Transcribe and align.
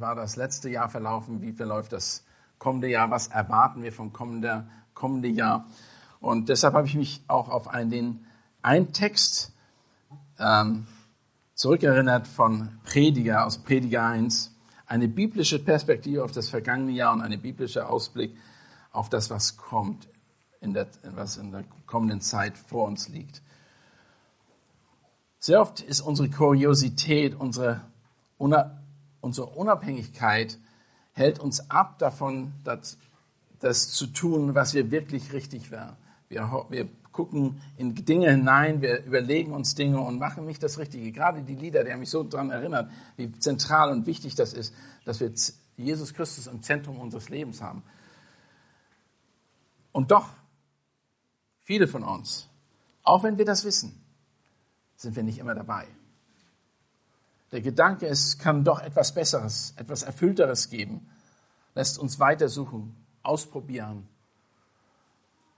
war 0.00 0.14
das 0.14 0.36
letzte 0.36 0.70
Jahr 0.70 0.88
verlaufen? 0.88 1.42
Wie 1.42 1.52
verläuft 1.52 1.92
das 1.92 2.24
kommende 2.58 2.88
Jahr? 2.88 3.10
Was 3.10 3.28
erwarten 3.28 3.82
wir 3.82 3.92
vom 3.92 4.12
kommenden 4.12 4.70
kommende 4.94 5.28
Jahr? 5.28 5.66
Und 6.20 6.48
deshalb 6.48 6.74
habe 6.74 6.86
ich 6.86 6.94
mich 6.94 7.22
auch 7.28 7.48
auf 7.48 7.68
einen, 7.68 7.90
den 7.90 8.26
einen 8.62 8.92
Text 8.92 9.52
ähm, 10.38 10.86
zurückerinnert 11.54 12.26
von 12.26 12.80
Prediger 12.84 13.46
aus 13.46 13.58
Prediger 13.58 14.06
1. 14.06 14.54
Eine 14.86 15.08
biblische 15.08 15.58
Perspektive 15.58 16.24
auf 16.24 16.32
das 16.32 16.48
vergangene 16.48 16.92
Jahr 16.92 17.12
und 17.12 17.22
eine 17.22 17.38
biblische 17.38 17.88
Ausblick 17.88 18.36
auf 18.92 19.08
das, 19.08 19.30
was 19.30 19.56
kommt, 19.56 20.08
in 20.60 20.74
der, 20.74 20.88
was 21.14 21.36
in 21.36 21.52
der 21.52 21.64
kommenden 21.86 22.20
Zeit 22.20 22.58
vor 22.58 22.86
uns 22.86 23.08
liegt. 23.08 23.42
Sehr 25.38 25.60
oft 25.60 25.80
ist 25.80 26.00
unsere 26.00 26.28
Kuriosität, 26.28 27.34
unsere, 27.34 27.80
unsere 29.20 29.48
Unabhängigkeit 29.48 30.58
hält 31.12 31.38
uns 31.38 31.70
ab 31.70 31.98
davon, 31.98 32.52
das, 32.64 32.98
das 33.60 33.90
zu 33.90 34.06
tun, 34.06 34.54
was 34.54 34.74
wir 34.74 34.90
wirklich 34.90 35.32
richtig 35.32 35.70
wären. 35.70 35.96
Wir, 36.28 36.66
wir 36.68 36.88
gucken 37.12 37.60
in 37.76 37.94
Dinge 37.94 38.30
hinein, 38.30 38.82
wir 38.82 39.04
überlegen 39.04 39.52
uns 39.52 39.74
Dinge 39.74 40.00
und 40.00 40.18
machen 40.18 40.46
nicht 40.46 40.62
das 40.62 40.78
Richtige. 40.78 41.10
Gerade 41.12 41.42
die 41.42 41.56
Lieder, 41.56 41.84
die 41.84 41.92
haben 41.92 42.00
mich 42.00 42.10
so 42.10 42.22
daran 42.22 42.50
erinnert, 42.50 42.90
wie 43.16 43.30
zentral 43.32 43.90
und 43.90 44.06
wichtig 44.06 44.34
das 44.36 44.52
ist, 44.52 44.74
dass 45.04 45.20
wir 45.20 45.32
Jesus 45.76 46.14
Christus 46.14 46.46
im 46.46 46.62
Zentrum 46.62 46.98
unseres 47.00 47.28
Lebens 47.28 47.60
haben. 47.60 47.82
Und 49.92 50.12
doch, 50.12 50.28
viele 51.64 51.88
von 51.88 52.04
uns, 52.04 52.48
auch 53.02 53.24
wenn 53.24 53.38
wir 53.38 53.44
das 53.44 53.64
wissen, 53.64 54.00
sind 54.96 55.16
wir 55.16 55.22
nicht 55.22 55.38
immer 55.38 55.54
dabei. 55.54 55.86
Der 57.52 57.60
Gedanke, 57.60 58.06
es 58.06 58.38
kann 58.38 58.64
doch 58.64 58.80
etwas 58.80 59.12
Besseres, 59.12 59.74
etwas 59.76 60.02
Erfüllteres 60.02 60.70
geben, 60.70 61.08
lässt 61.74 61.98
uns 61.98 62.20
weitersuchen, 62.20 62.94
ausprobieren. 63.22 64.08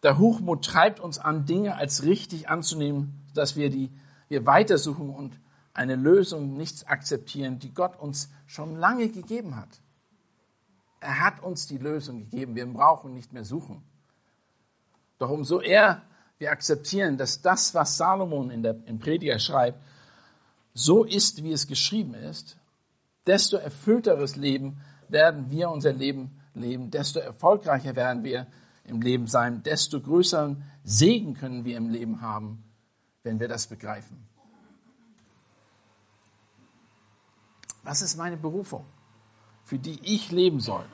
Der 0.03 0.19
Hochmut 0.19 0.65
treibt 0.65 1.01
uns 1.01 1.19
an, 1.19 1.45
Dinge 1.45 1.77
als 1.77 2.03
richtig 2.03 2.49
anzunehmen, 2.49 3.21
dass 3.35 3.57
wir 3.57 3.71
die 3.71 3.91
wir 4.33 4.47
weitersuchen 4.47 5.11
und 5.11 5.39
eine 5.75 5.95
Lösung 5.95 6.57
nicht 6.57 6.89
akzeptieren, 6.89 7.59
die 7.59 7.75
Gott 7.75 7.99
uns 8.01 8.31
schon 8.47 8.77
lange 8.77 9.11
gegeben 9.11 9.57
hat. 9.57 9.69
Er 11.01 11.21
hat 11.21 11.43
uns 11.43 11.67
die 11.67 11.77
Lösung 11.77 12.21
gegeben. 12.21 12.55
Wir 12.55 12.67
brauchen 12.67 13.13
nicht 13.13 13.35
mehr 13.35 13.45
suchen. 13.45 13.83
Doch 15.19 15.29
umso 15.29 15.61
eher 15.61 16.01
wir 16.39 16.51
akzeptieren, 16.51 17.19
dass 17.19 17.43
das, 17.43 17.75
was 17.75 17.99
Salomon 17.99 18.51
in 18.51 18.63
der, 18.63 18.77
im 18.87 18.99
Prediger 18.99 19.39
schreibt, 19.39 19.79
so 20.75 21.05
ist, 21.05 21.43
wie 21.43 21.53
es 21.53 21.67
geschrieben 21.67 22.15
ist, 22.15 22.57
desto 23.27 23.57
erfüllteres 23.57 24.37
Leben 24.37 24.81
werden 25.09 25.51
wir 25.51 25.71
unser 25.71 25.93
Leben 25.93 26.41
leben, 26.55 26.91
desto 26.91 27.21
erfolgreicher 27.21 27.95
werden 27.97 28.25
wir 28.25 28.47
im 28.85 29.01
Leben 29.01 29.27
sein, 29.27 29.63
desto 29.63 30.01
größeren 30.01 30.63
Segen 30.85 31.35
können 31.35 31.65
wir 31.65 31.77
im 31.77 31.91
Leben 31.91 32.21
haben, 32.21 32.65
wenn 33.23 33.39
wir 33.39 33.49
das 33.49 33.67
begreifen. 33.67 34.27
Was 37.85 38.03
ist 38.03 38.17
meine 38.17 38.37
Berufung, 38.37 38.85
für 39.65 39.79
die 39.79 39.99
ich 40.03 40.31
leben 40.31 40.61
soll? 40.61 40.85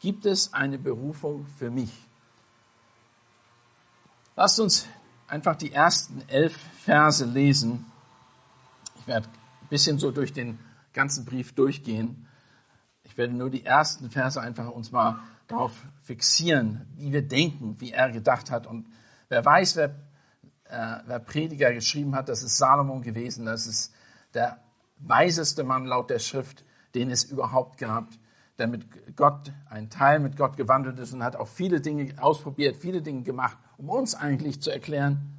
Gibt 0.00 0.26
es 0.26 0.52
eine 0.52 0.78
Berufung 0.78 1.46
für 1.58 1.70
mich? 1.70 1.92
Lasst 4.34 4.60
uns 4.60 4.86
einfach 5.28 5.56
die 5.56 5.72
ersten 5.72 6.22
elf 6.28 6.56
Verse 6.84 7.24
lesen. 7.24 7.86
Ich 9.06 9.08
werde 9.12 9.28
ein 9.28 9.68
bisschen 9.68 10.00
so 10.00 10.10
durch 10.10 10.32
den 10.32 10.58
ganzen 10.92 11.24
Brief 11.24 11.54
durchgehen. 11.54 12.26
Ich 13.04 13.16
werde 13.16 13.34
nur 13.34 13.50
die 13.50 13.64
ersten 13.64 14.10
Verse 14.10 14.40
einfach 14.40 14.68
uns 14.68 14.90
mal 14.90 15.20
darauf 15.46 15.70
fixieren, 16.02 16.88
wie 16.96 17.12
wir 17.12 17.22
denken, 17.22 17.80
wie 17.80 17.92
er 17.92 18.10
gedacht 18.10 18.50
hat. 18.50 18.66
Und 18.66 18.88
wer 19.28 19.44
weiß, 19.44 19.76
wer, 19.76 19.90
äh, 20.64 21.02
wer 21.06 21.20
Prediger 21.20 21.72
geschrieben 21.72 22.16
hat, 22.16 22.28
das 22.28 22.42
ist 22.42 22.58
Salomon 22.58 23.02
gewesen. 23.02 23.46
Das 23.46 23.68
ist 23.68 23.94
der 24.34 24.58
weiseste 24.98 25.62
Mann 25.62 25.86
laut 25.86 26.10
der 26.10 26.18
Schrift, 26.18 26.64
den 26.96 27.08
es 27.12 27.22
überhaupt 27.22 27.78
gab, 27.78 28.08
der 28.58 28.66
mit 28.66 29.14
Gott, 29.14 29.52
ein 29.70 29.88
Teil 29.88 30.18
mit 30.18 30.36
Gott 30.36 30.56
gewandelt 30.56 30.98
ist 30.98 31.12
und 31.12 31.22
hat 31.22 31.36
auch 31.36 31.46
viele 31.46 31.80
Dinge 31.80 32.12
ausprobiert, 32.20 32.76
viele 32.76 33.02
Dinge 33.02 33.22
gemacht, 33.22 33.56
um 33.76 33.88
uns 33.88 34.16
eigentlich 34.16 34.60
zu 34.60 34.72
erklären, 34.72 35.38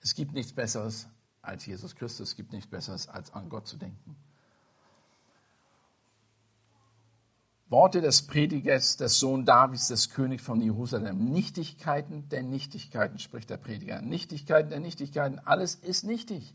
es 0.00 0.14
gibt 0.14 0.32
nichts 0.32 0.54
Besseres 0.54 1.06
als 1.48 1.66
Jesus 1.66 1.96
Christus, 1.96 2.30
es 2.30 2.36
gibt 2.36 2.52
nichts 2.52 2.70
Besseres 2.70 3.08
als 3.08 3.32
an 3.32 3.48
Gott 3.48 3.66
zu 3.66 3.76
denken. 3.76 4.16
Worte 7.70 8.00
des 8.00 8.22
Predigers, 8.26 8.96
des 8.96 9.18
Sohn 9.18 9.44
Davids, 9.44 9.88
des 9.88 10.08
Königs 10.08 10.42
von 10.42 10.60
Jerusalem. 10.60 11.24
Nichtigkeiten 11.26 12.28
der 12.30 12.42
Nichtigkeiten, 12.42 13.18
spricht 13.18 13.50
der 13.50 13.58
Prediger. 13.58 14.00
Nichtigkeiten 14.00 14.70
der 14.70 14.80
Nichtigkeiten, 14.80 15.38
alles 15.44 15.74
ist 15.74 16.04
nichtig. 16.04 16.54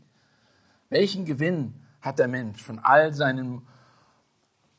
Welchen 0.88 1.24
Gewinn 1.24 1.74
hat 2.00 2.18
der 2.18 2.26
Mensch 2.26 2.60
von 2.60 2.80
all 2.80 3.14
seinen, 3.14 3.62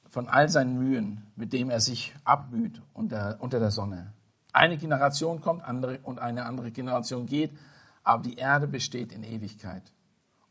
von 0.09 0.27
all 0.27 0.49
seinen 0.49 0.77
Mühen, 0.77 1.25
mit 1.37 1.53
dem 1.53 1.69
er 1.69 1.79
sich 1.79 2.13
abmüht 2.25 2.81
unter, 2.93 3.37
unter 3.39 3.59
der 3.59 3.71
Sonne? 3.71 4.11
Eine 4.51 4.77
Generation 4.77 5.39
kommt 5.39 5.63
andere, 5.63 5.99
und 6.03 6.19
eine 6.19 6.45
andere 6.45 6.71
Generation 6.71 7.25
geht, 7.27 7.57
aber 8.03 8.23
die 8.23 8.35
Erde 8.35 8.67
besteht 8.67 9.13
in 9.13 9.23
Ewigkeit. 9.23 9.83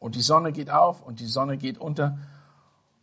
Und 0.04 0.16
die 0.16 0.20
Sonne 0.20 0.52
geht 0.52 0.68
auf 0.68 1.00
und 1.00 1.18
die 1.18 1.26
Sonne 1.26 1.56
geht 1.56 1.78
unter 1.78 2.18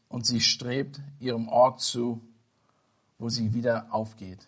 und 0.08 0.28
sie 0.28 0.40
strebt 0.40 1.02
ihrem 1.20 1.50
Ort 1.50 1.82
zu, 1.82 2.22
wo 3.18 3.28
sie 3.28 3.56
wieder 3.56 3.88
aufgeht. 3.90 4.48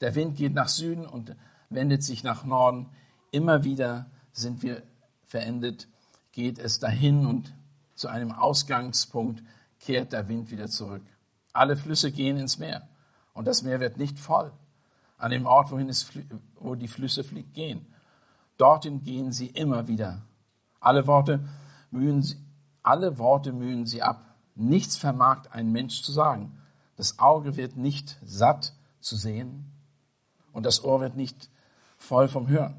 Der 0.00 0.14
Wind 0.14 0.36
geht 0.36 0.54
nach 0.54 0.68
Süden 0.68 1.04
und 1.04 1.34
wendet 1.68 2.04
sich 2.04 2.22
nach 2.22 2.44
Norden. 2.44 2.90
Immer 3.32 3.64
wieder 3.64 4.06
sind 4.30 4.62
wir 4.62 4.84
verendet, 5.24 5.88
geht 6.30 6.60
es 6.60 6.78
dahin 6.78 7.26
und 7.26 7.52
zu 7.96 8.06
einem 8.06 8.30
Ausgangspunkt 8.30 9.42
kehrt 9.80 10.12
der 10.12 10.28
Wind 10.28 10.52
wieder 10.52 10.68
zurück. 10.68 11.02
Alle 11.52 11.76
Flüsse 11.76 12.12
gehen 12.12 12.36
ins 12.36 12.58
Meer 12.58 12.86
und 13.34 13.48
das 13.48 13.64
Meer 13.64 13.80
wird 13.80 13.96
nicht 13.96 14.20
voll 14.20 14.52
an 15.18 15.32
dem 15.32 15.46
Ort, 15.46 15.72
wohin 15.72 15.88
es, 15.88 16.06
wo 16.60 16.76
die 16.76 16.86
Flüsse 16.86 17.24
gehen. 17.24 17.84
Dorthin 18.58 19.02
gehen 19.02 19.32
sie 19.32 19.48
immer 19.48 19.88
wieder. 19.88 20.22
Alle 20.86 21.08
Worte 21.08 21.40
mühen 21.90 22.22
sie, 22.22 22.36
alle 22.84 23.18
Worte 23.18 23.52
mühen 23.52 23.86
sie 23.86 24.02
ab. 24.02 24.36
Nichts 24.54 24.96
vermag 24.96 25.50
ein 25.50 25.72
Mensch 25.72 26.02
zu 26.02 26.12
sagen. 26.12 26.62
Das 26.94 27.18
Auge 27.18 27.56
wird 27.56 27.76
nicht 27.76 28.16
satt 28.24 28.72
zu 29.00 29.16
sehen 29.16 29.72
und 30.52 30.64
das 30.64 30.84
Ohr 30.84 31.00
wird 31.00 31.16
nicht 31.16 31.50
voll 31.98 32.28
vom 32.28 32.46
Hören. 32.46 32.76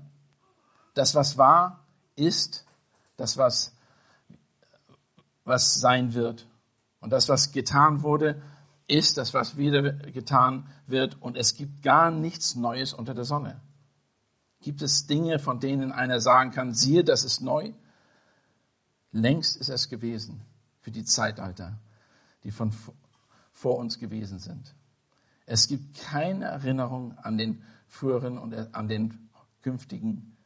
Das, 0.94 1.16
was 1.16 1.38
war, 1.38 1.84
ist 2.16 2.64
das, 3.18 3.38
was, 3.38 3.76
was 5.44 5.76
sein 5.76 6.14
wird. 6.14 6.48
Und 7.02 7.10
das, 7.10 7.28
was 7.28 7.52
getan 7.52 8.04
wurde, 8.04 8.42
ist 8.88 9.18
das, 9.18 9.34
was 9.34 9.58
wieder 9.58 9.82
getan 9.92 10.70
wird. 10.86 11.22
Und 11.22 11.36
es 11.36 11.56
gibt 11.56 11.84
gar 11.84 12.10
nichts 12.10 12.56
Neues 12.56 12.94
unter 12.94 13.14
der 13.14 13.26
Sonne. 13.26 13.60
Gibt 14.62 14.82
es 14.82 15.08
Dinge, 15.08 15.40
von 15.40 15.60
denen 15.60 15.92
einer 15.92 16.22
sagen 16.22 16.52
kann, 16.52 16.74
siehe, 16.74 17.04
das 17.04 17.26
ist 17.26 17.42
neu? 17.42 17.74
Längst 19.12 19.58
ist 19.58 19.70
es 19.70 19.90
gewesen 19.90 20.42
für 20.82 20.92
die 20.92 21.06
Zeitalter, 21.06 21.78
die 22.44 22.52
von 22.52 22.72
vor 23.52 23.78
uns 23.78 23.98
gewesen 23.98 24.38
sind. 24.38 24.76
Es 25.48 25.68
gibt 25.68 25.98
keine 25.98 26.46
Erinnerung 26.46 27.18
an 27.18 27.38
den 27.38 27.64
früheren 27.88 28.38
und 28.38 28.54
an 28.76 28.88
den 28.88 29.30
künftigen, 29.64 30.38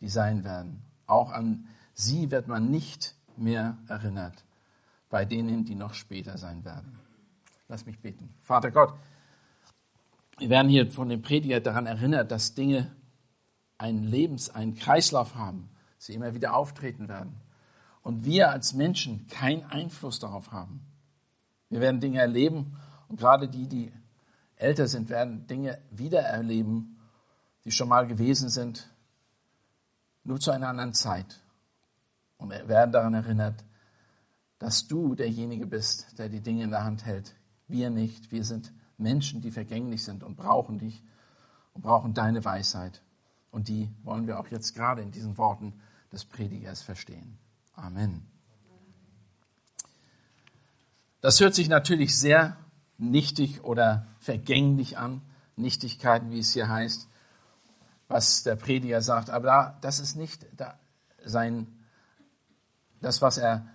die 0.00 0.08
sein 0.08 0.42
werden. 0.42 0.82
Auch 1.06 1.30
an 1.30 1.68
sie 1.94 2.30
wird 2.30 2.48
man 2.48 2.70
nicht 2.70 3.14
mehr 3.36 3.78
erinnert, 3.86 4.44
bei 5.08 5.24
denen, 5.24 5.64
die 5.64 5.74
noch 5.74 5.94
später 5.94 6.36
sein 6.36 6.64
werden. 6.64 6.98
Lass 7.68 7.86
mich 7.86 8.00
beten. 8.00 8.34
Vater 8.42 8.70
Gott, 8.70 8.94
wir 10.38 10.50
werden 10.50 10.68
hier 10.68 10.90
von 10.90 11.08
dem 11.08 11.22
Prediger 11.22 11.60
daran 11.60 11.86
erinnert, 11.86 12.30
dass 12.30 12.54
Dinge 12.54 12.90
einen 13.76 14.04
Lebens-, 14.04 14.50
einen 14.50 14.74
Kreislauf 14.74 15.34
haben, 15.34 15.68
sie 15.98 16.14
immer 16.14 16.34
wieder 16.34 16.54
auftreten 16.54 17.08
werden. 17.08 17.40
Und 18.08 18.24
wir 18.24 18.50
als 18.50 18.72
Menschen 18.72 19.26
keinen 19.26 19.64
Einfluss 19.64 20.18
darauf 20.18 20.50
haben. 20.50 20.80
Wir 21.68 21.80
werden 21.80 22.00
Dinge 22.00 22.20
erleben 22.20 22.74
und 23.08 23.20
gerade 23.20 23.50
die, 23.50 23.68
die 23.68 23.92
älter 24.56 24.88
sind, 24.88 25.10
werden 25.10 25.46
Dinge 25.46 25.78
wieder 25.90 26.22
erleben, 26.22 26.96
die 27.66 27.70
schon 27.70 27.90
mal 27.90 28.06
gewesen 28.06 28.48
sind, 28.48 28.88
nur 30.24 30.40
zu 30.40 30.50
einer 30.52 30.68
anderen 30.68 30.94
Zeit. 30.94 31.38
Und 32.38 32.48
werden 32.48 32.92
daran 32.92 33.12
erinnert, 33.12 33.62
dass 34.58 34.88
du 34.88 35.14
derjenige 35.14 35.66
bist, 35.66 36.18
der 36.18 36.30
die 36.30 36.40
Dinge 36.40 36.64
in 36.64 36.70
der 36.70 36.84
Hand 36.84 37.04
hält. 37.04 37.34
Wir 37.66 37.90
nicht. 37.90 38.32
Wir 38.32 38.42
sind 38.42 38.72
Menschen, 38.96 39.42
die 39.42 39.50
vergänglich 39.50 40.02
sind 40.02 40.24
und 40.24 40.34
brauchen 40.34 40.78
dich 40.78 41.04
und 41.74 41.82
brauchen 41.82 42.14
deine 42.14 42.42
Weisheit. 42.42 43.02
Und 43.50 43.68
die 43.68 43.90
wollen 44.02 44.26
wir 44.26 44.40
auch 44.40 44.48
jetzt 44.48 44.74
gerade 44.74 45.02
in 45.02 45.10
diesen 45.10 45.36
Worten 45.36 45.74
des 46.10 46.24
Predigers 46.24 46.80
verstehen. 46.80 47.38
Amen. 47.78 48.26
Das 51.20 51.40
hört 51.40 51.54
sich 51.54 51.68
natürlich 51.68 52.18
sehr 52.18 52.56
nichtig 52.96 53.62
oder 53.64 54.06
vergänglich 54.18 54.98
an, 54.98 55.22
Nichtigkeiten, 55.56 56.30
wie 56.30 56.40
es 56.40 56.52
hier 56.52 56.68
heißt, 56.68 57.08
was 58.08 58.42
der 58.42 58.56
Prediger 58.56 59.00
sagt. 59.00 59.30
Aber 59.30 59.46
da, 59.46 59.78
das 59.80 60.00
ist 60.00 60.16
nicht 60.16 60.46
sein, 61.24 61.66
das, 63.00 63.22
was 63.22 63.38
er 63.38 63.66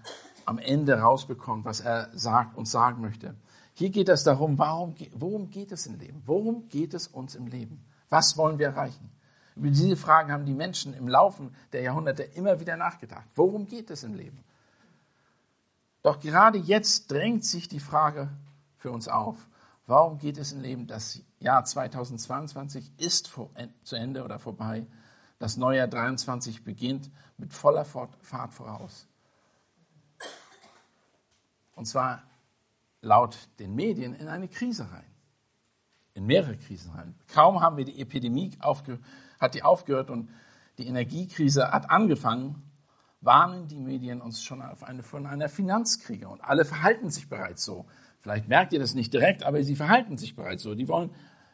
am 0.46 0.58
Ende 0.58 1.00
rausbekommt, 1.00 1.66
was 1.66 1.80
er 1.80 2.10
sagt 2.14 2.58
und 2.58 2.68
sagen 2.68 3.02
möchte. 3.02 3.36
Hier 3.74 3.90
geht 3.90 4.10
es 4.10 4.24
darum, 4.24 4.58
warum, 4.58 4.96
worum 5.14 5.50
geht 5.50 5.72
es 5.72 5.86
im 5.88 5.98
Leben? 5.98 6.22
Worum 6.26 6.68
geht 6.70 6.94
es 6.94 7.08
uns 7.08 7.36
im 7.36 7.48
Leben? 7.48 7.86
Was 8.10 8.38
wollen 8.38 8.60
wir 8.60 8.68
erreichen? 8.68 9.12
Über 9.56 9.70
diese 9.70 9.96
Fragen 9.96 10.32
haben 10.32 10.46
die 10.46 10.54
Menschen 10.54 10.94
im 10.94 11.08
Laufen 11.08 11.56
der 11.72 11.82
Jahrhunderte 11.82 12.24
immer 12.24 12.60
wieder 12.60 12.76
nachgedacht. 12.76 13.28
Worum 13.36 13.68
geht 13.68 13.90
es 13.90 14.04
im 14.04 14.16
Leben? 14.16 14.44
Doch 16.02 16.20
gerade 16.20 16.58
jetzt 16.58 17.12
drängt 17.12 17.46
sich 17.46 17.68
die 17.68 17.80
Frage 17.80 18.30
für 18.78 18.92
uns 18.92 19.08
auf. 19.08 19.38
Warum 19.86 20.18
geht 20.18 20.38
es 20.38 20.52
im 20.52 20.62
Leben? 20.62 20.88
Das 20.88 21.22
Jahr 21.40 21.64
2022 21.64 22.92
ist 22.98 23.32
zu 23.84 23.96
Ende 23.96 24.24
oder 24.24 24.40
vorbei. 24.40 24.86
Das 25.40 25.58
neue 25.58 25.78
Jahr 25.78 25.88
23 25.88 26.64
beginnt 26.64 27.10
mit 27.38 27.54
voller 27.54 27.86
Fahrt 27.86 28.54
voraus. 28.54 29.08
Und 31.76 31.86
zwar 31.86 32.24
laut 33.02 33.38
den 33.60 33.76
Medien 33.76 34.14
in 34.14 34.28
eine 34.28 34.48
Krise 34.48 34.90
rein. 34.92 35.13
In 36.14 36.26
mehrere 36.26 36.58
Krisen 36.58 36.92
rein. 36.92 37.16
Kaum 37.28 37.62
haben 37.62 37.78
wir 37.78 37.86
die 37.86 38.00
Epidemie 38.00 38.52
aufge, 38.60 39.00
hat 39.40 39.56
die 39.56 39.64
aufgehört 39.64 40.10
und 40.10 40.30
die 40.78 40.88
Energiekrise 40.88 41.72
hat 41.72 41.90
angefangen, 41.90 42.62
warnen 43.22 43.68
die 43.68 43.80
Medien 43.80 44.22
uns 44.22 44.44
schon 44.44 44.62
eine, 44.62 45.04
von 45.04 45.26
einer 45.26 45.50
Finanzkrise. 45.50 46.28
Und 46.28 46.42
alle 46.42 46.66
verhalten 46.66 47.10
sich 47.10 47.30
bereits 47.30 47.64
so. 47.64 47.86
Vielleicht 48.20 48.48
merkt 48.48 48.74
ihr 48.74 48.80
das 48.80 48.94
nicht 48.94 49.14
direkt, 49.14 49.44
aber 49.44 49.64
sie 49.64 49.76
verhalten 49.76 50.18
sich 50.18 50.36
bereits 50.36 50.64
so. 50.64 50.76
Die, 50.76 50.88
wollen, 50.88 51.12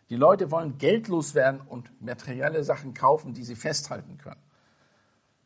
die 0.09 0.15
Leute 0.15 0.51
wollen 0.51 0.77
geldlos 0.77 1.35
werden 1.35 1.61
und 1.61 1.89
materielle 2.01 2.63
Sachen 2.63 2.93
kaufen, 2.93 3.33
die 3.33 3.43
sie 3.43 3.55
festhalten 3.55 4.17
können. 4.17 4.41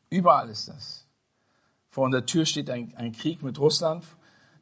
Überall 0.10 0.50
ist 0.50 0.68
das. 0.68 1.07
Vor 1.89 2.10
der 2.10 2.25
Tür 2.25 2.45
steht 2.45 2.69
ein, 2.69 2.94
ein 2.95 3.12
Krieg 3.12 3.44
mit 3.44 3.60
Russland, 3.60 4.06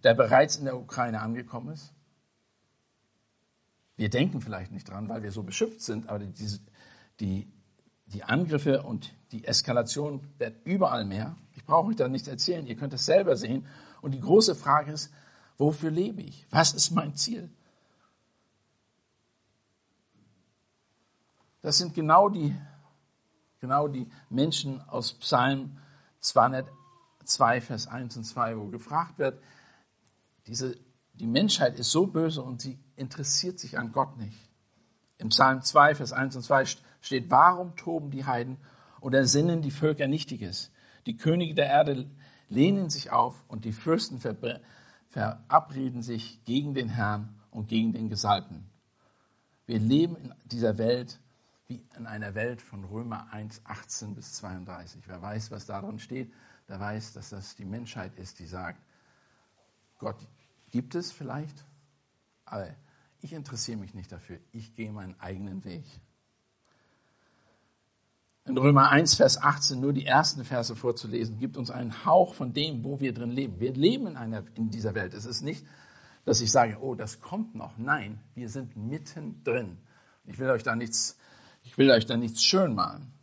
der 0.03 0.13
bereits 0.13 0.57
in 0.57 0.65
der 0.65 0.77
Ukraine 0.77 1.21
angekommen 1.21 1.73
ist. 1.73 1.93
Wir 4.01 4.09
denken 4.09 4.41
vielleicht 4.41 4.71
nicht 4.71 4.89
dran, 4.89 5.09
weil 5.09 5.21
wir 5.21 5.31
so 5.31 5.43
beschüpft 5.43 5.79
sind, 5.79 6.09
aber 6.09 6.17
die, 6.17 6.59
die, 7.19 7.47
die 8.07 8.23
Angriffe 8.23 8.81
und 8.81 9.13
die 9.31 9.45
Eskalation 9.45 10.27
werden 10.39 10.59
überall 10.63 11.05
mehr. 11.05 11.35
Ich 11.53 11.63
brauche 11.65 11.89
euch 11.89 11.97
da 11.97 12.07
nichts 12.07 12.27
erzählen, 12.27 12.65
ihr 12.65 12.75
könnt 12.75 12.93
es 12.93 13.05
selber 13.05 13.35
sehen. 13.37 13.67
Und 14.01 14.13
die 14.13 14.19
große 14.19 14.55
Frage 14.55 14.91
ist, 14.91 15.13
wofür 15.59 15.91
lebe 15.91 16.23
ich? 16.23 16.47
Was 16.49 16.73
ist 16.73 16.89
mein 16.89 17.13
Ziel? 17.13 17.51
Das 21.61 21.77
sind 21.77 21.93
genau 21.93 22.27
die, 22.27 22.55
genau 23.59 23.87
die 23.87 24.09
Menschen 24.31 24.81
aus 24.89 25.13
Psalm 25.13 25.77
202, 26.21 27.61
Vers 27.61 27.85
1 27.85 28.17
und 28.17 28.23
2, 28.23 28.57
wo 28.57 28.65
gefragt 28.65 29.19
wird, 29.19 29.43
diese, 30.47 30.75
die 31.13 31.27
Menschheit 31.27 31.77
ist 31.77 31.91
so 31.91 32.07
böse 32.07 32.41
und 32.41 32.61
sie 32.61 32.79
interessiert 33.01 33.59
sich 33.59 33.77
an 33.77 33.91
Gott 33.91 34.17
nicht. 34.17 34.37
Im 35.17 35.29
Psalm 35.29 35.61
2, 35.61 35.95
Vers 35.95 36.13
1 36.13 36.35
und 36.37 36.43
2 36.43 36.65
steht, 37.01 37.29
warum 37.29 37.75
toben 37.75 38.11
die 38.11 38.25
Heiden 38.25 38.57
und 39.01 39.13
ersinnen 39.13 39.61
die 39.61 39.71
Völker 39.71 40.07
Nichtiges? 40.07 40.71
Die 41.05 41.17
Könige 41.17 41.53
der 41.53 41.65
Erde 41.65 42.09
lehnen 42.47 42.89
sich 42.89 43.11
auf 43.11 43.43
und 43.47 43.65
die 43.65 43.73
Fürsten 43.73 44.19
verabreden 45.09 46.01
sich 46.01 46.43
gegen 46.45 46.73
den 46.73 46.89
Herrn 46.89 47.35
und 47.49 47.67
gegen 47.67 47.91
den 47.91 48.09
Gesalbten. 48.09 48.69
Wir 49.65 49.79
leben 49.79 50.15
in 50.15 50.33
dieser 50.45 50.77
Welt 50.77 51.19
wie 51.67 51.85
in 51.97 52.05
einer 52.05 52.35
Welt 52.35 52.61
von 52.61 52.83
Römer 52.83 53.31
1, 53.31 53.61
18 53.63 54.13
bis 54.13 54.33
32. 54.33 55.07
Wer 55.07 55.21
weiß, 55.21 55.51
was 55.51 55.65
darin 55.65 55.99
steht, 55.99 56.33
der 56.67 56.79
weiß, 56.79 57.13
dass 57.13 57.29
das 57.29 57.55
die 57.55 57.65
Menschheit 57.65 58.15
ist, 58.15 58.39
die 58.39 58.45
sagt, 58.45 58.81
Gott 59.97 60.17
gibt 60.69 60.95
es 60.95 61.11
vielleicht, 61.11 61.63
aber 62.43 62.67
ich 63.21 63.33
interessiere 63.33 63.77
mich 63.77 63.93
nicht 63.93 64.11
dafür. 64.11 64.39
Ich 64.51 64.75
gehe 64.75 64.91
meinen 64.91 65.19
eigenen 65.19 65.63
Weg. 65.63 65.83
In 68.45 68.57
Römer 68.57 68.89
1, 68.89 69.15
Vers 69.15 69.39
18, 69.39 69.79
nur 69.79 69.93
die 69.93 70.05
ersten 70.05 70.43
Verse 70.43 70.75
vorzulesen, 70.75 71.37
gibt 71.37 71.57
uns 71.57 71.69
einen 71.69 72.05
Hauch 72.05 72.33
von 72.33 72.53
dem, 72.53 72.83
wo 72.83 72.99
wir 72.99 73.13
drin 73.13 73.29
leben. 73.29 73.59
Wir 73.59 73.73
leben 73.73 74.07
in, 74.07 74.17
einer, 74.17 74.43
in 74.55 74.71
dieser 74.71 74.95
Welt. 74.95 75.13
Es 75.13 75.25
ist 75.25 75.41
nicht, 75.41 75.65
dass 76.25 76.41
ich 76.41 76.51
sage, 76.51 76.77
oh, 76.81 76.95
das 76.95 77.21
kommt 77.21 77.53
noch. 77.53 77.77
Nein, 77.77 78.19
wir 78.33 78.49
sind 78.49 78.75
mittendrin. 78.75 79.77
Ich 80.25 80.39
will 80.39 80.49
euch 80.49 80.63
da 80.63 80.75
nichts, 80.75 81.17
ich 81.63 81.77
will 81.77 81.91
euch 81.91 82.07
da 82.07 82.17
nichts 82.17 82.43
schön 82.43 82.73
malen. 82.73 83.13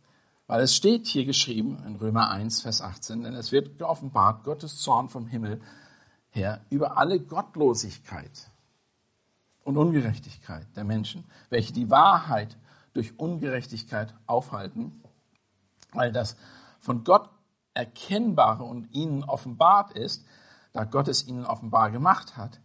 Weil 0.47 0.61
es 0.61 0.73
steht 0.73 1.05
hier 1.05 1.25
geschrieben 1.25 1.83
in 1.85 1.95
Römer 1.97 2.31
1, 2.31 2.61
Vers 2.61 2.81
18, 2.81 3.23
denn 3.23 3.35
es 3.35 3.51
wird 3.51 3.77
geoffenbart, 3.77 4.45
Gottes 4.45 4.77
Zorn 4.77 5.09
vom 5.09 5.27
Himmel 5.27 5.61
her 6.31 6.65
über 6.69 6.97
alle 6.97 7.19
Gottlosigkeit 7.19 8.49
und 9.69 9.77
Ungerechtigkeit 9.77 10.65
der 10.75 10.83
Menschen, 10.83 11.23
welche 11.49 11.73
die 11.73 11.89
Wahrheit 11.91 12.57
durch 12.93 13.19
Ungerechtigkeit 13.19 14.15
aufhalten, 14.25 15.01
weil 15.93 16.11
das 16.11 16.35
von 16.79 17.03
Gott 17.03 17.29
Erkennbare 17.75 18.63
und 18.63 18.93
ihnen 18.93 19.23
offenbart 19.23 19.93
ist, 19.93 20.25
da 20.73 20.83
Gott 20.85 21.07
es 21.07 21.27
ihnen 21.27 21.45
offenbar 21.45 21.91
gemacht 21.91 22.35
hat. 22.35 22.59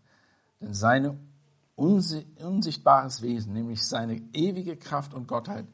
Denn 0.61 0.73
sein 0.73 1.31
unsichtbares 1.77 3.21
Wesen, 3.21 3.53
nämlich 3.53 3.87
seine 3.87 4.17
ewige 4.33 4.77
Kraft 4.77 5.13
und 5.13 5.29
Gottheit, 5.29 5.67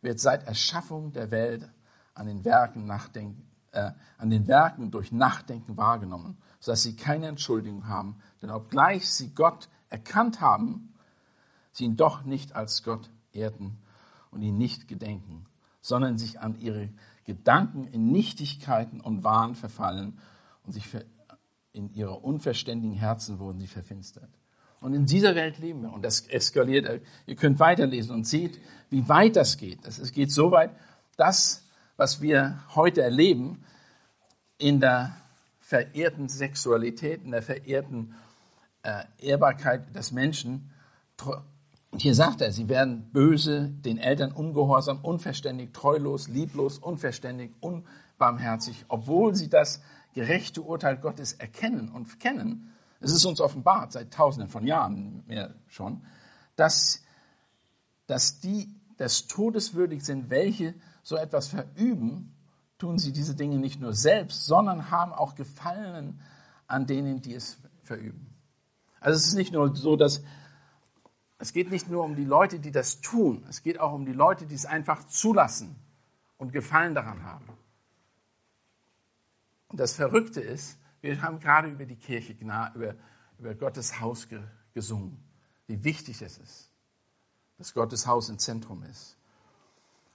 wird 0.00 0.18
seit 0.18 0.46
Erschaffung 0.46 1.12
der 1.12 1.30
Welt 1.30 1.68
an 2.14 2.26
den 2.26 2.44
Werken, 2.44 2.86
nachdenken, 2.86 3.46
äh, 3.72 3.90
an 4.16 4.30
den 4.30 4.48
Werken 4.48 4.90
durch 4.90 5.12
Nachdenken 5.12 5.76
wahrgenommen 5.76 6.38
sodass 6.60 6.82
sie 6.82 6.94
keine 6.94 7.26
Entschuldigung 7.26 7.88
haben. 7.88 8.20
Denn 8.40 8.50
obgleich 8.50 9.10
sie 9.10 9.34
Gott 9.34 9.68
erkannt 9.90 10.40
haben, 10.40 10.94
sie 11.72 11.84
ihn 11.84 11.96
doch 11.96 12.24
nicht 12.24 12.54
als 12.54 12.82
Gott 12.82 13.10
ehrten 13.32 13.78
und 14.30 14.42
ihn 14.42 14.56
nicht 14.56 14.88
gedenken, 14.88 15.46
sondern 15.80 16.18
sich 16.18 16.40
an 16.40 16.58
ihre 16.58 16.88
Gedanken 17.24 17.84
in 17.84 18.10
Nichtigkeiten 18.10 19.00
und 19.00 19.24
Wahn 19.24 19.54
verfallen 19.54 20.18
und 20.64 20.72
sich 20.72 20.86
in 21.72 21.92
ihre 21.92 22.18
unverständigen 22.18 22.96
Herzen 22.96 23.38
wurden 23.38 23.60
sie 23.60 23.66
verfinstert. 23.66 24.30
Und 24.80 24.94
in 24.94 25.06
dieser 25.06 25.34
Welt 25.34 25.58
leben 25.58 25.82
wir. 25.82 25.92
Und 25.92 26.02
das 26.02 26.22
eskaliert. 26.22 27.02
Ihr 27.26 27.36
könnt 27.36 27.60
weiterlesen 27.60 28.14
und 28.14 28.26
seht, 28.26 28.58
wie 28.88 29.08
weit 29.08 29.36
das 29.36 29.58
geht. 29.58 29.86
Es 29.86 30.12
geht 30.12 30.32
so 30.32 30.50
weit, 30.50 30.70
dass, 31.16 31.64
was 31.96 32.22
wir 32.22 32.62
heute 32.74 33.02
erleben, 33.02 33.62
in 34.56 34.80
der 34.80 35.14
verehrten 35.60 36.28
Sexualität, 36.28 37.22
in 37.22 37.30
der 37.30 37.42
verehrten 37.42 38.14
äh, 38.82 39.04
Ehrbarkeit 39.18 39.94
des 39.94 40.12
Menschen. 40.12 40.70
Hier 41.96 42.14
sagt 42.14 42.40
er, 42.40 42.52
sie 42.52 42.68
werden 42.68 43.10
böse, 43.12 43.68
den 43.68 43.98
Eltern 43.98 44.32
ungehorsam, 44.32 45.00
unverständig, 45.02 45.72
treulos, 45.72 46.28
lieblos, 46.28 46.78
unverständig, 46.78 47.52
unbarmherzig, 47.60 48.84
obwohl 48.88 49.34
sie 49.34 49.48
das 49.48 49.82
gerechte 50.14 50.62
Urteil 50.62 50.96
Gottes 50.96 51.34
erkennen 51.34 51.90
und 51.90 52.20
kennen. 52.20 52.72
Es 53.00 53.12
ist 53.12 53.24
uns 53.24 53.40
offenbart 53.40 53.92
seit 53.92 54.12
Tausenden 54.12 54.50
von 54.50 54.66
Jahren 54.66 55.24
mehr 55.26 55.54
schon, 55.68 56.02
dass, 56.56 57.02
dass 58.06 58.40
die 58.40 58.74
des 58.98 59.26
Todes 59.26 59.72
sind, 59.72 60.30
welche 60.30 60.74
so 61.02 61.16
etwas 61.16 61.48
verüben 61.48 62.34
tun 62.78 62.98
sie 62.98 63.12
diese 63.12 63.34
Dinge 63.34 63.58
nicht 63.58 63.80
nur 63.80 63.92
selbst, 63.94 64.46
sondern 64.46 64.90
haben 64.90 65.12
auch 65.12 65.34
Gefallen 65.34 66.20
an 66.66 66.86
denen, 66.86 67.20
die 67.20 67.34
es 67.34 67.58
verüben. 67.82 68.29
Also 69.00 69.16
es 69.16 69.26
ist 69.26 69.34
nicht 69.34 69.52
nur 69.52 69.74
so, 69.74 69.96
dass 69.96 70.22
es 71.38 71.54
geht 71.54 71.70
nicht 71.70 71.88
nur 71.88 72.04
um 72.04 72.16
die 72.16 72.24
Leute, 72.24 72.60
die 72.60 72.70
das 72.70 73.00
tun, 73.00 73.44
es 73.48 73.62
geht 73.62 73.80
auch 73.80 73.94
um 73.94 74.04
die 74.04 74.12
Leute, 74.12 74.46
die 74.46 74.54
es 74.54 74.66
einfach 74.66 75.04
zulassen 75.06 75.74
und 76.36 76.52
Gefallen 76.52 76.94
daran 76.94 77.22
haben. 77.22 77.46
Und 79.68 79.80
das 79.80 79.94
Verrückte 79.94 80.42
ist, 80.42 80.78
wir 81.00 81.22
haben 81.22 81.40
gerade 81.40 81.68
über 81.68 81.86
die 81.86 81.96
Kirche, 81.96 82.34
über, 82.34 82.94
über 83.38 83.54
Gottes 83.54 84.00
Haus 84.00 84.28
gesungen, 84.74 85.16
wie 85.66 85.82
wichtig 85.82 86.20
es 86.20 86.36
ist, 86.36 86.70
dass 87.56 87.72
Gottes 87.72 88.06
Haus 88.06 88.28
im 88.28 88.38
Zentrum 88.38 88.82
ist 88.82 89.16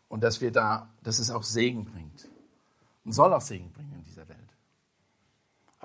und 0.08 0.24
dass 0.24 0.42
wir 0.42 0.52
da, 0.52 0.94
dass 1.02 1.18
es 1.18 1.32
auch 1.32 1.44
Segen 1.44 1.86
bringt 1.86 2.30
und 3.04 3.14
soll 3.14 3.34
auch 3.34 3.42
Segen 3.42 3.72
bringen 3.72 3.94
in 3.96 4.04
dieser 4.04 4.28
Welt. 4.28 4.45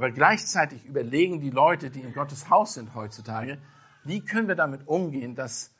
Aber 0.01 0.13
gleichzeitig 0.13 0.87
überlegen 0.87 1.43
die 1.43 1.51
Leute, 1.51 1.91
die 1.91 2.01
in 2.01 2.15
Gottes 2.15 2.49
Haus 2.49 2.73
sind 2.73 2.95
heutzutage, 2.95 3.59
wie 4.03 4.25
können 4.25 4.49
wir 4.49 4.55
damit 4.55 4.89
umgehen, 4.89 5.35
dass 5.35 5.75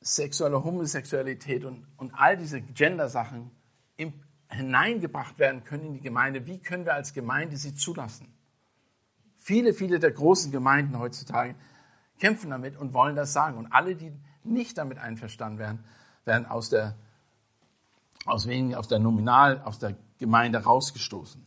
sexuelle 0.00 0.64
Homosexualität 0.64 1.66
und, 1.66 1.86
und 1.98 2.14
all 2.14 2.38
diese 2.38 2.62
Gender-Sachen 2.62 3.50
hineingebracht 4.48 5.38
werden 5.38 5.64
können 5.64 5.84
in 5.88 5.92
die 5.92 6.00
Gemeinde. 6.00 6.46
Wie 6.46 6.60
können 6.60 6.86
wir 6.86 6.94
als 6.94 7.12
Gemeinde 7.12 7.58
sie 7.58 7.74
zulassen? 7.74 8.32
Viele, 9.38 9.74
viele 9.74 9.98
der 9.98 10.12
großen 10.12 10.50
Gemeinden 10.50 10.98
heutzutage 10.98 11.56
kämpfen 12.20 12.48
damit 12.48 12.74
und 12.78 12.94
wollen 12.94 13.16
das 13.16 13.34
sagen. 13.34 13.58
Und 13.58 13.70
alle, 13.70 13.96
die 13.96 14.14
nicht 14.44 14.78
damit 14.78 14.96
einverstanden 14.96 15.58
werden, 15.58 15.84
werden 16.24 16.46
aus 16.46 16.70
der, 16.70 16.94
aus 18.24 18.46
wenigen, 18.46 18.74
aus 18.74 18.88
der 18.88 18.98
Nominal, 18.98 19.60
aus 19.60 19.78
der 19.78 19.94
Gemeinde 20.24 20.64
rausgestoßen. 20.64 21.44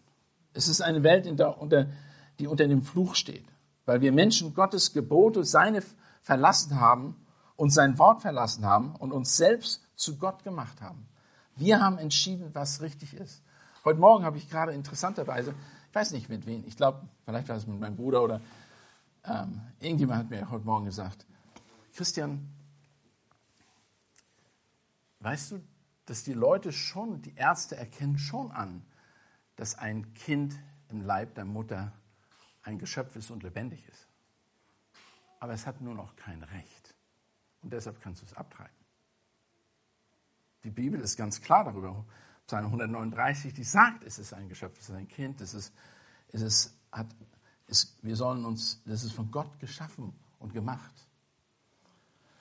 Es 0.53 0.67
ist 0.67 0.81
eine 0.81 1.01
Welt, 1.01 1.25
die 1.25 2.47
unter 2.47 2.67
dem 2.67 2.83
Fluch 2.83 3.15
steht, 3.15 3.45
weil 3.85 4.01
wir 4.01 4.11
Menschen 4.11 4.53
Gottes 4.53 4.93
Gebote, 4.93 5.43
seine 5.43 5.81
verlassen 6.21 6.79
haben 6.79 7.15
und 7.55 7.71
sein 7.71 7.97
Wort 7.97 8.21
verlassen 8.21 8.65
haben 8.65 8.95
und 8.95 9.11
uns 9.11 9.35
selbst 9.35 9.81
zu 9.95 10.17
Gott 10.17 10.43
gemacht 10.43 10.79
haben. 10.79 11.07
Wir 11.55 11.81
haben 11.81 11.97
entschieden, 11.97 12.51
was 12.53 12.81
richtig 12.81 13.15
ist. 13.15 13.41
Heute 13.83 13.99
Morgen 13.99 14.23
habe 14.23 14.37
ich 14.37 14.47
gerade 14.47 14.73
interessanterweise, 14.73 15.55
ich 15.89 15.95
weiß 15.95 16.11
nicht 16.11 16.29
mit 16.29 16.45
wem, 16.45 16.63
ich 16.67 16.77
glaube, 16.77 17.01
vielleicht 17.25 17.49
war 17.49 17.55
es 17.55 17.65
mit 17.65 17.79
meinem 17.79 17.95
Bruder 17.95 18.21
oder 18.21 18.41
ähm, 19.23 19.59
irgendjemand 19.79 20.19
hat 20.19 20.29
mir 20.29 20.51
heute 20.51 20.65
Morgen 20.65 20.85
gesagt, 20.85 21.25
Christian, 21.95 22.47
weißt 25.21 25.53
du, 25.53 25.61
dass 26.07 26.23
die 26.23 26.33
Leute 26.33 26.71
schon, 26.71 27.21
die 27.21 27.35
Ärzte 27.35 27.75
erkennen 27.75 28.17
schon 28.17 28.51
an, 28.51 28.83
dass 29.57 29.75
ein 29.75 30.13
Kind 30.13 30.57
im 30.89 31.01
Leib 31.01 31.35
der 31.35 31.45
Mutter 31.45 31.91
ein 32.63 32.79
Geschöpf 32.79 33.15
ist 33.15 33.29
und 33.29 33.43
lebendig 33.43 33.87
ist. 33.87 34.07
Aber 35.39 35.53
es 35.53 35.67
hat 35.67 35.81
nur 35.81 35.93
noch 35.93 36.15
kein 36.15 36.41
Recht. 36.43 36.95
Und 37.61 37.73
deshalb 37.73 38.01
kannst 38.01 38.21
du 38.21 38.25
es 38.25 38.33
abtreiben. 38.33 38.73
Die 40.63 40.69
Bibel 40.69 40.99
ist 40.99 41.17
ganz 41.17 41.41
klar 41.41 41.65
darüber. 41.65 42.05
Psalm 42.45 42.65
139, 42.67 43.53
die 43.53 43.63
sagt, 43.63 44.03
es 44.03 44.17
ist 44.17 44.33
ein 44.33 44.47
Geschöpf, 44.47 44.79
es 44.79 44.89
ist 44.89 44.95
ein 44.95 45.07
Kind, 45.09 45.41
es 45.41 45.53
ist, 45.53 45.73
es 46.29 46.41
ist, 46.41 46.77
hat, 46.91 47.07
es, 47.67 47.97
wir 48.01 48.15
sollen 48.15 48.45
uns, 48.45 48.81
das 48.85 49.03
ist 49.03 49.11
von 49.11 49.29
Gott 49.29 49.59
geschaffen 49.59 50.17
und 50.39 50.53
gemacht. 50.53 51.06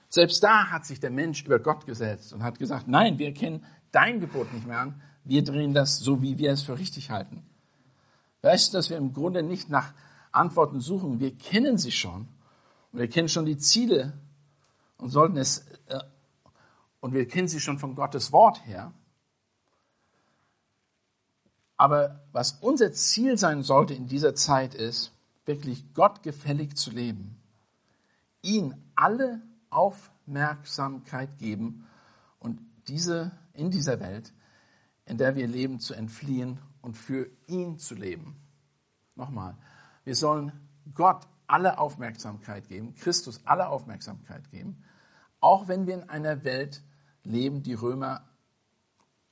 Selbst 0.09 0.41
da 0.43 0.69
hat 0.71 0.85
sich 0.85 0.99
der 0.99 1.11
Mensch 1.11 1.43
über 1.43 1.59
Gott 1.59 1.85
gesetzt 1.85 2.33
und 2.33 2.43
hat 2.43 2.59
gesagt, 2.59 2.87
nein, 2.87 3.19
wir 3.19 3.33
kennen 3.33 3.65
dein 3.91 4.19
Gebot 4.19 4.53
nicht 4.53 4.65
mehr 4.65 4.79
an, 4.79 5.01
wir 5.23 5.43
drehen 5.43 5.73
das 5.73 5.97
so, 5.99 6.21
wie 6.21 6.37
wir 6.37 6.51
es 6.51 6.63
für 6.63 6.79
richtig 6.79 7.11
halten. 7.11 7.45
Weißt 8.41 8.73
du, 8.73 8.77
dass 8.77 8.89
wir 8.89 8.97
im 8.97 9.13
Grunde 9.13 9.43
nicht 9.43 9.69
nach 9.69 9.93
Antworten 10.31 10.79
suchen, 10.79 11.19
wir 11.19 11.35
kennen 11.35 11.77
sie 11.77 11.91
schon 11.91 12.27
und 12.91 12.99
wir 12.99 13.09
kennen 13.09 13.27
schon 13.27 13.45
die 13.45 13.57
Ziele 13.57 14.13
und 14.97 15.09
sollten 15.09 15.37
es, 15.37 15.65
äh, 15.87 15.99
und 17.01 17.13
wir 17.13 17.27
kennen 17.27 17.47
sie 17.47 17.59
schon 17.59 17.79
von 17.79 17.95
Gottes 17.95 18.31
Wort 18.31 18.65
her. 18.65 18.93
Aber 21.75 22.21
was 22.31 22.53
unser 22.53 22.91
Ziel 22.91 23.37
sein 23.37 23.61
sollte 23.61 23.93
in 23.93 24.07
dieser 24.07 24.33
Zeit 24.33 24.73
ist, 24.73 25.11
wirklich 25.45 25.93
Gott 25.93 26.23
gefällig 26.23 26.75
zu 26.75 26.91
leben, 26.91 27.37
ihn 28.41 28.75
alle 28.95 29.41
Aufmerksamkeit 29.69 31.37
geben 31.37 31.87
und 32.39 32.59
diese 32.87 33.31
in 33.53 33.71
dieser 33.71 33.99
Welt, 33.99 34.33
in 35.05 35.17
der 35.17 35.35
wir 35.35 35.47
leben, 35.47 35.79
zu 35.79 35.93
entfliehen 35.93 36.59
und 36.81 36.95
für 36.95 37.29
ihn 37.47 37.77
zu 37.77 37.95
leben. 37.95 38.35
Nochmal, 39.15 39.57
wir 40.03 40.15
sollen 40.15 40.51
Gott 40.93 41.27
alle 41.47 41.79
Aufmerksamkeit 41.79 42.67
geben, 42.67 42.95
Christus 42.95 43.41
alle 43.45 43.69
Aufmerksamkeit 43.69 44.49
geben, 44.51 44.83
auch 45.39 45.67
wenn 45.67 45.87
wir 45.87 45.95
in 45.95 46.09
einer 46.09 46.43
Welt 46.43 46.83
leben, 47.23 47.63
die 47.63 47.73
Römer 47.73 48.27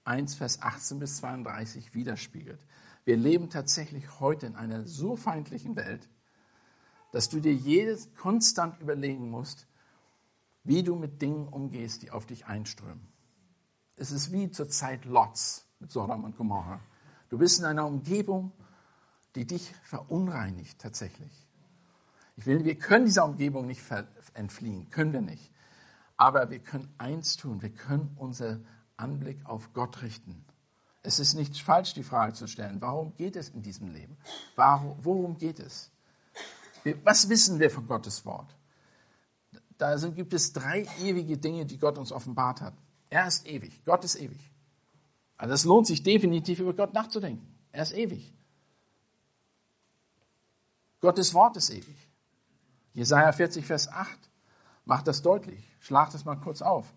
1, 0.06 0.36
Vers 0.36 0.62
18 0.62 1.00
bis 1.00 1.18
32 1.18 1.94
widerspiegelt. 1.94 2.66
Wir 3.06 3.18
leben 3.18 3.50
tatsächlich 3.50 4.20
heute 4.20 4.46
in 4.46 4.56
einer 4.56 4.86
so 4.86 5.16
feindlichen 5.16 5.76
Welt, 5.76 6.10
dass 7.12 7.30
du 7.30 7.40
dir 7.40 7.54
jedes 7.54 8.14
konstant 8.16 8.80
überlegen 8.82 9.30
musst, 9.30 9.68
wie 10.66 10.84
du 10.84 10.96
mit 10.96 11.22
Dingen 11.22 11.48
umgehst, 11.48 12.02
die 12.02 12.12
auf 12.12 12.26
dich 12.26 12.48
einströmen. 12.48 13.08
Es 13.96 14.12
ist 14.12 14.32
wie 14.32 14.52
zur 14.52 14.68
Zeit 14.68 15.06
Lots 15.06 15.66
mit 15.80 15.92
Sodom 15.92 16.26
und 16.26 16.36
Gomorra. 16.36 16.82
Du 17.30 17.38
bist 17.38 17.60
in 17.60 17.66
einer 17.66 17.86
Umgebung, 17.86 18.52
die 19.36 19.46
dich 19.46 19.74
verunreinigt 19.84 20.80
tatsächlich. 20.80 21.48
Ich 22.36 22.46
will, 22.46 22.66
wir 22.66 22.78
können 22.78 23.06
dieser 23.06 23.26
Umgebung 23.26 23.68
nicht 23.68 23.82
entfliehen, 24.34 24.90
können 24.90 25.14
wir 25.14 25.22
nicht. 25.22 25.52
Aber 26.18 26.50
wir 26.50 26.60
können 26.60 26.94
eins 26.98 27.38
tun, 27.38 27.62
wir 27.62 27.70
können 27.70 28.16
unser 28.18 28.60
Anblick 28.98 29.46
auf 29.46 29.74
Gott 29.74 30.02
richten. 30.02 30.46
Es 31.04 31.20
ist 31.20 31.36
nicht 31.36 31.62
falsch, 31.62 31.94
die 31.94 32.04
Frage 32.04 32.34
zu 32.34 32.48
stellen, 32.48 32.82
warum 32.82 33.16
geht 33.16 33.36
es 33.36 33.50
in 33.50 33.62
diesem 33.62 33.90
Leben? 33.90 34.18
Warum, 34.56 34.98
worum 35.04 35.38
geht 35.38 35.60
es? 35.60 35.92
Was 37.04 37.30
wissen 37.30 37.60
wir 37.60 37.70
von 37.70 37.88
Gottes 37.88 38.26
Wort? 38.26 38.55
Da 39.78 39.98
sind, 39.98 40.16
gibt 40.16 40.34
es 40.34 40.54
drei 40.54 40.88
ewige 41.02 41.38
Dinge, 41.38 41.66
die 41.66 41.78
Gott 41.78 41.98
uns 41.98 42.12
offenbart 42.12 42.62
hat. 42.62 42.74
Er 43.10 43.28
ist 43.28 43.46
ewig. 43.46 43.84
Gott 43.86 44.04
ist 44.04 44.16
ewig. 44.16 44.52
Also 45.38 45.54
es 45.54 45.66
lohnt 45.66 45.88
sich 45.88 46.04
definitiv 46.04 46.60
über 46.60 46.74
Gott 46.74 46.94
nachzudenken. 46.94 47.46
Er 47.72 47.84
ist 47.84 47.94
ewig. 47.94 48.34
Gottes 51.02 51.34
Wort 51.34 51.58
ist 51.58 51.70
ewig. 51.70 52.10
Jesaja 52.94 53.32
40, 53.32 53.66
Vers 53.66 53.90
8 53.90 54.18
macht 54.86 55.08
das 55.08 55.22
deutlich. 55.22 55.64
Schlag 55.82 56.12
das 56.12 56.26
mal 56.26 56.38
kurz 56.38 56.62
auf. 56.62 56.92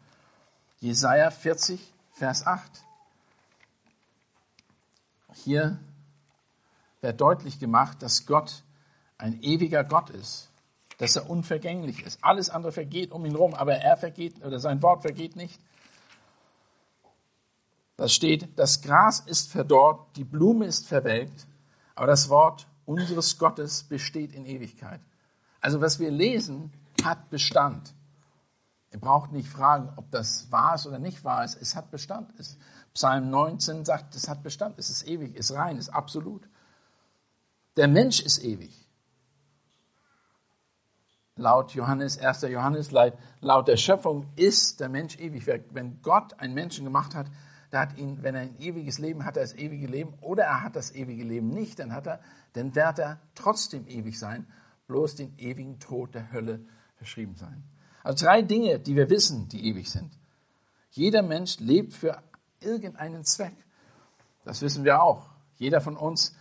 Jesaja 0.79 1.31
40, 1.31 1.93
Vers 2.13 2.47
8. 2.47 2.85
Hier 5.35 5.79
wird 7.01 7.21
deutlich 7.21 7.59
gemacht, 7.59 8.03
dass 8.03 8.27
Gott 8.27 8.63
ein 9.19 9.43
ewiger 9.43 9.85
Gott 9.85 10.11
ist, 10.11 10.48
dass 10.99 11.17
er 11.17 11.31
unvergänglich 11.31 12.05
ist. 12.05 12.19
Alles 12.23 12.51
andere 12.51 12.73
vergeht 12.73 13.13
um 13.13 13.25
ihn 13.25 13.33
herum, 13.33 13.55
aber 13.55 13.75
er 13.77 13.97
vergeht 13.97 14.45
oder 14.45 14.61
sein 14.61 14.83
Wort 14.83 15.03
vergeht 15.03 15.37
nicht. 15.37 15.61
Da 17.97 18.09
steht, 18.09 18.57
das 18.59 18.83
Gras 18.83 19.21
ist 19.21 19.51
verdorrt, 19.51 20.17
die 20.17 20.25
Blume 20.25 20.67
ist 20.67 20.87
verwelkt, 20.87 21.47
aber 21.95 22.07
das 22.07 22.29
Wort 22.29 22.69
unseres 22.85 23.39
Gottes 23.39 23.85
besteht 23.85 24.33
in 24.33 24.47
Ewigkeit. 24.47 25.01
Also 25.61 25.81
was 25.81 25.99
wir 25.99 26.11
lesen, 26.11 26.73
hat 27.05 27.31
Bestand. 27.31 27.95
Ihr 28.93 29.01
braucht 29.01 29.33
nicht 29.33 29.49
fragen, 29.49 29.93
ob 29.97 30.11
das 30.11 30.51
wahr 30.51 30.77
ist 30.77 30.87
oder 30.87 30.99
nicht 30.99 31.25
wahr 31.25 31.45
ist. 31.45 31.61
Es 31.61 31.77
hat 31.77 31.91
Bestand. 31.91 32.33
Es, 32.39 32.57
Psalm 32.95 33.31
19 33.31 33.85
sagt, 33.85 34.15
es 34.15 34.29
hat 34.29 34.43
Bestand. 34.43 34.79
Es 34.79 34.91
ist 34.91 35.07
ewig, 35.07 35.37
ist 35.37 35.53
rein, 35.53 35.77
ist 35.77 35.91
absolut. 35.91 36.49
Der 37.77 37.87
Mensch 37.87 38.21
ist 38.21 38.43
ewig. 38.43 38.88
Laut 41.39 41.73
Johannes, 41.73 42.19
1. 42.19 42.43
Johannes, 42.43 42.91
laut 42.91 43.69
der 43.69 43.77
Schöpfung 43.77 44.27
ist 44.35 44.81
der 44.81 44.89
Mensch 44.89 45.17
ewig. 45.19 45.47
Wenn 45.71 46.03
Gott 46.03 46.39
einen 46.41 46.53
Menschen 46.53 46.85
gemacht 46.85 47.15
hat, 47.15 47.29
der 47.71 47.81
hat 47.81 47.97
ihn, 47.97 48.23
wenn 48.23 48.35
er 48.35 48.43
ein 48.43 48.59
ewiges 48.59 48.99
Leben 48.99 49.25
hat, 49.25 49.37
er 49.37 49.45
das 49.45 49.55
ewige 49.55 49.87
Leben, 49.87 50.15
oder 50.21 50.45
er 50.45 50.63
hat 50.63 50.75
das 50.75 50.95
ewige 50.95 51.23
Leben 51.23 51.49
nicht, 51.49 51.79
dann 51.79 51.93
hat 51.93 52.09
er, 52.09 52.21
dann 52.55 52.75
wird 52.75 52.99
er 52.99 53.21
trotzdem 53.37 53.87
ewig 53.87 54.19
sein, 54.19 54.47
bloß 54.89 55.15
den 55.15 55.39
ewigen 55.39 55.79
Tod 55.79 56.15
der 56.15 56.33
Hölle 56.33 56.61
verschrieben 56.97 57.37
sein. 57.37 57.63
Also 58.03 58.25
drei 58.25 58.43
Dinge, 58.43 58.81
die 58.81 58.97
wir 58.97 59.09
wissen, 59.09 59.49
die 59.49 59.69
ewig 59.69 59.91
sind. 59.91 60.11
Jeder 60.91 61.23
Mensch 61.23 61.61
lebt 61.61 61.93
für 61.93 62.21
irgendeinen 62.61 63.25
Zweck. 63.25 63.55
Das 64.45 64.61
wissen 64.63 64.85
wir 64.85 65.03
auch. 65.03 65.29
Jeder 65.57 65.81
von 65.81 65.97
uns, 65.97 66.35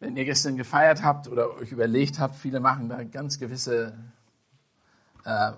wenn 0.00 0.16
ihr 0.16 0.24
gestern 0.24 0.56
gefeiert 0.56 1.02
habt 1.02 1.28
oder 1.28 1.54
euch 1.54 1.72
überlegt 1.72 2.18
habt, 2.18 2.36
viele 2.36 2.60
machen 2.60 2.88
da 2.88 3.04
ganz 3.04 3.38
gewisse, 3.38 3.96
äh, 5.24 5.52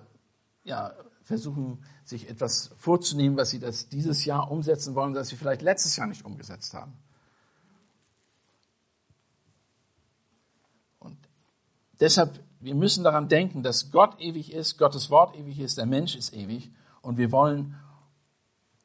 ja, 0.64 0.92
versuchen 1.22 1.82
sich 2.04 2.28
etwas 2.28 2.70
vorzunehmen, 2.76 3.36
was 3.36 3.50
sie 3.50 3.58
das 3.58 3.88
dieses 3.88 4.24
Jahr 4.24 4.50
umsetzen 4.50 4.94
wollen, 4.94 5.14
das 5.14 5.28
sie 5.28 5.36
vielleicht 5.36 5.62
letztes 5.62 5.96
Jahr 5.96 6.06
nicht 6.06 6.24
umgesetzt 6.24 6.72
haben. 6.74 6.92
Und 11.00 11.18
deshalb 12.00 12.40
wir 12.60 12.74
müssen 12.74 13.04
daran 13.04 13.28
denken, 13.28 13.62
dass 13.62 13.90
Gott 13.90 14.20
ewig 14.20 14.52
ist, 14.52 14.78
Gottes 14.78 15.10
Wort 15.10 15.36
ewig 15.36 15.60
ist, 15.60 15.78
der 15.78 15.86
Mensch 15.86 16.16
ist 16.16 16.34
ewig 16.34 16.70
und 17.02 17.18
wir 17.18 17.30
wollen 17.30 17.76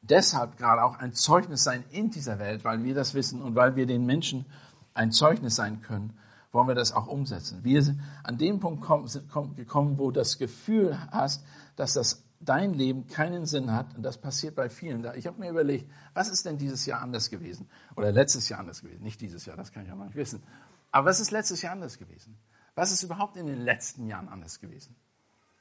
deshalb 0.02 0.56
gerade 0.56 0.82
auch 0.82 0.98
ein 0.98 1.14
Zeugnis 1.14 1.64
sein 1.64 1.84
in 1.90 2.10
dieser 2.10 2.38
Welt, 2.38 2.64
weil 2.64 2.84
wir 2.84 2.94
das 2.94 3.14
wissen 3.14 3.40
und 3.40 3.54
weil 3.54 3.76
wir 3.76 3.86
den 3.86 4.04
Menschen 4.04 4.46
ein 4.94 5.12
Zeugnis 5.12 5.56
sein 5.56 5.80
können, 5.82 6.16
wollen 6.52 6.68
wir 6.68 6.74
das 6.74 6.92
auch 6.92 7.06
umsetzen. 7.06 7.64
Wir 7.64 7.82
sind 7.82 8.00
an 8.22 8.38
dem 8.38 8.60
Punkt 8.60 8.86
gekommen, 9.56 9.98
wo 9.98 10.10
das 10.10 10.38
Gefühl 10.38 10.98
hast, 11.10 11.44
dass 11.76 11.94
das 11.94 12.24
dein 12.40 12.74
Leben 12.74 13.06
keinen 13.06 13.46
Sinn 13.46 13.72
hat 13.72 13.94
und 13.96 14.02
das 14.02 14.18
passiert 14.18 14.54
bei 14.56 14.68
vielen. 14.68 15.06
Ich 15.16 15.26
habe 15.26 15.38
mir 15.38 15.50
überlegt, 15.50 15.90
was 16.12 16.28
ist 16.28 16.44
denn 16.44 16.58
dieses 16.58 16.84
Jahr 16.86 17.00
anders 17.00 17.30
gewesen 17.30 17.68
oder 17.96 18.12
letztes 18.12 18.48
Jahr 18.48 18.60
anders 18.60 18.82
gewesen? 18.82 19.02
Nicht 19.02 19.20
dieses 19.20 19.46
Jahr, 19.46 19.56
das 19.56 19.72
kann 19.72 19.84
ich 19.84 19.88
ja 19.88 19.94
noch 19.94 20.06
nicht 20.06 20.16
wissen. 20.16 20.42
Aber 20.90 21.08
was 21.08 21.20
ist 21.20 21.30
letztes 21.30 21.62
Jahr 21.62 21.72
anders 21.72 21.98
gewesen? 21.98 22.36
Was 22.74 22.90
ist 22.90 23.02
überhaupt 23.02 23.36
in 23.36 23.46
den 23.46 23.60
letzten 23.60 24.06
Jahren 24.06 24.28
anders 24.28 24.60
gewesen? 24.60 24.94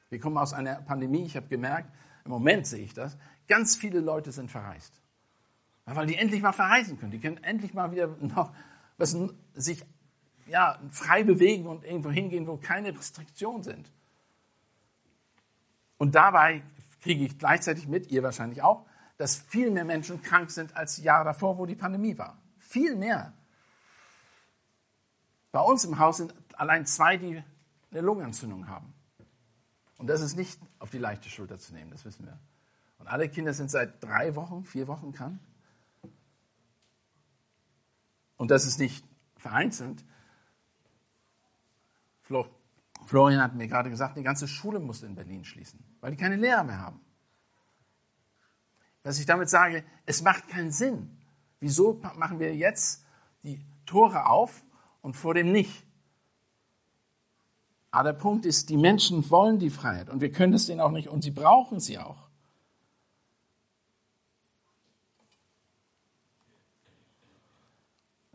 Wir 0.09 0.19
kommen 0.19 0.37
aus 0.37 0.53
einer 0.53 0.75
Pandemie. 0.75 1.23
Ich 1.23 1.35
habe 1.35 1.47
gemerkt, 1.47 1.89
im 2.25 2.31
Moment 2.31 2.67
sehe 2.67 2.83
ich 2.83 2.93
das, 2.93 3.17
ganz 3.47 3.75
viele 3.75 3.99
Leute 3.99 4.31
sind 4.31 4.51
verreist. 4.51 5.01
Weil 5.85 6.07
die 6.07 6.15
endlich 6.15 6.41
mal 6.41 6.51
verreisen 6.51 6.99
können. 6.99 7.11
Die 7.11 7.19
können 7.19 7.43
endlich 7.43 7.73
mal 7.73 7.91
wieder 7.91 8.07
noch 8.19 8.53
was 9.01 9.17
sich 9.55 9.83
ja, 10.45 10.79
frei 10.91 11.23
bewegen 11.23 11.65
und 11.65 11.83
irgendwo 11.83 12.11
hingehen, 12.11 12.45
wo 12.45 12.57
keine 12.57 12.95
Restriktionen 12.95 13.63
sind. 13.63 13.91
Und 15.97 16.13
dabei 16.15 16.61
kriege 17.01 17.25
ich 17.25 17.37
gleichzeitig 17.39 17.87
mit, 17.87 18.11
ihr 18.11 18.21
wahrscheinlich 18.21 18.61
auch, 18.61 18.85
dass 19.17 19.35
viel 19.35 19.71
mehr 19.71 19.85
Menschen 19.85 20.21
krank 20.21 20.51
sind 20.51 20.75
als 20.75 20.95
die 20.95 21.03
Jahre 21.03 21.25
davor, 21.25 21.57
wo 21.57 21.65
die 21.65 21.75
Pandemie 21.75 22.17
war. 22.17 22.37
Viel 22.59 22.95
mehr. 22.95 23.33
Bei 25.51 25.61
uns 25.61 25.83
im 25.83 25.97
Haus 25.99 26.17
sind 26.17 26.33
allein 26.55 26.85
zwei, 26.85 27.17
die 27.17 27.43
eine 27.91 28.01
Lungenentzündung 28.01 28.67
haben. 28.67 28.93
Und 29.97 30.07
das 30.07 30.21
ist 30.21 30.35
nicht 30.35 30.59
auf 30.79 30.89
die 30.89 30.97
leichte 30.97 31.29
Schulter 31.29 31.57
zu 31.57 31.73
nehmen, 31.73 31.91
das 31.91 32.05
wissen 32.05 32.25
wir. 32.25 32.37
Und 32.99 33.07
alle 33.07 33.29
Kinder 33.29 33.53
sind 33.53 33.71
seit 33.71 34.03
drei 34.03 34.35
Wochen, 34.35 34.63
vier 34.63 34.87
Wochen 34.87 35.11
krank. 35.11 35.39
Und 38.41 38.49
das 38.49 38.65
ist 38.65 38.79
nicht 38.79 39.05
vereinzelt. 39.37 40.03
Florian 43.05 43.39
hat 43.39 43.53
mir 43.53 43.67
gerade 43.67 43.91
gesagt, 43.91 44.17
die 44.17 44.23
ganze 44.23 44.47
Schule 44.47 44.79
musste 44.79 45.05
in 45.05 45.13
Berlin 45.13 45.45
schließen, 45.45 45.79
weil 45.99 46.09
die 46.09 46.17
keine 46.17 46.37
Lehrer 46.37 46.63
mehr 46.63 46.79
haben. 46.79 46.99
Was 49.03 49.19
ich 49.19 49.27
damit 49.27 49.47
sage, 49.47 49.83
es 50.07 50.23
macht 50.23 50.47
keinen 50.47 50.71
Sinn. 50.71 51.21
Wieso 51.59 52.01
machen 52.15 52.39
wir 52.39 52.55
jetzt 52.55 53.05
die 53.43 53.63
Tore 53.85 54.25
auf 54.25 54.63
und 55.03 55.15
vor 55.15 55.35
dem 55.35 55.51
nicht? 55.51 55.85
Aber 57.91 58.11
der 58.11 58.17
Punkt 58.17 58.47
ist, 58.47 58.69
die 58.69 58.77
Menschen 58.77 59.29
wollen 59.29 59.59
die 59.59 59.69
Freiheit 59.69 60.09
und 60.09 60.19
wir 60.19 60.31
können 60.31 60.53
es 60.53 60.65
denen 60.65 60.81
auch 60.81 60.89
nicht 60.89 61.09
und 61.09 61.21
sie 61.21 61.29
brauchen 61.29 61.79
sie 61.79 61.99
auch. 61.99 62.30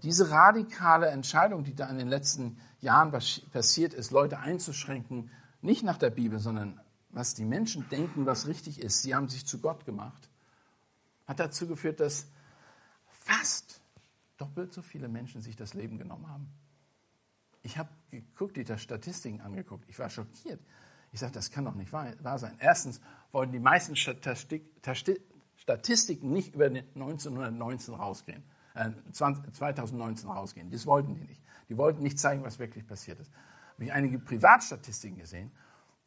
Diese 0.06 0.30
radikale 0.30 1.08
Entscheidung, 1.08 1.64
die 1.64 1.74
da 1.74 1.88
in 1.88 1.98
den 1.98 2.06
letzten 2.06 2.60
Jahren 2.78 3.10
passiert 3.10 3.92
ist, 3.92 4.12
Leute 4.12 4.38
einzuschränken, 4.38 5.32
nicht 5.62 5.82
nach 5.82 5.98
der 5.98 6.10
Bibel, 6.10 6.38
sondern 6.38 6.80
was 7.08 7.34
die 7.34 7.44
Menschen 7.44 7.88
denken, 7.88 8.24
was 8.24 8.46
richtig 8.46 8.80
ist, 8.80 9.02
sie 9.02 9.16
haben 9.16 9.28
sich 9.28 9.46
zu 9.46 9.60
Gott 9.60 9.84
gemacht, 9.84 10.30
hat 11.26 11.40
dazu 11.40 11.66
geführt, 11.66 11.98
dass 11.98 12.28
fast 13.08 13.80
doppelt 14.36 14.72
so 14.72 14.80
viele 14.80 15.08
Menschen 15.08 15.40
sich 15.40 15.56
das 15.56 15.74
Leben 15.74 15.98
genommen 15.98 16.28
haben. 16.28 16.52
Ich 17.62 17.76
habe 17.76 17.88
geguckt, 18.12 18.56
die 18.56 18.78
Statistiken 18.78 19.40
angeguckt. 19.40 19.88
Ich 19.88 19.98
war 19.98 20.08
schockiert. 20.08 20.60
Ich 21.10 21.18
sagte, 21.18 21.34
das 21.34 21.50
kann 21.50 21.64
doch 21.64 21.74
nicht 21.74 21.92
wahr, 21.92 22.38
sein. 22.38 22.54
Erstens 22.60 23.00
wollten 23.32 23.50
die 23.50 23.58
meisten 23.58 23.96
Statistiken 23.96 24.70
nicht 26.30 26.54
über 26.54 26.66
1919 26.66 27.94
rausgehen, 27.94 28.44
äh, 28.76 28.90
2019 29.12 30.28
rausgehen. 30.28 30.70
Das 30.70 30.86
wollten 30.86 31.14
die 31.14 31.24
nicht. 31.24 31.42
Die 31.68 31.76
wollten 31.76 32.02
nicht 32.02 32.18
zeigen, 32.18 32.44
was 32.44 32.58
wirklich 32.58 32.86
passiert 32.86 33.18
ist. 33.18 33.30
Habe 33.74 33.84
ich 33.84 33.92
einige 33.92 34.18
Privatstatistiken 34.18 35.18
gesehen, 35.18 35.50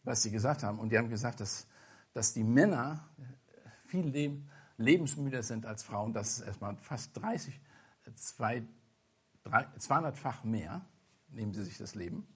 was 0.03 0.23
sie 0.23 0.31
gesagt 0.31 0.63
haben. 0.63 0.79
Und 0.79 0.91
die 0.91 0.97
haben 0.97 1.09
gesagt, 1.09 1.41
dass, 1.41 1.67
dass 2.13 2.33
die 2.33 2.43
Männer 2.43 3.07
viel 3.85 4.07
leben, 4.07 4.49
lebensmüder 4.77 5.43
sind 5.43 5.65
als 5.65 5.83
Frauen. 5.83 6.13
Das 6.13 6.39
ist 6.39 6.45
erstmal 6.45 6.77
fast 6.77 7.15
30, 7.17 7.59
200-fach 8.15 10.43
mehr 10.43 10.81
nehmen 11.31 11.53
sie 11.53 11.63
sich 11.63 11.77
das 11.77 11.95
Leben. 11.95 12.27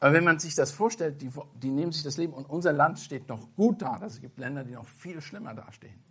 Aber 0.00 0.12
wenn 0.12 0.24
man 0.24 0.38
sich 0.38 0.54
das 0.54 0.70
vorstellt, 0.70 1.22
die, 1.22 1.30
die 1.54 1.70
nehmen 1.70 1.92
sich 1.92 2.02
das 2.02 2.16
Leben 2.16 2.32
und 2.32 2.46
unser 2.46 2.72
Land 2.72 2.98
steht 2.98 3.28
noch 3.28 3.54
gut 3.54 3.82
da. 3.82 4.00
Es 4.04 4.20
gibt 4.20 4.38
Länder, 4.38 4.64
die 4.64 4.72
noch 4.72 4.86
viel 4.86 5.20
schlimmer 5.20 5.54
dastehen. 5.54 6.02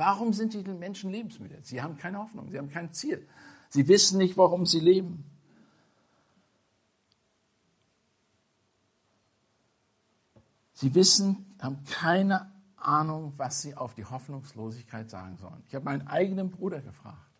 Warum 0.00 0.32
sind 0.32 0.54
die 0.54 0.62
Menschen 0.62 1.10
lebensmüde? 1.10 1.58
Sie 1.60 1.82
haben 1.82 1.98
keine 1.98 2.20
Hoffnung, 2.20 2.50
sie 2.50 2.56
haben 2.56 2.70
kein 2.70 2.90
Ziel. 2.94 3.28
Sie 3.68 3.86
wissen 3.86 4.16
nicht, 4.16 4.38
warum 4.38 4.64
sie 4.64 4.80
leben. 4.80 5.30
Sie 10.72 10.94
wissen, 10.94 11.54
haben 11.60 11.84
keine 11.84 12.50
Ahnung, 12.76 13.34
was 13.36 13.60
sie 13.60 13.74
auf 13.74 13.92
die 13.92 14.06
Hoffnungslosigkeit 14.06 15.10
sagen 15.10 15.36
sollen. 15.36 15.62
Ich 15.68 15.74
habe 15.74 15.84
meinen 15.84 16.08
eigenen 16.08 16.50
Bruder 16.50 16.80
gefragt. 16.80 17.30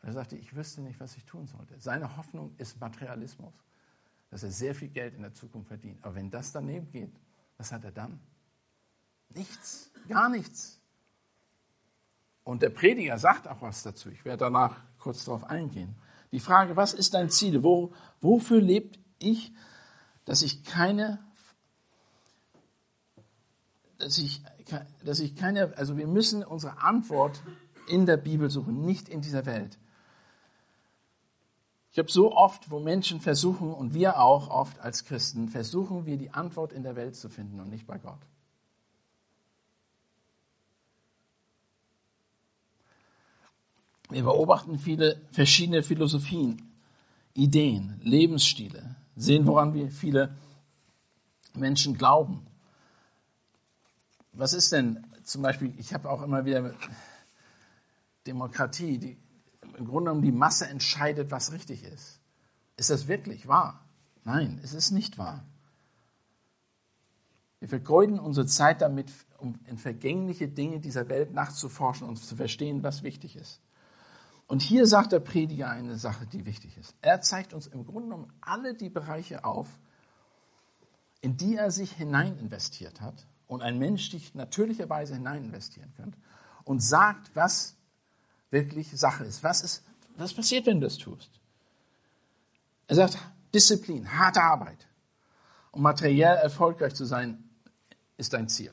Er 0.00 0.14
sagte, 0.14 0.36
ich 0.36 0.56
wüsste 0.56 0.80
nicht, 0.80 1.00
was 1.00 1.18
ich 1.18 1.26
tun 1.26 1.46
sollte. 1.46 1.78
Seine 1.78 2.16
Hoffnung 2.16 2.54
ist 2.56 2.80
Materialismus, 2.80 3.52
dass 4.30 4.42
er 4.42 4.52
sehr 4.52 4.74
viel 4.74 4.88
Geld 4.88 5.14
in 5.16 5.20
der 5.20 5.34
Zukunft 5.34 5.68
verdient. 5.68 6.02
Aber 6.02 6.14
wenn 6.14 6.30
das 6.30 6.50
daneben 6.50 6.90
geht, 6.90 7.12
was 7.58 7.72
hat 7.72 7.84
er 7.84 7.92
dann? 7.92 8.18
Nichts, 9.28 9.90
gar 10.08 10.30
nichts. 10.30 10.79
Und 12.50 12.62
der 12.62 12.70
Prediger 12.70 13.16
sagt 13.16 13.46
auch 13.46 13.62
was 13.62 13.84
dazu. 13.84 14.10
Ich 14.10 14.24
werde 14.24 14.38
danach 14.38 14.80
kurz 14.98 15.24
darauf 15.24 15.44
eingehen. 15.44 15.94
Die 16.32 16.40
Frage, 16.40 16.74
was 16.74 16.94
ist 16.94 17.14
dein 17.14 17.30
Ziel? 17.30 17.62
Wo, 17.62 17.92
wofür 18.20 18.60
lebt 18.60 18.98
ich, 19.20 19.52
dass 20.24 20.42
ich 20.42 20.64
keine, 20.64 21.20
dass 23.98 24.18
ich, 24.18 24.42
dass 25.04 25.20
ich 25.20 25.36
keine, 25.36 25.76
also 25.76 25.96
wir 25.96 26.08
müssen 26.08 26.42
unsere 26.42 26.82
Antwort 26.82 27.40
in 27.86 28.04
der 28.04 28.16
Bibel 28.16 28.50
suchen, 28.50 28.84
nicht 28.84 29.08
in 29.08 29.20
dieser 29.20 29.46
Welt. 29.46 29.78
Ich 31.92 32.00
habe 32.00 32.10
so 32.10 32.34
oft, 32.34 32.68
wo 32.68 32.80
Menschen 32.80 33.20
versuchen, 33.20 33.72
und 33.72 33.94
wir 33.94 34.18
auch 34.18 34.50
oft 34.50 34.80
als 34.80 35.04
Christen, 35.04 35.48
versuchen 35.50 36.04
wir 36.04 36.16
die 36.16 36.32
Antwort 36.32 36.72
in 36.72 36.82
der 36.82 36.96
Welt 36.96 37.14
zu 37.14 37.28
finden 37.28 37.60
und 37.60 37.70
nicht 37.70 37.86
bei 37.86 37.98
Gott. 37.98 38.18
Wir 44.10 44.24
beobachten 44.24 44.78
viele 44.78 45.20
verschiedene 45.32 45.82
Philosophien, 45.82 46.72
Ideen, 47.34 48.00
Lebensstile, 48.02 48.96
sehen, 49.16 49.46
woran 49.46 49.72
wir 49.72 49.90
viele 49.90 50.36
Menschen 51.54 51.96
glauben. 51.96 52.46
Was 54.32 54.52
ist 54.52 54.72
denn 54.72 55.06
zum 55.22 55.42
Beispiel, 55.42 55.72
ich 55.78 55.94
habe 55.94 56.10
auch 56.10 56.22
immer 56.22 56.44
wieder 56.44 56.74
Demokratie, 58.26 58.98
die, 58.98 59.16
im 59.76 59.86
Grunde 59.86 60.10
genommen 60.10 60.22
die 60.22 60.32
Masse 60.32 60.66
entscheidet, 60.66 61.30
was 61.30 61.52
richtig 61.52 61.84
ist. 61.84 62.20
Ist 62.76 62.90
das 62.90 63.08
wirklich 63.08 63.46
wahr? 63.46 63.84
Nein, 64.24 64.60
es 64.62 64.74
ist 64.74 64.90
nicht 64.90 65.18
wahr. 65.18 65.44
Wir 67.60 67.68
vergeuden 67.68 68.18
unsere 68.18 68.46
Zeit 68.46 68.80
damit, 68.80 69.12
um 69.38 69.58
in 69.66 69.78
vergängliche 69.78 70.48
Dinge 70.48 70.80
dieser 70.80 71.08
Welt 71.08 71.32
nachzuforschen 71.32 72.08
und 72.08 72.16
zu 72.16 72.36
verstehen, 72.36 72.82
was 72.82 73.02
wichtig 73.02 73.36
ist. 73.36 73.60
Und 74.50 74.62
hier 74.62 74.84
sagt 74.88 75.12
der 75.12 75.20
Prediger 75.20 75.70
eine 75.70 75.96
Sache, 75.96 76.26
die 76.26 76.44
wichtig 76.44 76.76
ist. 76.76 76.96
Er 77.02 77.20
zeigt 77.20 77.54
uns 77.54 77.68
im 77.68 77.86
Grunde 77.86 78.08
genommen 78.08 78.32
alle 78.40 78.74
die 78.74 78.88
Bereiche 78.88 79.44
auf, 79.44 79.68
in 81.20 81.36
die 81.36 81.54
er 81.54 81.70
sich 81.70 81.92
hinein 81.92 82.36
investiert 82.36 83.00
hat 83.00 83.14
und 83.46 83.62
ein 83.62 83.78
Mensch 83.78 84.10
sich 84.10 84.34
natürlicherweise 84.34 85.14
hinein 85.14 85.44
investieren 85.44 85.92
könnte 85.96 86.18
und 86.64 86.82
sagt, 86.82 87.30
was 87.34 87.76
wirklich 88.50 88.90
Sache 88.90 89.22
ist. 89.22 89.44
Was, 89.44 89.62
ist. 89.62 89.84
was 90.16 90.34
passiert, 90.34 90.66
wenn 90.66 90.80
du 90.80 90.88
das 90.88 90.98
tust? 90.98 91.30
Er 92.88 92.96
sagt, 92.96 93.18
Disziplin, 93.54 94.18
harte 94.18 94.42
Arbeit. 94.42 94.88
Um 95.70 95.82
materiell 95.82 96.38
erfolgreich 96.38 96.96
zu 96.96 97.04
sein, 97.04 97.48
ist 98.16 98.32
dein 98.32 98.48
Ziel. 98.48 98.72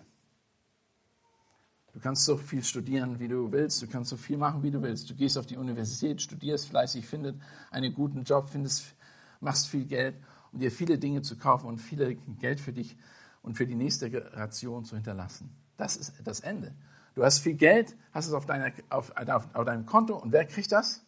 Du 1.98 2.04
kannst 2.04 2.26
so 2.26 2.38
viel 2.38 2.64
studieren, 2.64 3.20
wie 3.20 3.28
du 3.28 3.52
willst. 3.52 3.82
Du 3.82 3.88
kannst 3.88 4.12
so 4.12 4.18
viel 4.18 4.38
machen, 4.38 4.62
wie 4.62 4.70
du 4.70 4.84
willst. 4.84 5.10
Du 5.10 5.16
gehst 5.16 5.36
auf 5.36 5.48
die 5.48 5.58
Universität, 5.58 6.22
studierst 6.22 6.70
fleißig, 6.70 7.08
findest 7.08 7.40
einen 7.72 7.92
guten 7.96 8.24
Job, 8.24 8.50
findest, 8.52 8.94
machst 9.40 9.68
viel 9.68 9.86
Geld, 9.86 10.16
um 10.52 10.60
dir 10.60 10.72
viele 10.72 11.00
Dinge 11.00 11.24
zu 11.24 11.40
kaufen 11.40 11.66
und 11.66 11.80
viel 11.80 12.20
Geld 12.38 12.60
für 12.60 12.72
dich 12.72 12.96
und 13.42 13.56
für 13.56 13.66
die 13.66 13.74
nächste 13.74 14.12
Generation 14.12 14.86
zu 14.86 14.94
hinterlassen. 14.94 15.50
Das 15.76 15.98
ist 15.98 16.14
das 16.24 16.42
Ende. 16.42 16.76
Du 17.16 17.24
hast 17.24 17.40
viel 17.40 17.56
Geld, 17.56 17.96
hast 18.12 18.28
es 18.28 18.34
auf, 18.34 18.46
deiner, 18.46 18.72
auf, 18.92 19.12
auf, 19.18 19.56
auf 19.56 19.66
deinem 19.66 19.88
Konto 19.88 20.16
und 20.18 20.32
wer 20.32 20.46
kriegt 20.46 20.72
das? 20.72 21.04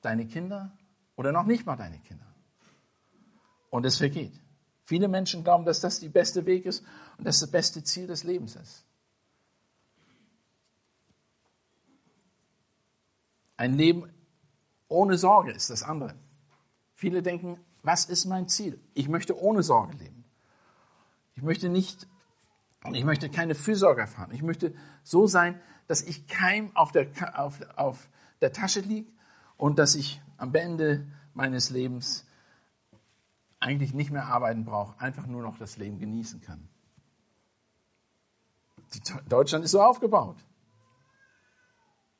Deine 0.00 0.26
Kinder 0.26 0.72
oder 1.16 1.32
noch 1.32 1.44
nicht 1.44 1.66
mal 1.66 1.76
deine 1.76 1.98
Kinder. 1.98 2.34
Und 3.68 3.84
es 3.84 3.98
vergeht. 3.98 4.40
Viele 4.84 5.06
Menschen 5.06 5.44
glauben, 5.44 5.66
dass 5.66 5.80
das 5.80 6.00
der 6.00 6.08
beste 6.08 6.46
Weg 6.46 6.64
ist 6.64 6.82
und 7.18 7.26
dass 7.26 7.40
das 7.40 7.50
beste 7.50 7.84
Ziel 7.84 8.06
des 8.06 8.24
Lebens 8.24 8.56
ist. 8.56 8.86
Ein 13.62 13.74
Leben 13.74 14.12
ohne 14.88 15.16
Sorge 15.16 15.52
ist 15.52 15.70
das 15.70 15.84
andere. 15.84 16.16
Viele 16.94 17.22
denken, 17.22 17.60
was 17.84 18.06
ist 18.06 18.24
mein 18.24 18.48
Ziel? 18.48 18.80
Ich 18.92 19.08
möchte 19.08 19.40
ohne 19.40 19.62
Sorge 19.62 19.96
leben. 19.98 20.24
Ich 21.36 21.44
möchte 21.44 21.68
nicht 21.68 22.08
ich 22.92 23.04
möchte 23.04 23.30
keine 23.30 23.54
Fürsorge 23.54 24.00
erfahren. 24.00 24.32
Ich 24.32 24.42
möchte 24.42 24.74
so 25.04 25.28
sein, 25.28 25.60
dass 25.86 26.02
ich 26.02 26.26
keim 26.26 26.74
auf 26.74 26.90
der, 26.90 27.06
auf, 27.38 27.60
auf 27.76 28.08
der 28.40 28.52
Tasche 28.52 28.80
liege 28.80 29.12
und 29.56 29.78
dass 29.78 29.94
ich 29.94 30.20
am 30.38 30.52
Ende 30.56 31.06
meines 31.32 31.70
Lebens 31.70 32.26
eigentlich 33.60 33.94
nicht 33.94 34.10
mehr 34.10 34.26
arbeiten 34.26 34.64
brauche, 34.64 35.00
einfach 35.00 35.28
nur 35.28 35.40
noch 35.40 35.56
das 35.56 35.76
Leben 35.76 36.00
genießen 36.00 36.40
kann. 36.40 36.68
Deutschland 39.28 39.64
ist 39.64 39.70
so 39.70 39.80
aufgebaut. 39.80 40.44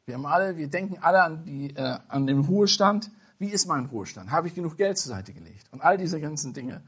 Wir 0.05 0.15
haben 0.15 0.27
alle, 0.27 0.57
wir 0.57 0.69
denken 0.69 0.99
alle 1.01 1.23
an, 1.23 1.45
die, 1.45 1.75
äh, 1.77 1.99
an 2.09 2.27
den 2.27 2.41
Ruhestand. 2.41 3.11
Wie 3.38 3.49
ist 3.49 3.67
mein 3.67 3.87
Ruhestand? 3.87 4.31
Habe 4.31 4.49
ich 4.49 4.55
genug 4.55 4.77
Geld 4.77 4.99
zur 4.99 5.15
Seite 5.15 5.33
gelegt? 5.33 5.73
Und 5.73 5.81
all 5.81 5.97
diese 5.97 6.21
ganzen 6.21 6.53
Dinge. 6.55 6.83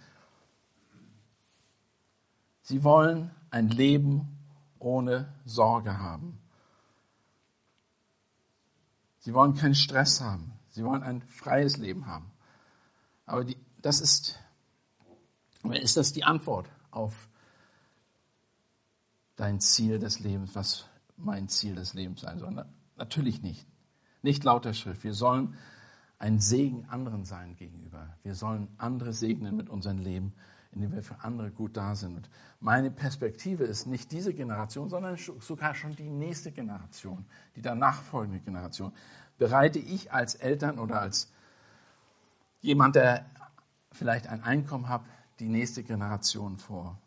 Sie 2.62 2.83
wollen 2.83 3.31
ein 3.50 3.68
Leben 3.68 4.38
ohne 4.79 5.33
Sorge 5.44 5.98
haben. 5.98 6.40
Sie 9.20 9.33
wollen 9.33 9.55
keinen 9.55 9.74
Stress 9.74 10.20
haben. 10.20 10.53
Sie 10.70 10.85
wollen 10.85 11.03
ein 11.03 11.22
freies 11.22 11.77
Leben 11.77 12.07
haben. 12.07 12.31
Aber 13.27 13.44
die, 13.44 13.57
das 13.81 14.00
ist, 14.00 14.38
ist 15.70 15.96
das 15.96 16.12
die 16.12 16.24
Antwort 16.24 16.68
auf 16.90 17.29
dein 19.37 19.61
Ziel 19.61 19.98
des 19.98 20.20
Lebens, 20.20 20.55
was 20.55 20.87
mein 21.16 21.48
Ziel 21.48 21.74
des 21.74 21.94
Lebens 21.94 22.20
sein 22.20 22.38
soll? 22.38 22.66
Natürlich 22.96 23.42
nicht. 23.42 23.66
Nicht 24.22 24.44
laut 24.44 24.64
der 24.64 24.72
Schrift. 24.72 25.04
Wir 25.04 25.14
sollen 25.14 25.54
ein 26.18 26.40
Segen 26.40 26.87
anderen 26.88 27.24
sein 27.24 27.57
gegenüber. 27.57 28.16
Wir 28.22 28.35
sollen 28.35 28.68
andere 28.78 29.12
segnen 29.12 29.57
mit 29.57 29.68
unserem 29.68 29.98
Leben, 29.98 30.33
indem 30.72 30.92
wir 30.92 31.02
für 31.02 31.22
andere 31.22 31.50
gut 31.50 31.76
da 31.76 31.94
sind. 31.94 32.16
Und 32.16 32.30
meine 32.61 32.90
Perspektive 32.90 33.64
ist 33.64 33.87
nicht 33.87 34.12
diese 34.12 34.33
Generation, 34.33 34.88
sondern 34.88 35.16
sogar 35.16 35.74
schon 35.74 35.94
die 35.96 36.09
nächste 36.09 36.52
Generation, 36.52 37.26
die 37.57 37.62
danach 37.62 38.02
folgende 38.02 38.40
Generation. 38.40 38.92
Bereite 39.38 39.78
ich 39.78 40.12
als 40.12 40.37
Eltern 40.37 40.78
oder 40.78 41.00
als 41.00 41.30
jemand, 42.61 42.96
der 42.96 43.26
vielleicht 43.92 44.28
ein 44.28 44.42
Einkommen 44.42 44.88
hat, 44.88 45.02
die 45.40 45.48
nächste 45.48 45.83
Generation 45.83 46.59
vor. 46.59 46.98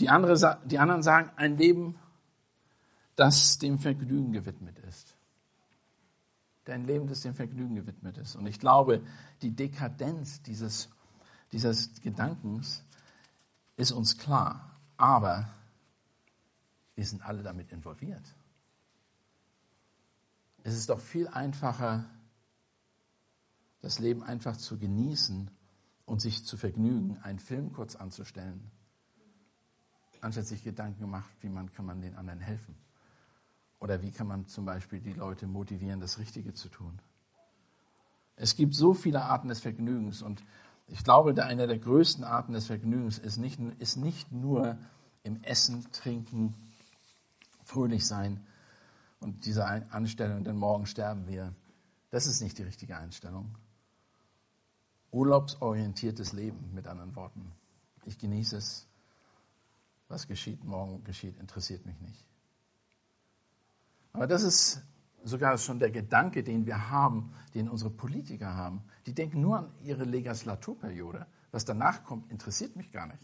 Die, 0.00 0.08
andere, 0.08 0.58
die 0.64 0.78
anderen 0.78 1.02
sagen, 1.02 1.30
ein 1.36 1.56
Leben, 1.56 1.94
das 3.16 3.58
dem 3.58 3.78
Vergnügen 3.78 4.32
gewidmet 4.32 4.78
ist. 4.80 5.16
Dein 6.64 6.84
Leben, 6.84 7.06
das 7.06 7.22
dem 7.22 7.34
Vergnügen 7.34 7.74
gewidmet 7.74 8.18
ist. 8.18 8.36
Und 8.36 8.46
ich 8.46 8.58
glaube, 8.60 9.02
die 9.42 9.50
Dekadenz 9.50 10.42
dieses 10.42 10.88
dieses 11.52 12.00
Gedankens 12.00 12.84
ist 13.76 13.92
uns 13.92 14.18
klar, 14.18 14.78
aber 14.96 15.48
wir 16.94 17.04
sind 17.04 17.22
alle 17.22 17.42
damit 17.42 17.70
involviert. 17.70 18.34
Es 20.64 20.76
ist 20.76 20.90
doch 20.90 21.00
viel 21.00 21.28
einfacher, 21.28 22.04
das 23.80 23.98
Leben 23.98 24.22
einfach 24.22 24.56
zu 24.56 24.78
genießen 24.78 25.50
und 26.06 26.20
sich 26.20 26.44
zu 26.44 26.56
vergnügen, 26.56 27.18
einen 27.18 27.38
Film 27.38 27.72
kurz 27.72 27.94
anzustellen, 27.94 28.70
anstatt 30.20 30.46
sich 30.46 30.64
Gedanken 30.64 31.00
gemacht, 31.00 31.30
wie 31.40 31.48
man 31.48 31.70
kann 31.72 31.86
man 31.86 32.00
den 32.00 32.16
anderen 32.16 32.40
helfen. 32.40 32.76
Oder 33.78 34.02
wie 34.02 34.10
kann 34.10 34.26
man 34.26 34.46
zum 34.46 34.64
Beispiel 34.64 35.00
die 35.00 35.12
Leute 35.12 35.46
motivieren, 35.46 36.00
das 36.00 36.18
Richtige 36.18 36.54
zu 36.54 36.68
tun. 36.68 36.98
Es 38.36 38.56
gibt 38.56 38.74
so 38.74 38.94
viele 38.94 39.22
Arten 39.22 39.48
des 39.48 39.60
Vergnügens 39.60 40.22
und 40.22 40.42
ich 40.88 41.02
glaube, 41.02 41.42
eine 41.42 41.66
der 41.66 41.78
größten 41.78 42.24
Arten 42.24 42.52
des 42.52 42.66
Vergnügens 42.66 43.18
ist 43.18 43.38
nicht, 43.38 43.58
ist 43.78 43.96
nicht 43.96 44.30
nur 44.30 44.78
im 45.24 45.42
Essen, 45.42 45.90
Trinken, 45.90 46.54
fröhlich 47.64 48.06
sein 48.06 48.46
und 49.20 49.44
diese 49.46 49.66
Anstellung, 49.66 50.44
denn 50.44 50.56
morgen 50.56 50.86
sterben 50.86 51.26
wir. 51.26 51.54
Das 52.10 52.26
ist 52.26 52.40
nicht 52.40 52.58
die 52.58 52.62
richtige 52.62 52.96
Einstellung. 52.96 53.56
Urlaubsorientiertes 55.10 56.32
Leben, 56.32 56.72
mit 56.72 56.86
anderen 56.86 57.16
Worten. 57.16 57.52
Ich 58.04 58.18
genieße 58.18 58.56
es. 58.56 58.86
Was 60.08 60.28
geschieht, 60.28 60.62
morgen 60.62 61.02
geschieht, 61.02 61.36
interessiert 61.38 61.84
mich 61.84 61.98
nicht. 62.00 62.25
Aber 64.16 64.26
das 64.26 64.44
ist 64.44 64.82
sogar 65.24 65.58
schon 65.58 65.78
der 65.78 65.90
Gedanke, 65.90 66.42
den 66.42 66.64
wir 66.64 66.88
haben, 66.88 67.34
den 67.52 67.68
unsere 67.68 67.90
Politiker 67.90 68.54
haben, 68.54 68.82
die 69.04 69.12
denken 69.12 69.42
nur 69.42 69.58
an 69.58 69.74
ihre 69.82 70.04
Legislaturperiode. 70.04 71.26
Was 71.50 71.66
danach 71.66 72.02
kommt, 72.02 72.30
interessiert 72.32 72.76
mich 72.76 72.90
gar 72.92 73.08
nicht. 73.08 73.22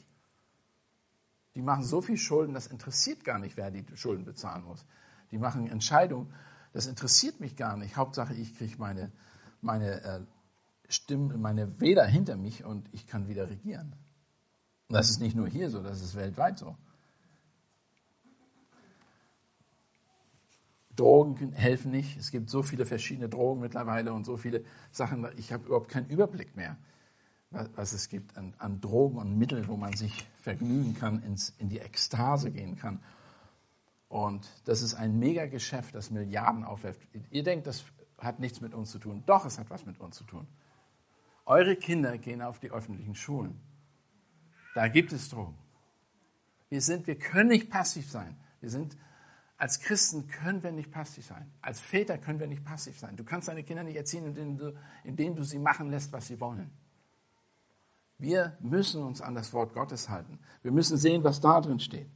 Die 1.54 1.62
machen 1.62 1.82
so 1.82 2.02
viel 2.02 2.18
Schulden, 2.18 2.52
das 2.52 2.66
interessiert 2.66 3.24
gar 3.24 3.38
nicht, 3.38 3.56
wer 3.56 3.70
die 3.70 3.86
Schulden 3.96 4.26
bezahlen 4.26 4.64
muss. 4.64 4.84
Die 5.30 5.38
machen 5.38 5.66
Entscheidungen, 5.66 6.34
das 6.74 6.86
interessiert 6.86 7.40
mich 7.40 7.56
gar 7.56 7.78
nicht. 7.78 7.96
Hauptsache, 7.96 8.34
ich 8.34 8.54
kriege 8.54 8.76
meine, 8.76 9.10
meine 9.62 10.02
äh, 10.02 10.20
Stimmen, 10.90 11.40
meine 11.40 11.80
Wähler 11.80 12.04
hinter 12.04 12.36
mich 12.36 12.64
und 12.64 12.86
ich 12.92 13.06
kann 13.06 13.28
wieder 13.28 13.48
regieren. 13.48 13.96
Das 14.90 15.08
ist 15.08 15.20
nicht 15.20 15.36
nur 15.36 15.48
hier 15.48 15.70
so, 15.70 15.82
das 15.82 16.02
ist 16.02 16.16
weltweit 16.16 16.58
so. 16.58 16.76
Drogen 21.02 21.52
helfen 21.52 21.90
nicht. 21.90 22.16
Es 22.16 22.30
gibt 22.30 22.48
so 22.48 22.62
viele 22.62 22.86
verschiedene 22.86 23.28
Drogen 23.28 23.60
mittlerweile 23.60 24.12
und 24.12 24.24
so 24.24 24.36
viele 24.36 24.64
Sachen. 24.92 25.26
Ich 25.36 25.52
habe 25.52 25.66
überhaupt 25.66 25.88
keinen 25.88 26.08
Überblick 26.08 26.54
mehr, 26.54 26.76
was 27.50 27.92
es 27.92 28.08
gibt 28.08 28.36
an, 28.36 28.54
an 28.58 28.80
Drogen 28.80 29.18
und 29.18 29.36
Mitteln, 29.36 29.66
wo 29.66 29.76
man 29.76 29.94
sich 29.94 30.28
vergnügen 30.40 30.94
kann, 30.94 31.20
ins, 31.24 31.54
in 31.58 31.68
die 31.68 31.80
Ekstase 31.80 32.52
gehen 32.52 32.76
kann. 32.76 33.00
Und 34.08 34.48
das 34.64 34.80
ist 34.80 34.94
ein 34.94 35.18
Megageschäft, 35.18 35.92
das 35.92 36.12
Milliarden 36.12 36.62
aufwerft. 36.62 37.00
Ihr 37.32 37.42
denkt, 37.42 37.66
das 37.66 37.84
hat 38.18 38.38
nichts 38.38 38.60
mit 38.60 38.72
uns 38.72 38.92
zu 38.92 39.00
tun. 39.00 39.24
Doch, 39.26 39.44
es 39.44 39.58
hat 39.58 39.70
was 39.70 39.84
mit 39.84 39.98
uns 39.98 40.16
zu 40.16 40.22
tun. 40.22 40.46
Eure 41.46 41.74
Kinder 41.74 42.16
gehen 42.16 42.42
auf 42.42 42.60
die 42.60 42.70
öffentlichen 42.70 43.16
Schulen. 43.16 43.60
Da 44.76 44.86
gibt 44.86 45.12
es 45.12 45.30
Drogen. 45.30 45.58
Wir, 46.68 46.80
sind, 46.80 47.08
wir 47.08 47.18
können 47.18 47.48
nicht 47.48 47.70
passiv 47.70 48.08
sein. 48.08 48.36
Wir 48.60 48.70
sind 48.70 48.96
als 49.62 49.78
Christen 49.78 50.26
können 50.26 50.60
wir 50.64 50.72
nicht 50.72 50.90
passiv 50.90 51.24
sein. 51.24 51.48
Als 51.60 51.78
Väter 51.78 52.18
können 52.18 52.40
wir 52.40 52.48
nicht 52.48 52.64
passiv 52.64 52.98
sein. 52.98 53.14
Du 53.14 53.22
kannst 53.22 53.46
deine 53.46 53.62
Kinder 53.62 53.84
nicht 53.84 53.94
erziehen, 53.94 54.26
indem 54.26 54.58
du, 54.58 54.74
indem 55.04 55.36
du 55.36 55.44
sie 55.44 55.60
machen 55.60 55.88
lässt, 55.88 56.12
was 56.12 56.26
sie 56.26 56.40
wollen. 56.40 56.72
Wir 58.18 58.56
müssen 58.58 59.04
uns 59.04 59.20
an 59.20 59.36
das 59.36 59.52
Wort 59.52 59.72
Gottes 59.72 60.08
halten. 60.08 60.40
Wir 60.62 60.72
müssen 60.72 60.96
sehen, 60.96 61.22
was 61.22 61.40
da 61.40 61.60
drin 61.60 61.78
steht. 61.78 62.08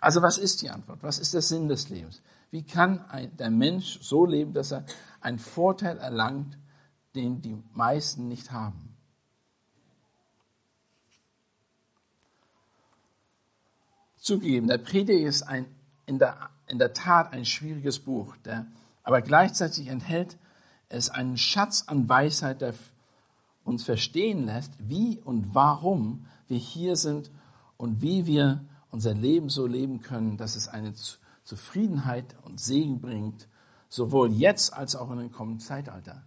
Also 0.00 0.22
was 0.22 0.38
ist 0.38 0.60
die 0.60 0.70
Antwort? 0.70 1.04
Was 1.04 1.20
ist 1.20 1.34
der 1.34 1.42
Sinn 1.42 1.68
des 1.68 1.88
Lebens? 1.88 2.20
Wie 2.50 2.64
kann 2.64 3.08
ein, 3.10 3.36
der 3.36 3.50
Mensch 3.50 4.00
so 4.02 4.26
leben, 4.26 4.52
dass 4.52 4.72
er 4.72 4.84
einen 5.20 5.38
Vorteil 5.38 5.98
erlangt, 5.98 6.58
den 7.14 7.40
die 7.42 7.62
meisten 7.74 8.26
nicht 8.26 8.50
haben? 8.50 8.96
Zugegeben, 14.16 14.66
der 14.66 14.78
Prediger 14.78 15.28
ist 15.28 15.42
ein 15.42 15.66
in 16.06 16.18
der, 16.18 16.50
in 16.72 16.78
der 16.78 16.94
Tat 16.94 17.34
ein 17.34 17.44
schwieriges 17.44 17.98
Buch, 17.98 18.34
der, 18.46 18.66
aber 19.02 19.20
gleichzeitig 19.20 19.88
enthält 19.88 20.38
es 20.88 21.10
einen 21.10 21.36
Schatz 21.36 21.84
an 21.86 22.08
Weisheit, 22.08 22.62
der 22.62 22.72
uns 23.62 23.84
verstehen 23.84 24.46
lässt, 24.46 24.72
wie 24.78 25.18
und 25.18 25.54
warum 25.54 26.24
wir 26.48 26.56
hier 26.56 26.96
sind 26.96 27.30
und 27.76 28.00
wie 28.00 28.24
wir 28.24 28.64
unser 28.90 29.12
Leben 29.12 29.50
so 29.50 29.66
leben 29.66 30.00
können, 30.00 30.38
dass 30.38 30.56
es 30.56 30.66
eine 30.66 30.94
Zufriedenheit 31.44 32.36
und 32.42 32.58
Segen 32.58 33.02
bringt, 33.02 33.48
sowohl 33.90 34.32
jetzt 34.32 34.72
als 34.72 34.96
auch 34.96 35.10
in 35.10 35.18
dem 35.18 35.30
kommenden 35.30 35.60
Zeitalter. 35.60 36.22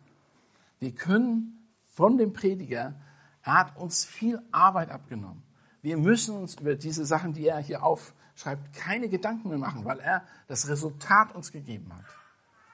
Wir 0.77 0.91
können 0.91 1.71
von 1.86 2.19
dem 2.19 2.34
Prediger, 2.34 2.93
er 3.41 3.53
hat 3.53 3.77
uns 3.77 4.05
viel 4.05 4.39
Arbeit 4.51 4.91
abgenommen. 4.91 5.41
Wir 5.81 5.97
müssen 5.97 6.38
uns 6.38 6.53
über 6.60 6.75
diese 6.75 7.03
Sachen, 7.03 7.34
die 7.34 7.47
er 7.47 7.58
hier 7.58 7.84
auf, 7.84 8.13
schreibt, 8.35 8.73
keine 8.73 9.09
Gedanken 9.09 9.49
mehr 9.49 9.57
machen, 9.57 9.85
weil 9.85 9.99
er 9.99 10.23
das 10.47 10.67
Resultat 10.67 11.33
uns 11.33 11.51
gegeben 11.51 11.91
hat. 11.93 12.05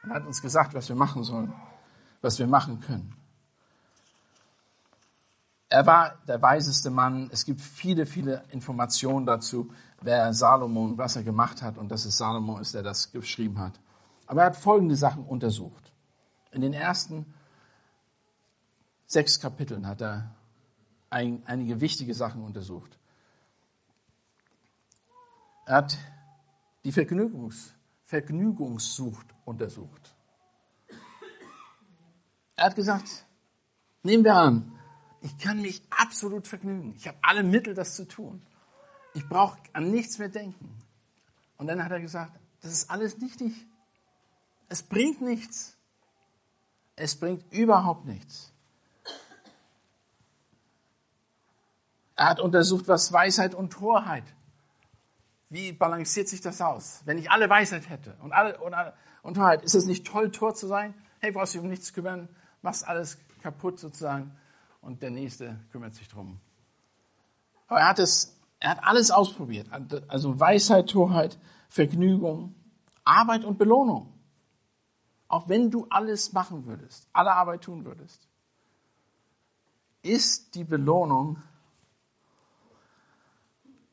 Und 0.03 0.13
hat 0.13 0.25
uns 0.25 0.41
gesagt, 0.41 0.73
was 0.73 0.89
wir 0.89 0.95
machen 0.95 1.23
sollen, 1.23 1.53
was 2.21 2.39
wir 2.39 2.47
machen 2.47 2.79
können. 2.81 3.15
Er 5.69 5.85
war 5.85 6.17
der 6.27 6.41
weiseste 6.41 6.89
Mann. 6.89 7.29
Es 7.31 7.45
gibt 7.45 7.61
viele, 7.61 8.05
viele 8.05 8.43
Informationen 8.49 9.25
dazu, 9.25 9.71
wer 10.01 10.33
Salomon, 10.33 10.97
was 10.97 11.15
er 11.15 11.23
gemacht 11.23 11.61
hat 11.61 11.77
und 11.77 11.89
dass 11.89 12.03
es 12.03 12.17
Salomon 12.17 12.59
ist, 12.59 12.73
der 12.73 12.83
das 12.83 13.11
geschrieben 13.11 13.59
hat. 13.59 13.79
Aber 14.27 14.41
er 14.41 14.47
hat 14.47 14.57
folgende 14.57 14.95
Sachen 14.95 15.23
untersucht. 15.23 15.93
In 16.51 16.61
den 16.61 16.73
ersten 16.73 17.33
sechs 19.05 19.39
Kapiteln 19.39 19.87
hat 19.87 20.01
er 20.01 20.35
ein, 21.09 21.43
einige 21.45 21.79
wichtige 21.79 22.13
Sachen 22.13 22.41
untersucht. 22.41 22.97
Er 25.71 25.77
hat 25.77 25.97
die 26.83 26.91
Vergnügungs, 26.91 27.73
Vergnügungssucht 28.03 29.25
untersucht. 29.45 30.13
Er 32.57 32.65
hat 32.65 32.75
gesagt, 32.75 33.25
nehmen 34.03 34.25
wir 34.25 34.35
an, 34.35 34.77
ich 35.21 35.37
kann 35.37 35.61
mich 35.61 35.81
absolut 35.89 36.45
vergnügen. 36.45 36.93
Ich 36.97 37.07
habe 37.07 37.17
alle 37.21 37.43
Mittel, 37.43 37.73
das 37.73 37.95
zu 37.95 38.05
tun. 38.05 38.41
Ich 39.13 39.25
brauche 39.29 39.57
an 39.71 39.91
nichts 39.91 40.17
mehr 40.17 40.27
denken. 40.27 40.77
Und 41.55 41.67
dann 41.67 41.81
hat 41.81 41.91
er 41.93 42.01
gesagt, 42.01 42.37
das 42.59 42.73
ist 42.73 42.91
alles 42.91 43.19
nichtig. 43.19 43.53
Es 44.67 44.83
bringt 44.83 45.21
nichts. 45.21 45.77
Es 46.97 47.15
bringt 47.15 47.49
überhaupt 47.53 48.03
nichts. 48.03 48.51
Er 52.17 52.25
hat 52.25 52.41
untersucht, 52.41 52.89
was 52.89 53.13
Weisheit 53.13 53.55
und 53.55 53.71
Torheit 53.71 54.25
Wie 55.51 55.73
balanciert 55.73 56.29
sich 56.29 56.39
das 56.39 56.61
aus? 56.61 57.01
Wenn 57.03 57.17
ich 57.17 57.29
alle 57.29 57.49
Weisheit 57.49 57.89
hätte 57.89 58.15
und 58.21 58.31
alle, 58.31 58.57
und 58.61 58.73
alle 58.73 58.93
und 59.21 59.37
Wahrheit, 59.37 59.63
ist 59.63 59.75
es 59.75 59.85
nicht 59.85 60.07
toll, 60.07 60.31
Tor 60.31 60.55
zu 60.55 60.65
sein? 60.65 60.93
Hey, 61.19 61.33
brauchst 61.33 61.53
du 61.53 61.57
dich 61.57 61.63
um 61.65 61.69
nichts 61.69 61.91
kümmern, 61.91 62.29
machst 62.61 62.87
alles 62.87 63.17
kaputt 63.43 63.77
sozusagen 63.77 64.31
und 64.79 65.03
der 65.03 65.11
Nächste 65.11 65.59
kümmert 65.73 65.93
sich 65.93 66.07
drum. 66.07 66.39
Aber 67.67 67.81
er 67.81 67.89
hat 67.89 67.99
es, 67.99 68.39
er 68.61 68.69
hat 68.69 68.83
alles 68.85 69.11
ausprobiert. 69.11 69.67
Also 70.07 70.39
Weisheit, 70.39 70.89
Torheit, 70.89 71.37
Vergnügung, 71.67 72.55
Arbeit 73.03 73.43
und 73.43 73.57
Belohnung. 73.57 74.13
Auch 75.27 75.49
wenn 75.49 75.69
du 75.69 75.85
alles 75.89 76.31
machen 76.31 76.65
würdest, 76.65 77.09
alle 77.11 77.33
Arbeit 77.33 77.63
tun 77.63 77.83
würdest, 77.83 78.25
ist 80.01 80.55
die 80.55 80.63
Belohnung 80.63 81.43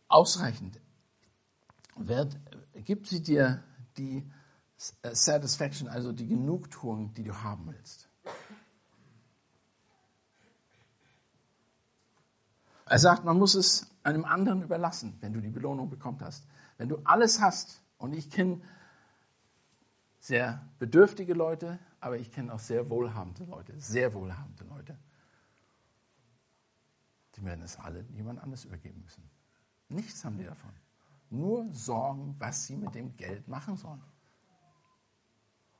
ausreichend? 0.06 0.78
Wird, 1.98 2.38
gibt 2.84 3.06
sie 3.06 3.22
dir 3.22 3.62
die 3.96 4.30
Satisfaction, 4.76 5.88
also 5.88 6.12
die 6.12 6.26
Genugtuung, 6.26 7.12
die 7.14 7.24
du 7.24 7.34
haben 7.34 7.66
willst? 7.66 8.08
Er 12.86 12.98
sagt, 12.98 13.24
man 13.24 13.36
muss 13.38 13.54
es 13.54 13.90
einem 14.02 14.24
anderen 14.24 14.62
überlassen, 14.62 15.18
wenn 15.20 15.32
du 15.32 15.40
die 15.40 15.50
Belohnung 15.50 15.90
bekommen 15.90 16.20
hast. 16.22 16.46
Wenn 16.78 16.88
du 16.88 16.98
alles 17.04 17.40
hast, 17.40 17.82
und 17.98 18.14
ich 18.14 18.30
kenne 18.30 18.62
sehr 20.20 20.66
bedürftige 20.78 21.34
Leute, 21.34 21.78
aber 22.00 22.18
ich 22.18 22.30
kenne 22.30 22.52
auch 22.54 22.60
sehr 22.60 22.88
wohlhabende 22.88 23.44
Leute, 23.44 23.78
sehr 23.78 24.14
wohlhabende 24.14 24.64
Leute. 24.64 24.98
Die 27.36 27.44
werden 27.44 27.62
es 27.62 27.78
alle 27.78 28.04
jemand 28.14 28.40
anders 28.40 28.64
übergeben 28.64 29.02
müssen. 29.02 29.28
Nichts 29.88 30.24
haben 30.24 30.38
die 30.38 30.44
davon. 30.44 30.72
Nur 31.30 31.72
Sorgen, 31.72 32.36
was 32.38 32.66
sie 32.66 32.76
mit 32.76 32.94
dem 32.94 33.16
Geld 33.16 33.48
machen 33.48 33.76
sollen. 33.76 34.02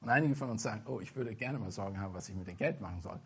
Und 0.00 0.10
einige 0.10 0.34
von 0.34 0.50
uns 0.50 0.62
sagen, 0.62 0.82
oh, 0.86 1.00
ich 1.00 1.16
würde 1.16 1.34
gerne 1.34 1.58
mal 1.58 1.70
Sorgen 1.70 2.00
haben, 2.00 2.14
was 2.14 2.28
ich 2.28 2.36
mit 2.36 2.46
dem 2.46 2.56
Geld 2.56 2.80
machen 2.80 3.00
soll. 3.00 3.18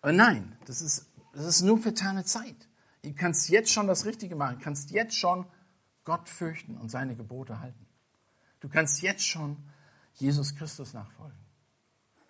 Aber 0.00 0.12
nein, 0.12 0.56
das 0.66 0.82
ist, 0.82 1.10
das 1.32 1.46
ist 1.46 1.62
nur 1.62 1.78
vertane 1.78 2.24
Zeit. 2.24 2.68
Du 3.02 3.12
kannst 3.14 3.48
jetzt 3.48 3.72
schon 3.72 3.86
das 3.86 4.04
Richtige 4.04 4.36
machen, 4.36 4.58
kannst 4.60 4.90
jetzt 4.90 5.16
schon 5.16 5.46
Gott 6.04 6.28
fürchten 6.28 6.76
und 6.76 6.90
seine 6.90 7.16
Gebote 7.16 7.60
halten. 7.60 7.86
Du 8.60 8.68
kannst 8.68 9.02
jetzt 9.02 9.26
schon 9.26 9.56
Jesus 10.14 10.54
Christus 10.54 10.92
nachfolgen. 10.92 11.38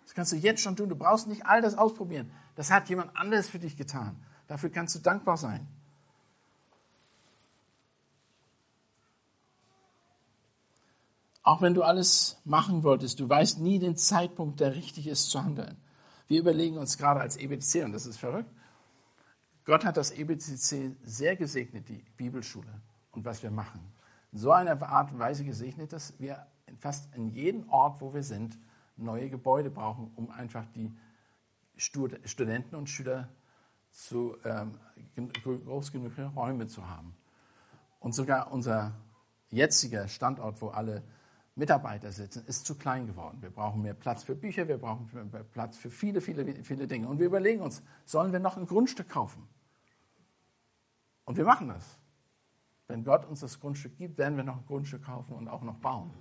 Das 0.03 0.13
kannst 0.13 0.31
du 0.31 0.35
jetzt 0.35 0.61
schon 0.61 0.75
tun. 0.75 0.89
Du 0.89 0.95
brauchst 0.95 1.27
nicht 1.27 1.45
all 1.45 1.61
das 1.61 1.77
ausprobieren. 1.77 2.31
Das 2.55 2.71
hat 2.71 2.89
jemand 2.89 3.15
anderes 3.15 3.49
für 3.49 3.59
dich 3.59 3.77
getan. 3.77 4.23
Dafür 4.47 4.69
kannst 4.69 4.95
du 4.95 4.99
dankbar 4.99 5.37
sein. 5.37 5.67
Auch 11.43 11.61
wenn 11.61 11.73
du 11.73 11.83
alles 11.83 12.41
machen 12.45 12.83
wolltest, 12.83 13.19
du 13.19 13.27
weißt 13.27 13.59
nie 13.59 13.77
den 13.77 13.97
Zeitpunkt, 13.97 14.61
der 14.61 14.75
richtig 14.75 15.07
ist 15.07 15.29
zu 15.29 15.43
handeln. 15.43 15.77
Wir 16.27 16.39
überlegen 16.39 16.77
uns 16.77 16.97
gerade 16.97 17.19
als 17.19 17.35
EBC, 17.35 17.83
und 17.83 17.91
das 17.91 18.05
ist 18.05 18.17
verrückt, 18.17 18.49
Gott 19.65 19.85
hat 19.85 19.97
das 19.97 20.11
EBCC 20.11 20.95
sehr 21.03 21.35
gesegnet, 21.35 21.89
die 21.89 22.03
Bibelschule, 22.17 22.81
und 23.11 23.25
was 23.25 23.43
wir 23.43 23.51
machen. 23.51 23.81
In 24.31 24.39
so 24.39 24.51
einer 24.51 24.81
Art 24.81 25.11
und 25.11 25.19
Weise 25.19 25.43
gesegnet, 25.43 25.93
dass 25.93 26.13
wir 26.19 26.47
fast 26.79 27.13
in 27.15 27.29
jedem 27.29 27.69
Ort, 27.69 28.01
wo 28.01 28.13
wir 28.13 28.23
sind, 28.23 28.57
neue 28.95 29.29
Gebäude 29.29 29.69
brauchen, 29.69 30.11
um 30.15 30.31
einfach 30.31 30.65
die 30.75 30.91
Studenten 31.75 32.75
und 32.75 32.89
Schüler 32.89 33.29
zu 33.91 34.37
ähm, 34.43 34.77
groß 35.43 35.91
genug 35.91 36.13
Räume 36.35 36.67
zu 36.67 36.87
haben. 36.87 37.15
Und 37.99 38.15
sogar 38.15 38.51
unser 38.51 38.93
jetziger 39.49 40.07
Standort, 40.07 40.61
wo 40.61 40.69
alle 40.69 41.03
Mitarbeiter 41.55 42.11
sitzen, 42.11 42.45
ist 42.47 42.65
zu 42.65 42.75
klein 42.75 43.05
geworden. 43.05 43.41
Wir 43.41 43.51
brauchen 43.51 43.81
mehr 43.81 43.93
Platz 43.93 44.23
für 44.23 44.35
Bücher, 44.35 44.67
wir 44.67 44.77
brauchen 44.77 45.09
mehr 45.31 45.43
Platz 45.43 45.77
für 45.77 45.91
viele, 45.91 46.19
viele, 46.19 46.63
viele 46.63 46.87
Dinge. 46.87 47.07
Und 47.07 47.19
wir 47.19 47.27
überlegen 47.27 47.61
uns, 47.61 47.83
sollen 48.05 48.31
wir 48.31 48.39
noch 48.39 48.57
ein 48.57 48.65
Grundstück 48.65 49.09
kaufen? 49.09 49.47
Und 51.25 51.37
wir 51.37 51.45
machen 51.45 51.67
das. 51.67 51.99
Wenn 52.87 53.03
Gott 53.03 53.25
uns 53.25 53.39
das 53.39 53.59
Grundstück 53.59 53.97
gibt, 53.97 54.17
werden 54.17 54.35
wir 54.35 54.43
noch 54.43 54.57
ein 54.57 54.65
Grundstück 54.65 55.03
kaufen 55.05 55.33
und 55.33 55.47
auch 55.47 55.61
noch 55.61 55.75
bauen. 55.75 56.11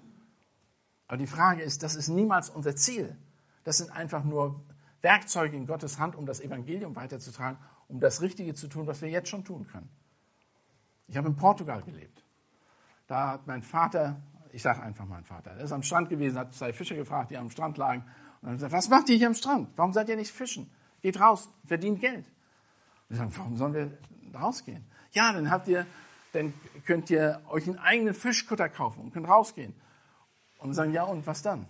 Aber 1.09 1.16
die 1.16 1.27
Frage 1.27 1.62
ist, 1.62 1.83
das 1.83 1.95
ist 1.95 2.09
niemals 2.09 2.51
unser 2.51 2.77
Ziel. 2.77 3.16
Das 3.64 3.79
sind 3.79 3.90
einfach 3.90 4.25
nur 4.25 4.62
Werkzeuge 5.01 5.57
in 5.57 5.66
Gottes 5.66 5.99
Hand, 5.99 6.14
um 6.14 6.27
das 6.27 6.40
Evangelium 6.40 6.95
weiterzutragen, 6.95 7.59
um 7.88 8.01
das 8.01 8.23
Richtige 8.23 8.55
zu 8.55 8.68
tun, 8.68 8.87
was 8.87 9.03
wir 9.03 9.09
jetzt 9.09 9.29
schon 9.29 9.45
tun 9.45 9.66
können. 9.66 9.90
Ich 11.09 11.16
habe 11.16 11.29
in 11.29 11.37
Portugal 11.37 11.83
gelebt. 11.83 12.25
Da 13.07 13.33
hat 13.33 13.47
mein 13.47 13.62
Vater, 13.62 14.23
ich 14.52 14.62
sage 14.62 14.82
einfach 14.82 15.06
mein 15.06 15.24
Vater, 15.24 15.52
er 15.52 15.64
ist 15.64 15.72
am 15.72 15.82
Strand 15.82 16.08
gewesen, 16.10 16.38
hat 16.38 16.54
zwei 16.54 16.72
Fische 16.72 16.94
gefragt, 16.94 17.30
die 17.30 17.38
am 17.38 17.50
Strand 17.50 17.78
lagen. 17.78 18.02
Und 18.40 18.48
dann 18.48 18.54
gesagt, 18.54 18.72
was 18.72 18.88
macht 18.88 19.08
ihr 19.08 19.16
hier 19.16 19.26
am 19.26 19.34
Strand? 19.34 19.70
Warum 19.76 19.92
seid 19.92 20.08
ihr 20.08 20.16
nicht 20.16 20.30
fischen? 20.30 20.70
Geht 21.00 21.18
raus, 21.20 21.48
verdient 21.64 22.00
Geld. 22.00 22.26
Und 23.08 23.10
ich 23.10 23.18
sage, 23.18 23.30
warum 23.36 23.56
sollen 23.56 23.74
wir 23.74 23.98
rausgehen? 24.38 24.84
Ja, 25.12 25.32
dann 25.32 25.50
habt 25.50 25.68
ihr, 25.68 25.86
dann 26.32 26.52
könnt 26.84 27.10
ihr 27.10 27.40
euch 27.48 27.66
einen 27.66 27.78
eigenen 27.78 28.14
Fischkutter 28.14 28.68
kaufen 28.68 29.00
und 29.00 29.12
könnt 29.12 29.28
rausgehen. 29.28 29.74
Und 30.58 30.74
sagen, 30.74 30.92
ja, 30.92 31.04
und 31.04 31.26
was 31.26 31.42
dann? 31.42 31.66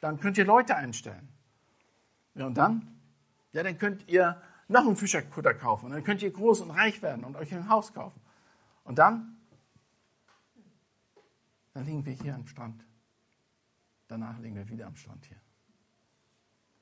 Dann 0.00 0.20
könnt 0.20 0.36
ihr 0.38 0.44
Leute 0.44 0.76
einstellen. 0.76 1.28
Ja, 2.34 2.46
und 2.46 2.58
dann? 2.58 3.00
Ja, 3.52 3.62
dann 3.62 3.78
könnt 3.78 4.06
ihr 4.08 4.40
noch 4.68 4.86
einen 4.86 4.96
Fischerkutter 4.96 5.54
kaufen. 5.54 5.86
Und 5.86 5.92
dann 5.92 6.04
könnt 6.04 6.22
ihr 6.22 6.30
groß 6.30 6.60
und 6.60 6.70
reich 6.70 7.00
werden 7.00 7.24
und 7.24 7.36
euch 7.36 7.52
ein 7.54 7.68
Haus 7.68 7.94
kaufen. 7.94 8.20
Und 8.84 8.98
dann? 8.98 9.37
Dann 11.78 11.86
liegen 11.86 12.04
wir 12.04 12.12
hier 12.12 12.34
am 12.34 12.44
Strand. 12.44 12.84
Danach 14.08 14.40
liegen 14.40 14.56
wir 14.56 14.68
wieder 14.68 14.88
am 14.88 14.96
Strand 14.96 15.24
hier. 15.26 15.36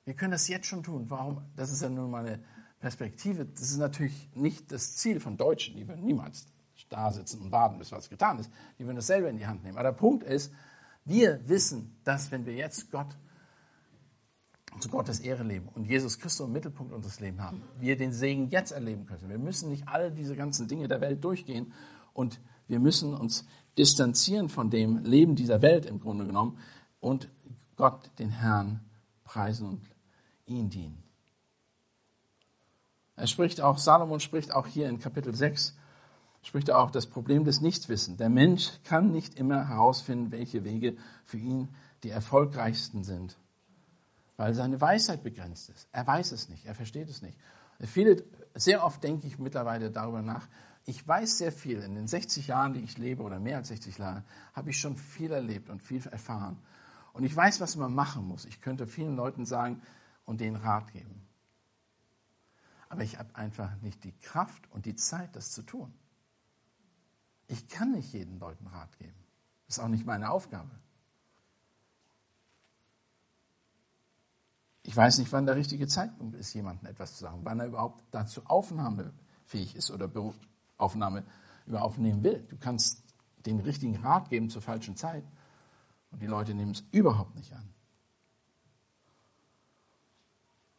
Wir 0.06 0.14
können 0.14 0.30
das 0.30 0.48
jetzt 0.48 0.66
schon 0.68 0.82
tun. 0.82 1.10
Warum? 1.10 1.42
Das 1.54 1.70
ist 1.70 1.82
ja 1.82 1.90
nur 1.90 2.08
meine 2.08 2.42
Perspektive. 2.80 3.44
Das 3.44 3.60
ist 3.60 3.76
natürlich 3.76 4.30
nicht 4.34 4.72
das 4.72 4.96
Ziel 4.96 5.20
von 5.20 5.36
Deutschen. 5.36 5.76
Die 5.76 5.86
würden 5.86 6.02
niemals 6.02 6.46
da 6.88 7.12
sitzen 7.12 7.42
und 7.42 7.52
warten, 7.52 7.76
bis 7.76 7.92
was 7.92 8.08
getan 8.08 8.38
ist. 8.38 8.50
Die 8.78 8.86
würden 8.86 8.96
das 8.96 9.08
selber 9.08 9.28
in 9.28 9.36
die 9.36 9.46
Hand 9.46 9.64
nehmen. 9.64 9.76
Aber 9.76 9.90
der 9.90 9.94
Punkt 9.94 10.24
ist, 10.24 10.50
wir 11.04 11.46
wissen, 11.46 12.00
dass 12.04 12.30
wenn 12.30 12.46
wir 12.46 12.54
jetzt 12.54 12.90
Gott 12.90 13.18
zu 14.80 14.88
Gottes 14.88 15.20
Ehre 15.20 15.42
leben 15.42 15.68
und 15.74 15.84
Jesus 15.84 16.18
Christus 16.18 16.46
im 16.46 16.54
Mittelpunkt 16.54 16.94
unseres 16.94 17.20
Lebens 17.20 17.42
haben, 17.42 17.62
wir 17.78 17.98
den 17.98 18.14
Segen 18.14 18.48
jetzt 18.48 18.70
erleben 18.70 19.04
können. 19.04 19.28
Wir 19.28 19.36
müssen 19.36 19.68
nicht 19.68 19.88
all 19.88 20.10
diese 20.10 20.36
ganzen 20.36 20.68
Dinge 20.68 20.88
der 20.88 21.02
Welt 21.02 21.22
durchgehen 21.22 21.74
und 22.14 22.40
wir 22.66 22.80
müssen 22.80 23.12
uns 23.12 23.46
distanzieren 23.78 24.48
von 24.48 24.70
dem 24.70 25.04
Leben 25.04 25.36
dieser 25.36 25.62
Welt 25.62 25.86
im 25.86 26.00
Grunde 26.00 26.26
genommen 26.26 26.58
und 27.00 27.28
Gott, 27.76 28.10
den 28.18 28.30
Herrn, 28.30 28.80
preisen 29.24 29.68
und 29.68 29.82
ihn 30.46 30.70
dienen. 30.70 31.02
Er 33.16 33.26
spricht 33.26 33.60
auch, 33.60 33.78
Salomon 33.78 34.20
spricht 34.20 34.52
auch 34.52 34.66
hier 34.66 34.88
in 34.88 34.98
Kapitel 34.98 35.34
6, 35.34 35.76
spricht 36.42 36.68
er 36.68 36.78
auch 36.78 36.90
das 36.90 37.06
Problem 37.06 37.44
des 37.44 37.60
Nichtwissens. 37.60 38.18
Der 38.18 38.28
Mensch 38.28 38.70
kann 38.84 39.10
nicht 39.10 39.38
immer 39.38 39.68
herausfinden, 39.68 40.32
welche 40.32 40.64
Wege 40.64 40.96
für 41.24 41.38
ihn 41.38 41.68
die 42.02 42.10
erfolgreichsten 42.10 43.04
sind 43.04 43.36
weil 44.36 44.54
seine 44.54 44.80
Weisheit 44.80 45.22
begrenzt 45.22 45.70
ist. 45.70 45.88
Er 45.92 46.06
weiß 46.06 46.32
es 46.32 46.48
nicht, 46.48 46.66
er 46.66 46.74
versteht 46.74 47.08
es 47.08 47.22
nicht. 47.22 47.38
Viele, 47.80 48.22
sehr 48.54 48.84
oft 48.84 49.02
denke 49.02 49.26
ich 49.26 49.38
mittlerweile 49.38 49.90
darüber 49.90 50.22
nach, 50.22 50.46
ich 50.86 51.06
weiß 51.06 51.38
sehr 51.38 51.52
viel. 51.52 51.82
In 51.82 51.96
den 51.96 52.06
60 52.06 52.46
Jahren, 52.46 52.72
die 52.72 52.80
ich 52.80 52.96
lebe, 52.96 53.22
oder 53.22 53.40
mehr 53.40 53.58
als 53.58 53.68
60 53.68 53.98
Jahre, 53.98 54.22
habe 54.54 54.70
ich 54.70 54.78
schon 54.78 54.96
viel 54.96 55.32
erlebt 55.32 55.68
und 55.68 55.82
viel 55.82 56.06
erfahren. 56.06 56.56
Und 57.12 57.24
ich 57.24 57.34
weiß, 57.34 57.60
was 57.60 57.76
man 57.76 57.92
machen 57.92 58.26
muss. 58.26 58.44
Ich 58.44 58.60
könnte 58.60 58.86
vielen 58.86 59.16
Leuten 59.16 59.46
sagen 59.46 59.82
und 60.24 60.40
denen 60.40 60.56
Rat 60.56 60.92
geben. 60.92 61.26
Aber 62.88 63.02
ich 63.02 63.18
habe 63.18 63.34
einfach 63.34 63.74
nicht 63.82 64.04
die 64.04 64.12
Kraft 64.12 64.70
und 64.70 64.86
die 64.86 64.94
Zeit, 64.94 65.34
das 65.34 65.50
zu 65.50 65.62
tun. 65.62 65.92
Ich 67.48 67.68
kann 67.68 67.92
nicht 67.92 68.12
jedem 68.12 68.38
Leuten 68.38 68.68
Rat 68.68 68.96
geben. 68.98 69.24
Das 69.66 69.78
ist 69.78 69.82
auch 69.82 69.88
nicht 69.88 70.06
meine 70.06 70.30
Aufgabe. 70.30 70.70
Ich 74.84 74.96
weiß 74.96 75.18
nicht, 75.18 75.32
wann 75.32 75.46
der 75.46 75.56
richtige 75.56 75.88
Zeitpunkt 75.88 76.36
ist, 76.36 76.54
jemandem 76.54 76.86
etwas 76.86 77.14
zu 77.14 77.24
sagen, 77.24 77.40
wann 77.42 77.58
er 77.58 77.66
überhaupt 77.66 78.04
dazu 78.12 78.46
aufnahmefähig 78.46 79.74
ist 79.74 79.90
oder 79.90 80.06
Aufnahme 80.78 81.24
über 81.66 81.82
aufnehmen 81.82 82.22
will. 82.22 82.44
Du 82.48 82.56
kannst 82.56 83.02
den 83.44 83.60
richtigen 83.60 83.96
Rat 83.96 84.28
geben 84.28 84.50
zur 84.50 84.62
falschen 84.62 84.96
Zeit 84.96 85.24
und 86.10 86.20
die 86.20 86.26
Leute 86.26 86.54
nehmen 86.54 86.72
es 86.72 86.84
überhaupt 86.92 87.34
nicht 87.36 87.52
an. 87.52 87.68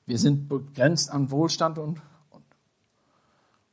Wir 0.06 0.18
sind 0.18 0.48
begrenzt 0.48 1.12
an 1.12 1.32
Wohlstand 1.32 1.78
und, 1.78 2.02
und, 2.30 2.46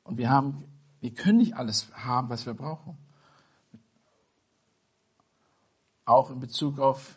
und 0.02 0.18
wir, 0.18 0.30
haben, 0.30 0.64
wir 1.00 1.14
können 1.14 1.38
nicht 1.38 1.56
alles 1.56 1.88
haben, 1.94 2.28
was 2.28 2.44
wir 2.44 2.54
brauchen. 2.54 2.98
Auch 6.04 6.30
in 6.30 6.40
Bezug 6.40 6.80
auf 6.80 7.16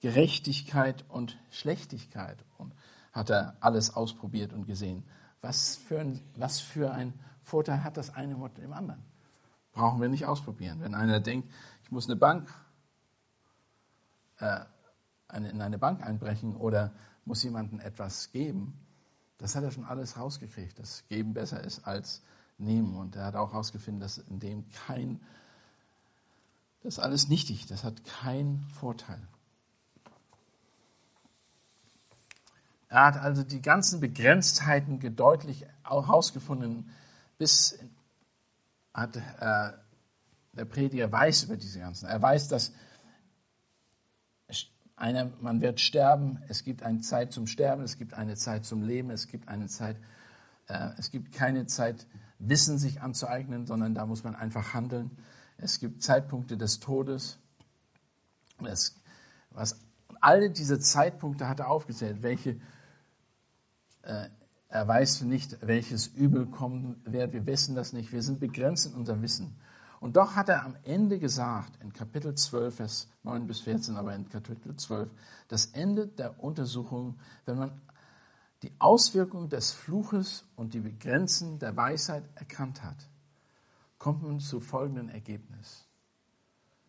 Gerechtigkeit 0.00 1.04
und 1.08 1.38
Schlechtigkeit 1.50 2.44
und 2.58 2.74
hat 3.12 3.30
er 3.30 3.56
alles 3.60 3.94
ausprobiert 3.94 4.52
und 4.52 4.66
gesehen. 4.66 5.04
Was 5.40 5.76
für 5.76 6.00
ein, 6.00 6.20
was 6.34 6.60
für 6.60 6.92
ein 6.92 7.14
Vorteil 7.46 7.84
hat 7.84 7.96
das 7.96 8.12
eine 8.12 8.34
mit 8.34 8.58
dem 8.58 8.72
anderen? 8.72 9.04
Brauchen 9.72 10.00
wir 10.00 10.08
nicht 10.08 10.26
ausprobieren. 10.26 10.80
Wenn 10.80 10.96
einer 10.96 11.20
denkt, 11.20 11.48
ich 11.84 11.92
muss 11.92 12.06
eine 12.06 12.16
Bank, 12.16 12.52
äh, 14.38 14.60
eine, 15.28 15.50
in 15.50 15.62
eine 15.62 15.78
Bank 15.78 16.04
einbrechen 16.04 16.56
oder 16.56 16.92
muss 17.24 17.44
jemandem 17.44 17.78
etwas 17.78 18.32
geben. 18.32 18.76
Das 19.38 19.54
hat 19.54 19.62
er 19.62 19.70
schon 19.70 19.84
alles 19.84 20.18
rausgekriegt, 20.18 20.76
dass 20.80 21.06
Geben 21.06 21.34
besser 21.34 21.62
ist 21.62 21.86
als 21.86 22.22
Nehmen. 22.58 22.96
Und 22.96 23.14
er 23.14 23.26
hat 23.26 23.36
auch 23.36 23.52
herausgefunden, 23.52 24.00
dass 24.00 24.18
in 24.18 24.40
dem 24.40 24.68
kein, 24.70 25.20
das 26.82 26.94
ist 26.94 26.98
alles 26.98 27.28
nichtig, 27.28 27.66
das 27.66 27.84
hat 27.84 28.04
keinen 28.04 28.60
Vorteil. 28.74 29.20
Er 32.88 33.04
hat 33.04 33.18
also 33.18 33.44
die 33.44 33.62
ganzen 33.62 34.00
Begrenztheiten 34.00 35.14
deutlich 35.14 35.64
herausgefunden, 35.84 36.90
bis 37.38 37.78
hat 38.92 39.16
äh, 39.16 39.72
der 40.52 40.64
Prediger 40.64 41.10
weiß 41.12 41.44
über 41.44 41.56
diese 41.56 41.80
ganzen. 41.80 42.06
Er 42.06 42.20
weiß, 42.20 42.48
dass 42.48 42.72
einer, 44.96 45.30
man 45.40 45.60
wird 45.60 45.80
sterben, 45.80 46.42
es 46.48 46.64
gibt 46.64 46.82
eine 46.82 47.00
Zeit 47.00 47.32
zum 47.32 47.46
Sterben, 47.46 47.82
es 47.82 47.98
gibt 47.98 48.14
eine 48.14 48.34
Zeit 48.34 48.64
zum 48.64 48.82
Leben, 48.82 49.10
es 49.10 49.28
gibt 49.28 49.48
eine 49.48 49.66
Zeit, 49.66 49.98
äh, 50.68 50.88
es 50.96 51.10
gibt 51.10 51.32
keine 51.32 51.66
Zeit, 51.66 52.06
Wissen 52.38 52.78
sich 52.78 53.00
anzueignen, 53.00 53.66
sondern 53.66 53.94
da 53.94 54.04
muss 54.04 54.22
man 54.22 54.34
einfach 54.34 54.74
handeln. 54.74 55.10
Es 55.56 55.78
gibt 55.78 56.02
Zeitpunkte 56.02 56.58
des 56.58 56.80
Todes. 56.80 57.38
Es, 58.62 58.94
was, 59.50 59.80
alle 60.20 60.50
diese 60.50 60.78
Zeitpunkte 60.78 61.48
hat 61.48 61.60
er 61.60 61.68
aufgezählt, 61.70 62.22
welche 62.22 62.60
äh, 64.02 64.28
er 64.68 64.86
weiß 64.88 65.22
nicht, 65.22 65.58
welches 65.66 66.08
Übel 66.08 66.46
kommen 66.46 67.00
wird. 67.04 67.32
Wir 67.32 67.46
wissen 67.46 67.74
das 67.74 67.92
nicht. 67.92 68.12
Wir 68.12 68.22
sind 68.22 68.40
begrenzt 68.40 68.86
in 68.86 68.94
unserem 68.94 69.22
Wissen. 69.22 69.56
Und 70.00 70.16
doch 70.16 70.36
hat 70.36 70.48
er 70.48 70.64
am 70.64 70.76
Ende 70.84 71.18
gesagt, 71.18 71.82
in 71.82 71.92
Kapitel 71.92 72.34
12, 72.34 72.74
Vers 72.74 73.08
9 73.22 73.46
bis 73.46 73.60
14, 73.60 73.96
aber 73.96 74.14
in 74.14 74.28
Kapitel 74.28 74.76
12, 74.76 75.10
das 75.48 75.66
Ende 75.66 76.06
der 76.06 76.42
Untersuchung, 76.42 77.18
wenn 77.44 77.58
man 77.58 77.80
die 78.62 78.72
Auswirkungen 78.78 79.48
des 79.48 79.72
Fluches 79.72 80.44
und 80.56 80.74
die 80.74 80.80
Begrenzen 80.80 81.58
der 81.58 81.76
Weisheit 81.76 82.24
erkannt 82.34 82.82
hat, 82.82 83.08
kommt 83.98 84.22
man 84.22 84.40
zu 84.40 84.60
folgendem 84.60 85.08
Ergebnis. 85.08 85.86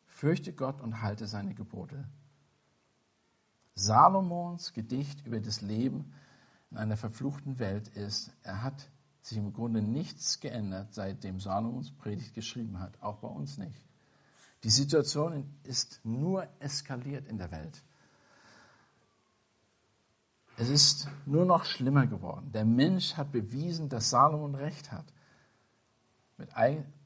Fürchte 0.08 0.52
Gott 0.52 0.82
und 0.82 1.02
halte 1.02 1.28
seine 1.28 1.54
Gebote. 1.54 2.06
Salomons 3.76 4.74
Gedicht 4.74 5.26
über 5.26 5.40
das 5.40 5.62
Leben 5.62 6.14
in 6.72 6.78
einer 6.78 6.98
verfluchten 6.98 7.60
Welt 7.60 7.88
ist, 7.90 8.32
er 8.44 8.64
hat 8.64 8.90
sich 9.22 9.38
im 9.38 9.54
Grunde 9.54 9.82
nichts 9.82 10.40
geändert, 10.40 10.94
seitdem 10.94 11.40
Salomons 11.40 11.92
Predigt 11.92 12.34
geschrieben 12.34 12.80
hat, 12.80 13.02
auch 13.02 13.18
bei 13.18 13.28
uns 13.28 13.58
nicht. 13.58 13.82
Die 14.64 14.70
Situation 14.70 15.54
ist 15.64 16.00
nur 16.04 16.48
eskaliert 16.60 17.28
in 17.28 17.38
der 17.38 17.52
Welt. 17.52 17.84
Es 20.58 20.70
ist 20.70 21.08
nur 21.26 21.46
noch 21.46 21.66
schlimmer 21.66 22.08
geworden. 22.08 22.52
Der 22.52 22.66
Mensch 22.66 23.16
hat 23.16 23.32
bewiesen, 23.32 23.90
dass 23.90 24.10
Salomon 24.10 24.56
recht 24.56 24.92
hat. 24.92 25.06
Mit, 26.38 26.50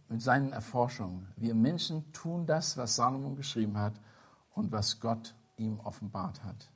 mit 0.08 0.22
seinen 0.22 0.54
Erforschungen. 0.54 1.28
Wir 1.36 1.54
Menschen 1.54 2.12
tun 2.14 2.46
das, 2.46 2.78
was 2.78 2.96
Salomon 2.96 3.36
geschrieben 3.36 3.78
hat 3.78 3.94
und 4.52 4.72
was 4.72 5.02
Gott 5.02 5.36
ihm 5.58 5.80
offenbart 5.82 6.44
hat. 6.44 6.70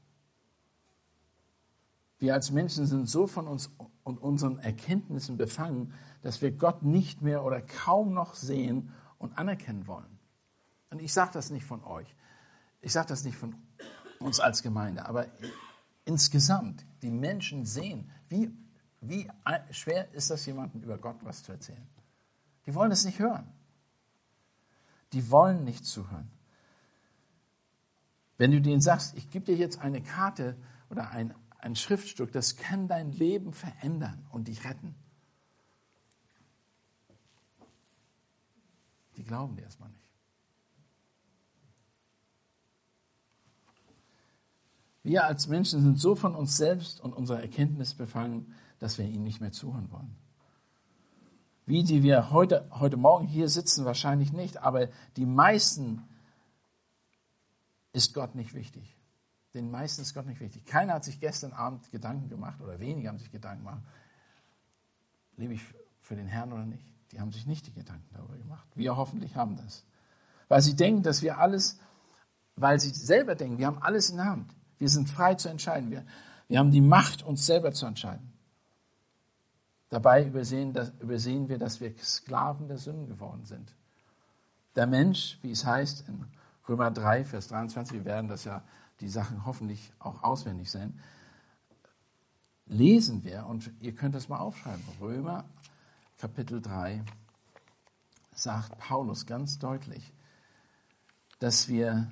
Wir 2.20 2.34
als 2.34 2.52
Menschen 2.52 2.86
sind 2.86 3.10
so 3.10 3.28
von 3.28 3.48
uns 3.48 3.72
und 4.04 4.18
unseren 4.18 4.60
Erkenntnissen 4.60 5.38
befangen, 5.38 5.94
dass 6.22 6.42
wir 6.42 6.52
Gott 6.52 6.84
nicht 6.84 7.22
mehr 7.22 7.44
oder 7.44 7.62
kaum 7.62 8.14
noch 8.14 8.36
sehen 8.36 8.94
und 9.18 9.38
anerkennen 9.38 9.88
wollen. 9.88 10.20
Und 10.90 11.02
ich 11.02 11.12
sage 11.12 11.32
das 11.34 11.50
nicht 11.50 11.66
von 11.66 11.84
euch. 11.84 12.08
Ich 12.82 12.94
sage 12.94 13.08
das 13.08 13.24
nicht 13.24 13.38
von 13.38 13.56
uns 14.20 14.40
als 14.40 14.64
Gemeinde. 14.64 15.06
Aber 15.06 15.28
insgesamt, 16.06 16.86
die 17.02 17.12
Menschen 17.12 17.66
sehen, 17.66 18.10
wie, 18.30 18.56
wie 19.02 19.30
schwer 19.72 20.14
ist 20.14 20.30
das, 20.30 20.46
jemandem 20.46 20.84
über 20.84 20.98
Gott 20.98 21.18
was 21.24 21.44
zu 21.44 21.52
erzählen. 21.52 21.88
Die 22.66 22.74
wollen 22.74 22.92
es 22.92 23.06
nicht 23.06 23.20
hören. 23.20 23.52
Die 25.14 25.30
wollen 25.30 25.64
nicht 25.64 25.86
zuhören. 25.86 26.32
Wenn 28.38 28.52
du 28.52 28.62
denen 28.62 28.82
sagst, 28.82 29.16
ich 29.18 29.30
gebe 29.30 29.46
dir 29.46 29.56
jetzt 29.56 29.80
eine 29.80 30.02
Karte 30.02 30.58
oder 30.90 31.10
ein, 31.12 31.34
ein 31.66 31.76
Schriftstück, 31.76 32.32
das 32.32 32.56
kann 32.56 32.88
dein 32.88 33.12
Leben 33.12 33.52
verändern 33.52 34.26
und 34.32 34.48
dich 34.48 34.64
retten. 34.64 34.96
Die 39.18 39.24
glauben 39.24 39.56
dir 39.56 39.64
erstmal 39.64 39.90
nicht. 39.90 40.02
Wir 45.02 45.26
als 45.26 45.48
Menschen 45.48 45.82
sind 45.82 46.00
so 46.00 46.16
von 46.16 46.36
uns 46.36 46.56
selbst 46.56 47.00
und 47.00 47.14
unserer 47.14 47.42
Erkenntnis 47.42 47.96
befangen, 47.96 48.54
dass 48.80 48.98
wir 48.98 49.06
ihnen 49.06 49.24
nicht 49.24 49.42
mehr 49.42 49.52
zuhören 49.52 49.92
wollen. 49.92 50.16
Wie 51.66 51.84
die 51.84 52.04
wir 52.04 52.30
heute, 52.30 52.68
heute 52.72 52.98
Morgen 52.98 53.26
hier 53.26 53.50
sitzen, 53.50 53.86
wahrscheinlich 53.86 54.32
nicht, 54.34 54.58
aber 54.58 54.90
die 55.18 55.26
meisten 55.26 56.04
ist 57.92 58.14
Gott 58.14 58.36
nicht 58.36 58.54
wichtig. 58.54 58.95
Den 59.56 59.72
meisten 59.72 60.02
ist 60.02 60.14
Gott 60.14 60.26
nicht 60.26 60.42
wichtig. 60.42 60.66
Keiner 60.66 60.96
hat 60.96 61.06
sich 61.06 61.22
gestern 61.22 61.54
Abend 61.54 61.90
Gedanken 61.90 62.28
gemacht 62.28 62.60
oder 62.60 62.78
wenige 62.82 63.08
haben 63.08 63.20
sich 63.20 63.32
Gedanken 63.32 63.64
gemacht, 63.64 63.82
lebe 65.38 65.54
ich 65.54 65.62
für 66.02 66.18
den 66.18 66.28
Herrn 66.28 66.52
oder 66.52 66.66
nicht. 66.66 66.84
Die 67.14 67.22
haben 67.22 67.32
sich 67.32 67.46
nicht 67.48 67.66
die 67.66 67.74
Gedanken 67.74 68.14
darüber 68.14 68.36
gemacht. 68.36 68.68
Wir 68.76 68.98
hoffentlich 68.98 69.38
haben 69.38 69.56
das. 69.56 69.86
Weil 70.50 70.62
sie 70.62 70.76
denken, 70.76 71.04
dass 71.04 71.22
wir 71.22 71.38
alles, 71.38 71.80
weil 72.58 72.82
sie 72.82 72.90
selber 72.90 73.36
denken, 73.36 73.58
wir 73.58 73.68
haben 73.68 73.82
alles 73.82 74.10
in 74.10 74.18
der 74.18 74.26
Hand. 74.26 74.54
Wir 74.78 74.90
sind 74.90 75.10
frei 75.10 75.36
zu 75.36 75.48
entscheiden. 75.48 75.90
Wir, 75.90 76.06
wir 76.50 76.60
haben 76.60 76.72
die 76.72 76.82
Macht, 76.82 77.24
uns 77.24 77.46
selber 77.46 77.72
zu 77.72 77.86
entscheiden. 77.86 78.34
Dabei 79.88 80.26
übersehen, 80.26 80.74
dass, 80.74 80.90
übersehen 81.00 81.48
wir, 81.48 81.58
dass 81.58 81.80
wir 81.80 81.98
Sklaven 81.98 82.68
der 82.68 82.78
Sünden 82.78 83.08
geworden 83.08 83.46
sind. 83.46 83.74
Der 84.76 84.86
Mensch, 84.86 85.40
wie 85.42 85.52
es 85.52 85.66
heißt 85.66 86.10
in 86.10 86.26
Römer 86.68 86.92
3, 86.92 87.24
Vers 87.24 87.48
23, 87.48 88.00
wir 88.00 88.06
werden 88.06 88.28
das 88.28 88.44
ja 88.44 88.62
die 89.00 89.10
Sachen 89.10 89.46
hoffentlich 89.46 89.92
auch 90.00 90.24
auswendig 90.24 90.72
sein, 90.72 91.00
lesen 92.66 93.24
wir, 93.24 93.46
und 93.46 93.72
ihr 93.80 93.94
könnt 93.94 94.16
das 94.16 94.30
mal 94.30 94.40
aufschreiben, 94.40 94.84
Römer 95.00 95.46
Kapitel 96.18 96.62
3 96.62 97.04
sagt 98.34 98.78
Paulus 98.80 99.26
ganz 99.26 99.60
deutlich, 99.60 100.12
dass 101.40 101.68
wir, 101.68 102.12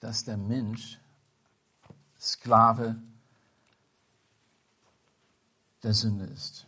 dass 0.00 0.24
der 0.24 0.36
Mensch 0.36 0.98
Sklave 2.20 3.00
der 5.82 5.94
Sünde 5.94 6.26
ist. 6.26 6.67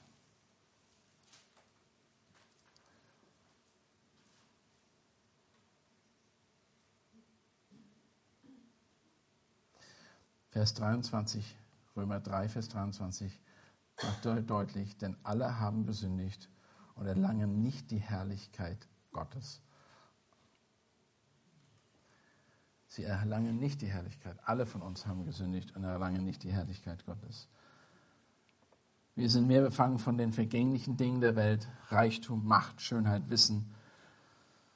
Vers 10.60 10.74
23, 10.74 11.56
Römer 11.96 12.20
3, 12.20 12.50
Vers 12.50 12.68
23 12.68 13.40
macht 14.02 14.50
deutlich, 14.50 14.98
denn 14.98 15.16
alle 15.22 15.58
haben 15.58 15.86
gesündigt 15.86 16.50
und 16.96 17.06
erlangen 17.06 17.62
nicht 17.62 17.90
die 17.90 17.96
Herrlichkeit 17.96 18.86
Gottes. 19.10 19.62
Sie 22.88 23.04
erlangen 23.04 23.58
nicht 23.58 23.80
die 23.80 23.86
Herrlichkeit. 23.86 24.36
Alle 24.44 24.66
von 24.66 24.82
uns 24.82 25.06
haben 25.06 25.24
gesündigt 25.24 25.74
und 25.76 25.84
erlangen 25.84 26.26
nicht 26.26 26.42
die 26.42 26.52
Herrlichkeit 26.52 27.06
Gottes. 27.06 27.48
Wir 29.14 29.30
sind 29.30 29.46
mehr 29.46 29.62
befangen 29.62 29.98
von 29.98 30.18
den 30.18 30.34
vergänglichen 30.34 30.98
Dingen 30.98 31.22
der 31.22 31.36
Welt, 31.36 31.66
Reichtum, 31.88 32.46
Macht, 32.46 32.82
Schönheit, 32.82 33.30
Wissen, 33.30 33.74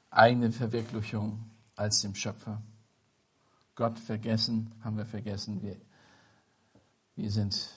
eigene 0.09 0.51
Verwirklichung 0.51 1.47
als 1.75 2.01
dem 2.01 2.15
Schöpfer. 2.15 2.63
Gott 3.75 3.99
vergessen, 3.99 4.71
haben 4.83 4.97
wir 4.97 5.05
vergessen. 5.05 5.61
Wir, 5.61 5.75
wir 7.15 7.29
sind 7.29 7.69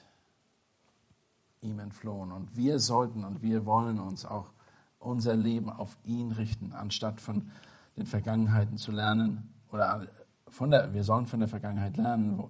ihm 1.61 1.79
entflohen. 1.81 2.33
Und 2.33 2.57
wir 2.57 2.79
sollten 2.79 3.25
und 3.25 3.43
wir 3.43 3.67
wollen 3.67 3.99
uns 3.99 4.25
auch 4.25 4.53
unser 4.99 5.37
Leben 5.37 5.71
auf 5.71 5.97
ihn 6.05 6.33
richten, 6.33 6.73
anstatt 6.73 7.21
von 7.21 7.51
den 7.97 8.07
Vergangenheiten 8.07 8.79
zu 8.79 8.93
lernen. 8.93 9.53
Oder 9.71 10.07
von 10.49 10.71
der, 10.71 10.93
wir 10.95 11.05
sollen 11.05 11.27
von 11.27 11.41
der 11.41 11.49
Vergangenheit 11.49 11.97
lernen. 11.97 12.43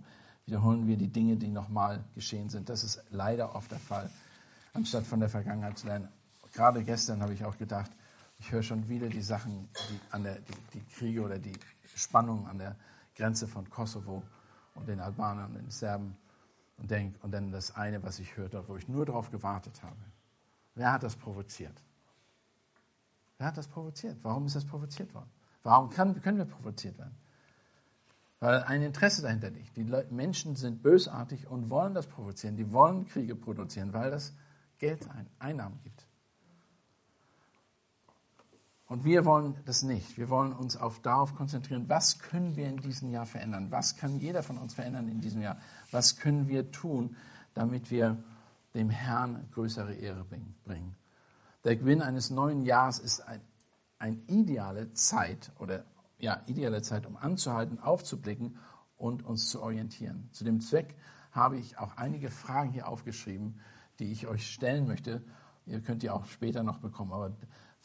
Wiederholen 0.47 0.87
wir 0.87 0.97
die 0.97 1.09
Dinge, 1.09 1.37
die 1.37 1.49
nochmal 1.49 2.05
geschehen 2.15 2.49
sind. 2.49 2.69
Das 2.69 2.85
ist 2.85 3.03
leider 3.11 3.55
oft 3.55 3.71
der 3.71 3.79
Fall, 3.79 4.11
anstatt 4.73 5.05
von 5.05 5.21
der 5.21 5.29
Vergangenheit 5.29 5.79
zu 5.79 5.87
lernen. 5.87 6.09
Gerade 6.55 6.83
gestern 6.85 7.23
habe 7.23 7.35
ich 7.35 7.45
auch 7.45 7.59
gedacht, 7.59 7.91
ich 8.41 8.53
höre 8.53 8.63
schon 8.63 8.89
wieder 8.89 9.09
die 9.09 9.23
Sachen, 9.23 9.69
die, 9.91 10.01
an 10.11 10.23
der, 10.23 10.37
die, 10.37 10.79
die 10.79 10.85
Kriege 10.95 11.23
oder 11.23 11.39
die 11.39 11.53
Spannungen 11.95 12.47
an 12.47 12.59
der 12.59 12.77
Grenze 13.19 13.49
von 13.49 13.69
Kosovo 13.69 14.23
und 14.75 14.89
den 14.89 15.01
Albanern 15.01 15.57
und 15.57 15.63
den 15.63 15.71
Serben 15.71 16.17
und 16.79 16.91
denk, 16.91 17.23
und 17.23 17.33
dann 17.33 17.51
das 17.51 17.75
eine, 17.75 18.03
was 18.03 18.21
ich 18.21 18.37
hörte, 18.37 18.67
wo 18.69 18.77
ich 18.77 18.89
nur 18.89 19.05
darauf 19.05 19.31
gewartet 19.31 19.83
habe. 19.83 19.97
Wer 20.77 20.93
hat 20.93 21.03
das 21.03 21.17
provoziert? 21.17 21.83
Wer 23.37 23.49
hat 23.49 23.57
das 23.57 23.67
provoziert? 23.67 24.17
Warum 24.23 24.47
ist 24.47 24.57
das 24.57 24.65
provoziert 24.65 25.13
worden? 25.15 25.31
Warum 25.65 25.91
kann, 25.91 26.21
können 26.23 26.39
wir 26.39 26.45
provoziert 26.45 26.97
werden? 26.99 27.17
Weil 28.41 28.63
ein 28.63 28.83
Interesse 28.83 29.23
dahinter 29.23 29.51
liegt. 29.51 29.77
Die 29.77 29.83
Le 29.83 30.07
Menschen 30.11 30.55
sind 30.55 30.83
bösartig 30.83 31.49
und 31.49 31.71
wollen 31.71 31.95
das 31.95 32.07
provozieren. 32.07 32.57
Die 32.57 32.73
wollen 32.73 33.07
Kriege 33.07 33.35
produzieren, 33.35 33.93
weil 33.93 34.13
das 34.13 34.33
Geld 34.79 35.11
ein, 35.11 35.27
Einnahmen 35.41 35.81
gibt. 35.83 36.08
Und 38.89 39.05
wir 39.05 39.25
wollen 39.25 39.55
das 39.67 39.83
nicht. 39.83 40.17
Wir 40.17 40.31
wollen 40.31 40.53
uns 40.53 40.77
auf, 40.77 41.01
darauf 41.01 41.35
konzentrieren, 41.35 41.89
was 41.89 42.19
können 42.19 42.57
wir 42.57 42.69
in 42.69 42.79
diesem 42.79 43.11
Jahr 43.11 43.27
verändern? 43.27 43.71
Was 43.71 43.97
kann 43.97 44.19
jeder 44.19 44.43
von 44.43 44.59
uns 44.59 44.75
verändern 44.75 45.09
in 45.09 45.21
diesem 45.21 45.43
Jahr? 45.43 45.59
Was 45.91 46.17
können 46.17 46.49
wir 46.49 46.71
tun, 46.73 47.17
damit 47.55 47.91
wir 47.91 48.17
dem 48.75 48.89
Herrn 48.89 49.47
größere 49.53 49.95
Ehre 49.95 50.25
bringen? 50.25 50.97
Der 51.65 51.77
Gewinn 51.77 52.01
eines 52.01 52.31
neuen 52.31 52.63
Jahres 52.63 52.99
ist 52.99 53.21
eine 53.21 53.43
ein 53.99 54.23
ideale 54.29 54.93
Zeit 54.93 55.53
oder 55.59 55.85
ja, 56.19 56.43
ideale 56.47 56.83
Zeit, 56.83 57.07
um 57.07 57.17
anzuhalten, 57.17 57.79
aufzublicken 57.79 58.59
und 58.97 59.25
uns 59.25 59.49
zu 59.49 59.63
orientieren. 59.63 60.29
Zu 60.33 60.45
dem 60.45 60.61
Zweck 60.61 60.97
habe 61.31 61.59
ich 61.59 61.79
auch 61.79 61.97
einige 61.97 62.31
Fragen 62.31 62.71
hier 62.71 62.89
aufgeschrieben, 62.89 63.61
die 63.99 64.11
ich 64.11 64.27
euch 64.27 64.51
stellen 64.51 64.87
möchte. 64.87 65.23
Ihr 65.67 65.81
könnt 65.81 66.03
die 66.03 66.11
auch 66.11 66.25
später 66.27 66.63
noch 66.63 66.79
bekommen, 66.79 67.13
aber 67.13 67.37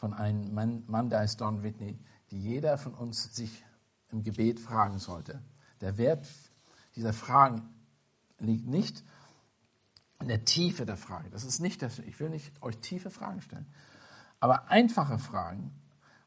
von 0.04 0.14
einem 0.14 0.54
Mann, 0.54 1.10
da 1.10 1.24
ist 1.24 1.40
Don 1.40 1.64
Whitney, 1.64 1.98
die 2.30 2.38
jeder 2.38 2.78
von 2.78 2.94
uns 2.94 3.34
sich 3.34 3.64
im 4.12 4.22
Gebet 4.22 4.60
fragen 4.60 5.00
sollte. 5.00 5.42
Der 5.80 5.98
Wert 5.98 6.28
dieser 6.98 7.14
Fragen 7.14 7.74
liegt 8.38 8.68
nicht 8.68 9.02
in 10.20 10.28
der 10.28 10.44
Tiefe 10.44 10.86
der 10.86 10.98
Frage. 10.98 11.30
Das 11.30 11.46
ist 11.46 11.62
nicht 11.62 11.82
das, 11.82 12.00
ich 12.00 12.20
will 12.20 12.30
nicht 12.30 12.62
euch 12.62 12.80
tiefe 12.80 13.12
Fragen 13.12 13.40
stellen. 13.40 13.66
Aber 14.42 14.70
einfache 14.70 15.20
Fragen 15.20 15.72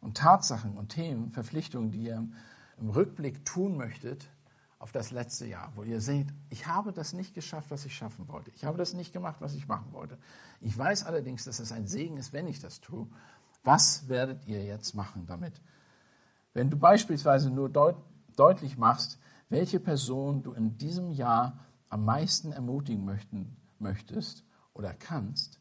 und 0.01 0.16
Tatsachen 0.16 0.79
und 0.79 0.89
Themen, 0.89 1.33
Verpflichtungen, 1.33 1.91
die 1.91 2.05
ihr 2.05 2.27
im 2.79 2.89
Rückblick 2.89 3.45
tun 3.45 3.77
möchtet 3.77 4.27
auf 4.79 4.93
das 4.93 5.11
letzte 5.11 5.47
Jahr, 5.47 5.72
wo 5.74 5.83
ihr 5.83 6.01
seht, 6.01 6.29
ich 6.49 6.66
habe 6.66 6.93
das 6.93 7.12
nicht 7.12 7.35
geschafft, 7.35 7.70
was 7.70 7.85
ich 7.85 7.95
schaffen 7.95 8.29
wollte. 8.29 8.51
Ich 8.55 8.64
habe 8.64 8.79
das 8.79 8.95
nicht 8.95 9.12
gemacht, 9.12 9.41
was 9.41 9.55
ich 9.55 9.68
machen 9.68 9.93
wollte. 9.93 10.18
Ich 10.61 10.77
weiß 10.77 11.05
allerdings, 11.05 11.45
dass 11.45 11.59
es 11.59 11.72
ein 11.72 11.87
Segen 11.87 12.18
ist, 12.18 12.33
wenn 12.33 12.47
ich 12.47 12.61
das 12.61 12.81
tue. 12.81 13.07
Was 13.66 14.08
werdet 14.08 14.46
ihr 14.46 14.64
jetzt 14.64 14.94
machen 14.94 15.26
damit? 15.26 15.60
Wenn 16.54 16.70
du 16.70 16.78
beispielsweise 16.78 17.50
nur 17.50 17.68
deut 17.68 17.96
deutlich 18.36 18.78
machst, 18.78 19.18
welche 19.48 19.80
Person 19.80 20.44
du 20.44 20.52
in 20.52 20.78
diesem 20.78 21.10
Jahr 21.10 21.66
am 21.88 22.04
meisten 22.04 22.52
ermutigen 22.52 23.04
möchten, 23.04 23.56
möchtest 23.80 24.44
oder 24.72 24.94
kannst, 24.94 25.58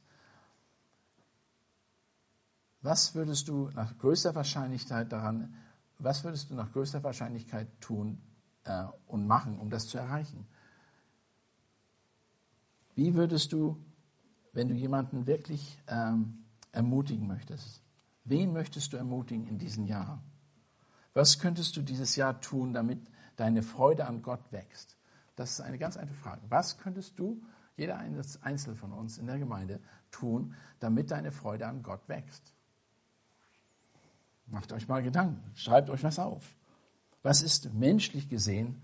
was 2.81 3.15
würdest 3.15 3.47
du 3.47 3.71
nach 3.73 3.97
größter 3.97 4.35
Wahrscheinlichkeit 4.35 5.11
daran, 5.11 5.55
was 5.97 6.23
würdest 6.23 6.51
du 6.51 6.53
nach 6.53 6.71
größter 6.73 7.03
Wahrscheinlichkeit 7.03 7.67
tun 7.81 8.21
äh, 8.65 8.83
und 9.07 9.25
machen, 9.25 9.57
um 9.57 9.71
das 9.71 9.87
zu 9.87 9.97
erreichen? 9.97 10.45
Wie 12.93 13.15
würdest 13.15 13.51
du, 13.51 13.83
wenn 14.53 14.69
du 14.69 14.75
jemanden 14.75 15.25
wirklich 15.25 15.79
ähm, 15.87 16.45
ermutigen 16.71 17.25
möchtest, 17.25 17.81
Wen 18.25 18.53
möchtest 18.53 18.91
du 18.91 18.97
ermutigen 18.97 19.47
in 19.47 19.59
diesem 19.59 19.85
Jahr? 19.85 20.21
Was 21.13 21.39
könntest 21.39 21.77
du 21.77 21.81
dieses 21.81 22.15
Jahr 22.15 22.41
tun, 22.41 22.73
damit 22.73 22.99
deine 23.35 23.61
Freude 23.61 24.05
an 24.05 24.21
Gott 24.21 24.51
wächst? 24.51 24.97
Das 25.35 25.51
ist 25.51 25.61
eine 25.61 25.77
ganz 25.77 25.95
einfache 25.95 26.17
Frage. 26.17 26.41
Was 26.49 26.77
könntest 26.77 27.19
du, 27.19 27.41
jeder 27.77 27.97
Einzelne 27.97 28.75
von 28.75 28.91
uns 28.91 29.17
in 29.17 29.27
der 29.27 29.37
Gemeinde, 29.37 29.79
tun, 30.11 30.55
damit 30.79 31.11
deine 31.11 31.31
Freude 31.31 31.67
an 31.67 31.83
Gott 31.83 32.01
wächst? 32.07 32.53
Macht 34.47 34.73
euch 34.73 34.87
mal 34.87 35.03
Gedanken, 35.03 35.41
schreibt 35.55 35.89
euch 35.89 36.03
was 36.03 36.19
auf. 36.19 36.55
Was 37.23 37.41
ist 37.41 37.73
menschlich 37.73 38.29
gesehen 38.29 38.81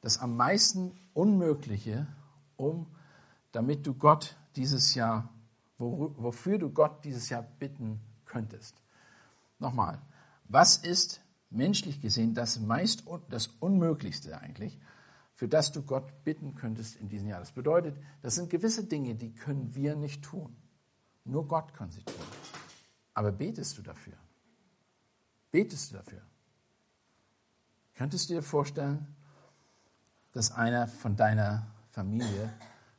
das 0.00 0.18
am 0.18 0.36
meisten 0.36 0.92
Unmögliche, 1.12 2.06
um, 2.56 2.86
damit 3.52 3.86
du 3.86 3.94
Gott 3.94 4.36
dieses 4.56 4.94
Jahr, 4.94 5.28
wofür 5.78 6.58
du 6.58 6.70
Gott 6.70 7.04
dieses 7.04 7.28
Jahr 7.28 7.42
bitten 7.42 8.00
könntest. 8.30 8.74
Nochmal, 9.58 10.00
was 10.44 10.76
ist 10.76 11.20
menschlich 11.50 12.00
gesehen 12.00 12.34
das 12.34 12.60
meist 12.60 13.04
das 13.28 13.48
Unmöglichste 13.58 14.40
eigentlich, 14.40 14.78
für 15.34 15.48
das 15.48 15.72
du 15.72 15.82
Gott 15.82 16.24
bitten 16.24 16.54
könntest 16.54 16.96
in 16.96 17.08
diesem 17.08 17.28
Jahr? 17.28 17.40
Das 17.40 17.52
bedeutet, 17.52 17.96
das 18.22 18.36
sind 18.36 18.50
gewisse 18.50 18.84
Dinge, 18.84 19.14
die 19.14 19.32
können 19.32 19.74
wir 19.74 19.96
nicht 19.96 20.22
tun. 20.22 20.56
Nur 21.24 21.46
Gott 21.48 21.74
kann 21.74 21.90
sie 21.90 22.02
tun. 22.02 22.14
Aber 23.14 23.32
betest 23.32 23.76
du 23.76 23.82
dafür? 23.82 24.14
Betest 25.50 25.90
du 25.90 25.96
dafür? 25.96 26.22
Könntest 27.94 28.30
du 28.30 28.34
dir 28.34 28.42
vorstellen, 28.42 29.14
dass 30.32 30.52
einer 30.52 30.86
von 30.86 31.16
deiner 31.16 31.66
Familie, 31.90 32.52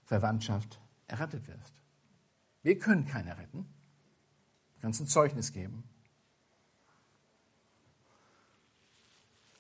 Verwandtschaft 0.04 0.80
errettet 1.08 1.48
wird? 1.48 1.74
Wir 2.64 2.78
können 2.78 3.06
keiner 3.06 3.38
retten. 3.38 3.66
Kannst 4.82 5.00
ein 5.00 5.08
Zeugnis 5.08 5.52
geben. 5.52 5.84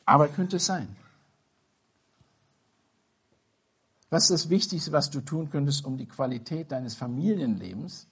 Aber 0.05 0.27
könnte 0.27 0.57
es 0.57 0.65
sein. 0.65 0.95
Was 4.09 4.23
ist 4.23 4.31
das 4.31 4.49
Wichtigste, 4.49 4.91
was 4.91 5.09
du 5.09 5.21
tun 5.21 5.49
könntest, 5.49 5.85
um 5.85 5.97
die 5.97 6.07
Qualität 6.07 6.71
deines 6.71 6.95
Familienlebens 6.95 8.07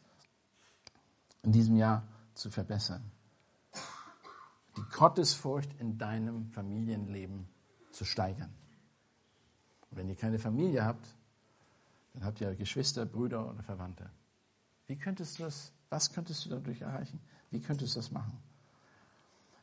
in 1.43 1.51
diesem 1.51 1.75
Jahr 1.75 2.07
zu 2.35 2.49
verbessern? 2.49 3.03
Die 4.77 4.83
Gottesfurcht 4.95 5.73
in 5.79 5.97
deinem 5.97 6.49
Familienleben 6.51 7.49
zu 7.91 8.05
steigern. 8.05 8.53
Und 9.89 9.97
wenn 9.97 10.07
ihr 10.07 10.15
keine 10.15 10.39
Familie 10.39 10.85
habt, 10.85 11.05
dann 12.13 12.23
habt 12.23 12.39
ihr 12.39 12.55
Geschwister, 12.55 13.05
Brüder 13.05 13.49
oder 13.49 13.63
Verwandte. 13.63 14.09
Wie 14.87 14.95
könntest 14.95 15.39
du 15.39 15.43
das 15.43 15.73
was 15.89 16.11
könntest 16.11 16.45
du 16.45 16.49
dadurch 16.49 16.81
erreichen? 16.81 17.19
Wie 17.51 17.59
könntest 17.59 17.95
du 17.95 17.99
das 17.99 18.11
machen? 18.11 18.37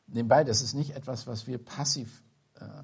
Nebenbei, 0.08 0.44
das 0.44 0.62
ist 0.62 0.74
nicht 0.74 0.90
etwas, 0.90 1.26
was 1.26 1.46
wir 1.46 1.58
passiv, 1.58 2.22
äh, 2.56 2.82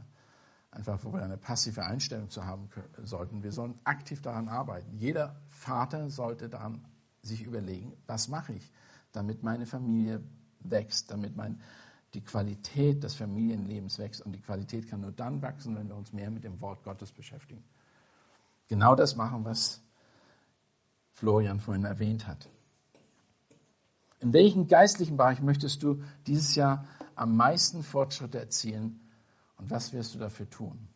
einfach 0.70 1.04
wo 1.04 1.12
wir 1.12 1.22
eine 1.22 1.36
passive 1.36 1.84
Einstellung 1.84 2.30
zu 2.30 2.44
haben 2.44 2.68
können, 2.70 3.06
sollten. 3.06 3.42
Wir 3.42 3.52
sollen 3.52 3.78
aktiv 3.84 4.22
daran 4.22 4.48
arbeiten. 4.48 4.96
Jeder 4.96 5.36
Vater 5.48 6.10
sollte 6.10 6.48
daran 6.48 6.84
sich 7.22 7.42
überlegen, 7.42 7.92
was 8.06 8.28
mache 8.28 8.54
ich, 8.54 8.72
damit 9.12 9.42
meine 9.42 9.66
Familie 9.66 10.22
wächst, 10.60 11.10
damit 11.10 11.36
mein, 11.36 11.60
die 12.14 12.22
Qualität 12.22 13.04
des 13.04 13.14
Familienlebens 13.14 13.98
wächst. 13.98 14.22
Und 14.22 14.32
die 14.32 14.40
Qualität 14.40 14.88
kann 14.88 15.00
nur 15.00 15.12
dann 15.12 15.42
wachsen, 15.42 15.76
wenn 15.76 15.88
wir 15.88 15.96
uns 15.96 16.12
mehr 16.12 16.30
mit 16.30 16.44
dem 16.44 16.60
Wort 16.60 16.82
Gottes 16.82 17.12
beschäftigen. 17.12 17.62
Genau 18.68 18.94
das 18.94 19.16
machen, 19.16 19.44
was 19.44 19.80
Florian 21.12 21.60
vorhin 21.60 21.84
erwähnt 21.84 22.26
hat. 22.26 22.48
In 24.22 24.32
welchem 24.32 24.68
geistlichen 24.68 25.16
Bereich 25.16 25.42
möchtest 25.42 25.82
du 25.82 26.00
dieses 26.28 26.54
Jahr 26.54 26.86
am 27.16 27.36
meisten 27.36 27.82
Fortschritte 27.82 28.38
erzielen 28.38 29.00
und 29.56 29.68
was 29.68 29.92
wirst 29.92 30.14
du 30.14 30.20
dafür 30.20 30.48
tun? 30.48 30.88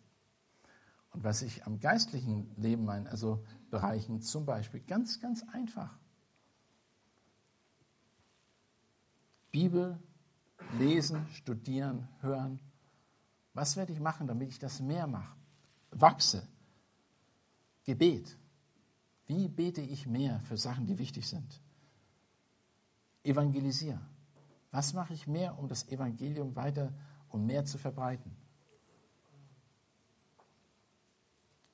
Und 1.10 1.24
was 1.24 1.42
ich 1.42 1.66
am 1.66 1.80
geistlichen 1.80 2.54
Leben 2.56 2.84
meine, 2.84 3.10
also 3.10 3.44
Bereichen 3.68 4.22
zum 4.22 4.46
Beispiel, 4.46 4.80
ganz, 4.80 5.20
ganz 5.20 5.44
einfach. 5.52 5.98
Bibel 9.50 9.98
lesen, 10.78 11.26
studieren, 11.32 12.06
hören. 12.20 12.60
Was 13.54 13.76
werde 13.76 13.92
ich 13.92 13.98
machen, 13.98 14.28
damit 14.28 14.50
ich 14.50 14.60
das 14.60 14.80
mehr 14.80 15.08
mache? 15.08 15.34
Wachse. 15.90 16.46
Gebet. 17.82 18.36
Wie 19.26 19.48
bete 19.48 19.80
ich 19.80 20.06
mehr 20.06 20.38
für 20.40 20.56
Sachen, 20.56 20.86
die 20.86 20.98
wichtig 20.98 21.26
sind? 21.26 21.60
Evangelisiere. 23.26 24.00
Was 24.70 24.92
mache 24.92 25.14
ich 25.14 25.26
mehr, 25.26 25.58
um 25.58 25.68
das 25.68 25.88
Evangelium 25.88 26.54
weiter 26.54 26.92
und 27.28 27.46
mehr 27.46 27.64
zu 27.64 27.78
verbreiten? 27.78 28.36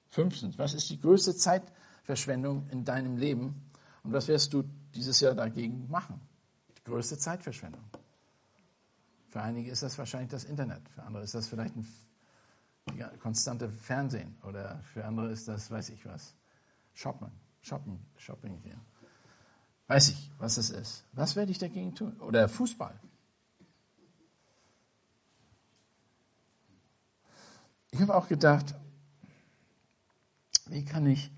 Fünftens, 0.09 0.59
was 0.59 0.75
ist 0.75 0.91
die 0.91 1.01
größte 1.01 1.35
Zeitverschwendung 1.35 2.69
in 2.71 2.85
deinem 2.85 3.17
Leben 3.17 3.71
und 4.03 4.13
was 4.13 4.29
wirst 4.29 4.53
du 4.53 4.65
dieses 4.95 5.21
Jahr 5.21 5.35
dagegen 5.35 5.89
machen? 5.91 6.21
Die 6.77 6.85
größte 6.85 7.17
Zeitverschwendung. 7.17 7.85
Für 9.31 9.41
einige 9.41 9.71
ist 9.71 9.83
das 9.83 9.97
wahrscheinlich 9.97 10.31
das 10.31 10.45
Internet, 10.45 10.87
für 10.91 11.03
andere 11.03 11.23
ist 11.23 11.35
das 11.35 11.49
vielleicht 11.49 11.75
ein 11.77 11.87
konstante 13.21 13.71
Fernsehen 13.71 14.37
oder 14.43 14.81
für 14.93 15.05
andere 15.05 15.31
ist 15.31 15.49
das, 15.49 15.71
weiß 15.71 15.89
ich 15.91 16.05
was, 16.05 16.35
Shoppen, 16.93 17.31
Shoppen, 17.63 17.99
Shopping 18.17 18.61
gehen. 18.61 18.81
Weiß 19.93 20.09
ich, 20.09 20.31
was 20.39 20.57
es 20.57 20.71
ist. 20.71 21.05
Was 21.13 21.37
werde 21.37 21.53
ich 21.53 21.59
dagegen 21.59 21.95
tun? 21.95 22.19
Oder 22.21 22.49
Fußball. 22.49 22.99
Ich 27.91 28.01
habe 28.01 28.15
auch 28.15 28.27
gedacht, 28.27 28.75
wie 30.65 30.83
kann 30.83 31.05
ich, 31.05 31.31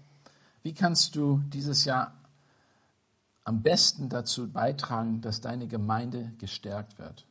wie 0.63 0.73
kannst 0.73 1.17
du 1.17 1.39
dieses 1.49 1.85
Jahr 1.85 2.15
am 3.43 3.61
besten 3.61 4.09
dazu 4.09 4.49
beitragen, 4.49 5.21
dass 5.21 5.41
deine 5.41 5.67
Gemeinde 5.67 6.33
gestärkt 6.39 6.97
wird? 7.01 7.27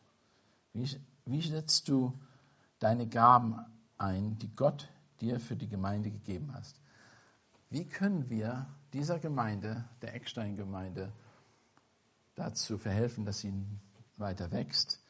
Wie 0.74 1.00
wie 1.24 1.42
setzt 1.42 1.88
du 1.88 2.20
deine 2.80 3.08
Gaben 3.08 3.66
ein, 3.98 4.38
die 4.40 4.54
Gott 4.54 4.90
dir 5.22 5.40
für 5.40 5.56
die 5.56 5.70
Gemeinde 5.70 6.12
gegeben 6.12 6.54
hast? 6.54 6.82
Wie 7.70 7.86
können 7.86 8.30
wir 8.30 8.68
dieser 8.94 9.20
Gemeinde, 9.20 9.84
der 10.02 10.14
Eckstein-Gemeinde, 10.14 11.12
dazu 12.36 12.78
verhelfen, 12.78 13.26
dass 13.26 13.40
sie 13.40 13.54
weiter 14.18 14.52
wächst, 14.52 15.04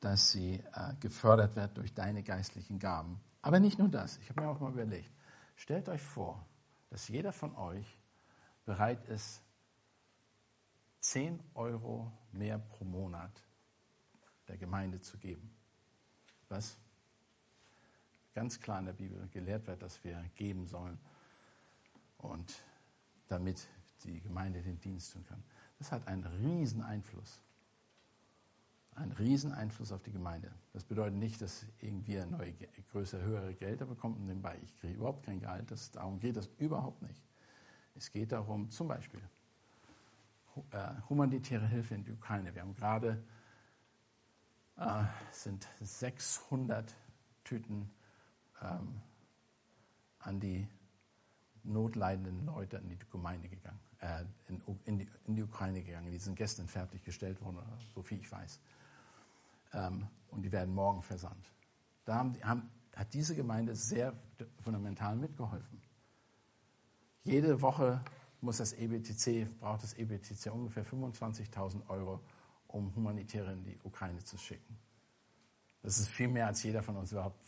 dass 0.00 0.32
sie 0.32 0.62
äh, 0.74 0.94
gefördert 1.00 1.56
wird 1.56 1.76
durch 1.78 1.94
deine 1.94 2.22
geistlichen 2.22 2.78
Gaben? 2.78 3.20
Aber 3.42 3.60
nicht 3.60 3.78
nur 3.78 3.88
das. 3.88 4.18
Ich 4.18 4.28
habe 4.28 4.42
mir 4.42 4.48
auch 4.48 4.60
mal 4.60 4.72
überlegt, 4.72 5.10
stellt 5.56 5.88
euch 5.88 6.02
vor, 6.02 6.44
dass 6.90 7.08
jeder 7.08 7.32
von 7.32 7.54
euch 7.56 7.98
bereit 8.64 9.04
ist, 9.06 9.42
10 11.00 11.42
Euro 11.54 12.10
mehr 12.32 12.58
pro 12.58 12.84
Monat 12.84 13.42
der 14.48 14.56
Gemeinde 14.56 15.00
zu 15.00 15.18
geben. 15.18 15.54
Was 16.48 16.78
ganz 18.32 18.60
klar 18.60 18.78
in 18.78 18.86
der 18.86 18.92
Bibel 18.94 19.28
gelehrt 19.28 19.66
wird, 19.66 19.82
dass 19.82 20.02
wir 20.02 20.22
geben 20.34 20.66
sollen 20.66 20.98
und 22.18 22.64
damit 23.28 23.68
die 24.04 24.20
Gemeinde 24.20 24.62
den 24.62 24.80
Dienst 24.80 25.12
tun 25.12 25.24
kann. 25.24 25.42
Das 25.78 25.92
hat 25.92 26.06
einen 26.06 26.24
riesen 26.24 26.82
Einfluss. 26.82 27.42
Einen 28.94 29.12
riesen 29.12 29.52
Einfluss 29.52 29.90
auf 29.90 30.02
die 30.02 30.12
Gemeinde. 30.12 30.52
Das 30.72 30.84
bedeutet 30.84 31.18
nicht, 31.18 31.40
dass 31.42 31.66
irgendwie 31.80 32.18
ein 32.18 32.30
neue, 32.30 32.54
größere, 32.92 33.22
höhere 33.22 33.54
Gelder 33.54 33.86
bekommt 33.86 34.18
und 34.18 34.26
nebenbei, 34.26 34.56
ich 34.62 34.78
kriege 34.78 34.94
überhaupt 34.94 35.24
kein 35.24 35.40
Gehalt. 35.40 35.70
Das, 35.70 35.90
darum 35.90 36.20
geht 36.20 36.36
das 36.36 36.46
überhaupt 36.58 37.02
nicht. 37.02 37.20
Es 37.96 38.12
geht 38.12 38.30
darum, 38.30 38.70
zum 38.70 38.86
Beispiel, 38.86 39.20
äh, 40.70 40.92
humanitäre 41.08 41.66
Hilfe 41.66 41.94
in 41.94 42.04
die 42.04 42.12
Ukraine. 42.12 42.54
Wir 42.54 42.62
haben 42.62 42.74
gerade 42.74 43.24
äh, 44.76 45.04
sind 45.30 45.68
600 45.80 46.94
Tüten 47.44 47.90
ähm, 48.62 49.00
an 50.20 50.40
die 50.40 50.66
notleidenden 51.64 52.44
Leute 52.44 52.76
in 52.76 52.88
die 52.88 52.98
Gemeinde 53.10 53.48
gegangen, 53.48 53.80
äh, 54.00 54.24
in, 54.48 54.62
in, 54.84 54.98
die, 54.98 55.08
in, 55.26 55.34
die, 55.34 55.42
Ukraine 55.42 55.82
gegangen. 55.82 56.10
Die 56.10 56.18
sind 56.18 56.36
gestern 56.36 56.68
fertiggestellt 56.68 57.40
worden, 57.42 57.58
so 57.94 58.02
viel 58.02 58.20
ich 58.20 58.30
weiß. 58.30 58.60
Ähm, 59.72 60.06
und 60.28 60.42
die 60.42 60.52
werden 60.52 60.74
morgen 60.74 61.02
versandt. 61.02 61.52
Da 62.04 62.16
haben, 62.16 62.36
haben, 62.42 62.70
hat 62.94 63.12
diese 63.14 63.34
Gemeinde 63.34 63.74
sehr 63.74 64.14
fundamental 64.62 65.16
mitgeholfen. 65.16 65.80
Jede 67.22 67.60
Woche 67.62 68.04
muss 68.40 68.58
das 68.58 68.74
EBTC, 68.74 69.58
braucht 69.58 69.82
das 69.82 69.94
EBTC 69.94 70.52
ungefähr 70.52 70.84
25.000 70.84 71.88
Euro, 71.88 72.20
um 72.68 72.94
Humanitäre 72.94 73.52
in 73.52 73.64
die 73.64 73.78
Ukraine 73.82 74.22
zu 74.22 74.36
schicken. 74.36 74.76
Das 75.82 75.98
ist 75.98 76.08
viel 76.08 76.28
mehr 76.28 76.46
als 76.46 76.62
jeder 76.62 76.82
von 76.82 76.96
uns 76.96 77.12
überhaupt. 77.12 77.42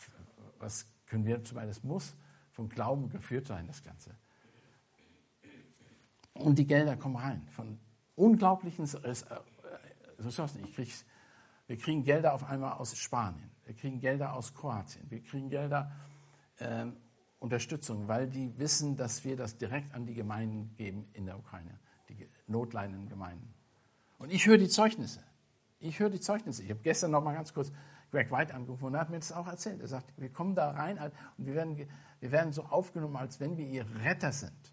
Was 0.58 0.86
können 1.06 1.26
wir 1.26 1.42
zum 1.44 1.56
Beispiel? 1.56 1.68
Das 1.68 1.84
muss 1.84 2.14
vom 2.56 2.70
Glauben 2.70 3.10
geführt 3.10 3.46
sein, 3.46 3.66
das 3.66 3.82
Ganze. 3.82 4.16
Und 6.32 6.58
die 6.58 6.66
Gelder 6.66 6.96
kommen 6.96 7.16
rein 7.16 7.46
von 7.50 7.78
unglaublichen 8.14 8.86
Ressourcen. 10.18 10.64
Ich 10.64 10.74
krieg, 10.74 10.90
wir 11.66 11.76
kriegen 11.76 12.02
Gelder 12.02 12.32
auf 12.32 12.44
einmal 12.44 12.72
aus 12.72 12.96
Spanien, 12.96 13.50
wir 13.66 13.74
kriegen 13.74 14.00
Gelder 14.00 14.32
aus 14.32 14.54
Kroatien, 14.54 15.04
wir 15.10 15.22
kriegen 15.22 15.50
Gelder 15.50 15.92
äh, 16.56 16.86
Unterstützung, 17.40 18.08
weil 18.08 18.26
die 18.26 18.58
wissen, 18.58 18.96
dass 18.96 19.22
wir 19.24 19.36
das 19.36 19.58
direkt 19.58 19.94
an 19.94 20.06
die 20.06 20.14
Gemeinden 20.14 20.74
geben 20.76 21.06
in 21.12 21.26
der 21.26 21.38
Ukraine, 21.38 21.78
die 22.08 22.26
notleidenden 22.46 23.06
Gemeinden. 23.06 23.52
Und 24.18 24.32
ich 24.32 24.46
höre 24.46 24.56
die 24.56 24.68
Zeugnisse. 24.68 25.22
Ich 25.78 26.00
höre 26.00 26.08
die 26.08 26.20
Zeugnisse. 26.20 26.62
Ich 26.62 26.70
habe 26.70 26.80
gestern 26.80 27.10
noch 27.10 27.22
mal 27.22 27.34
ganz 27.34 27.52
kurz 27.52 27.70
Greg 28.16 28.30
White 28.30 28.54
angerufen 28.54 28.86
und 28.86 28.96
hat 28.96 29.10
mir 29.10 29.18
das 29.18 29.30
auch 29.30 29.46
erzählt. 29.46 29.82
Er 29.82 29.88
sagt, 29.88 30.10
wir 30.16 30.32
kommen 30.32 30.54
da 30.54 30.70
rein 30.70 30.98
und 31.36 31.46
wir 31.46 31.54
werden, 31.54 31.76
wir 32.20 32.32
werden 32.32 32.50
so 32.54 32.62
aufgenommen, 32.64 33.16
als 33.16 33.40
wenn 33.40 33.58
wir 33.58 33.66
ihre 33.66 34.04
Retter 34.04 34.32
sind. 34.32 34.72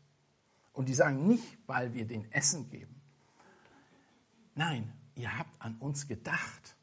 Und 0.72 0.88
die 0.88 0.94
sagen 0.94 1.28
nicht, 1.28 1.58
weil 1.68 1.94
wir 1.94 2.08
den 2.08 2.32
Essen 2.32 2.70
geben. 2.70 3.02
Nein, 4.56 4.94
ihr 5.16 5.38
habt 5.38 5.62
an 5.62 5.76
uns 5.80 6.08
gedacht. 6.08 6.78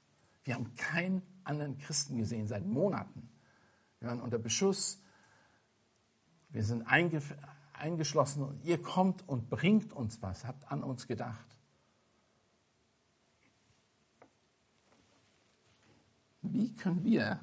Wir 0.44 0.54
haben 0.54 0.74
keinen 0.74 1.22
anderen 1.44 1.78
Christen 1.78 2.18
gesehen 2.18 2.46
seit 2.46 2.66
Monaten. 2.66 3.30
Wir 3.98 4.08
waren 4.08 4.20
unter 4.20 4.38
Beschuss. 4.38 5.00
Wir 6.50 6.62
sind 6.62 6.82
eingeschlossen 7.72 8.42
und 8.42 8.62
ihr 8.64 8.82
kommt 8.82 9.26
und 9.26 9.48
bringt 9.48 9.94
uns 9.94 10.20
was, 10.20 10.44
habt 10.44 10.70
an 10.70 10.82
uns 10.82 11.06
gedacht. 11.06 11.56
Wie 16.42 16.74
können 16.74 17.04
wir 17.04 17.40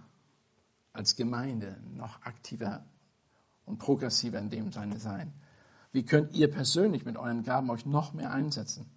als 0.93 1.15
Gemeinde 1.15 1.77
noch 1.93 2.21
aktiver 2.23 2.85
und 3.65 3.77
progressiver 3.77 4.39
in 4.39 4.49
dem 4.49 4.71
Sinne 4.71 4.99
sein? 4.99 5.33
Wie 5.91 6.03
könnt 6.03 6.33
ihr 6.33 6.49
persönlich 6.49 7.05
mit 7.05 7.17
euren 7.17 7.43
Gaben 7.43 7.69
euch 7.69 7.85
noch 7.85 8.13
mehr 8.13 8.31
einsetzen? 8.31 8.89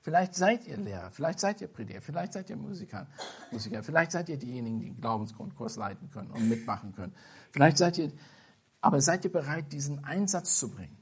Vielleicht 0.00 0.34
seid 0.34 0.66
ihr 0.66 0.76
Lehrer, 0.76 1.10
vielleicht 1.10 1.40
seid 1.40 1.60
ihr 1.60 1.68
Prediger, 1.68 2.00
vielleicht 2.00 2.32
seid 2.32 2.48
ihr 2.50 2.56
Musiker, 2.56 3.06
Musiker, 3.50 3.82
vielleicht 3.82 4.12
seid 4.12 4.28
ihr 4.28 4.38
diejenigen, 4.38 4.78
die 4.78 4.86
den 4.86 5.00
Glaubensgrundkurs 5.00 5.76
leiten 5.76 6.10
können 6.10 6.30
und 6.30 6.48
mitmachen 6.48 6.94
können. 6.94 7.14
Vielleicht 7.50 7.78
seid 7.78 7.98
ihr, 7.98 8.12
aber 8.80 9.00
seid 9.00 9.24
ihr 9.24 9.32
bereit, 9.32 9.72
diesen 9.72 10.04
Einsatz 10.04 10.58
zu 10.58 10.70
bringen? 10.70 10.96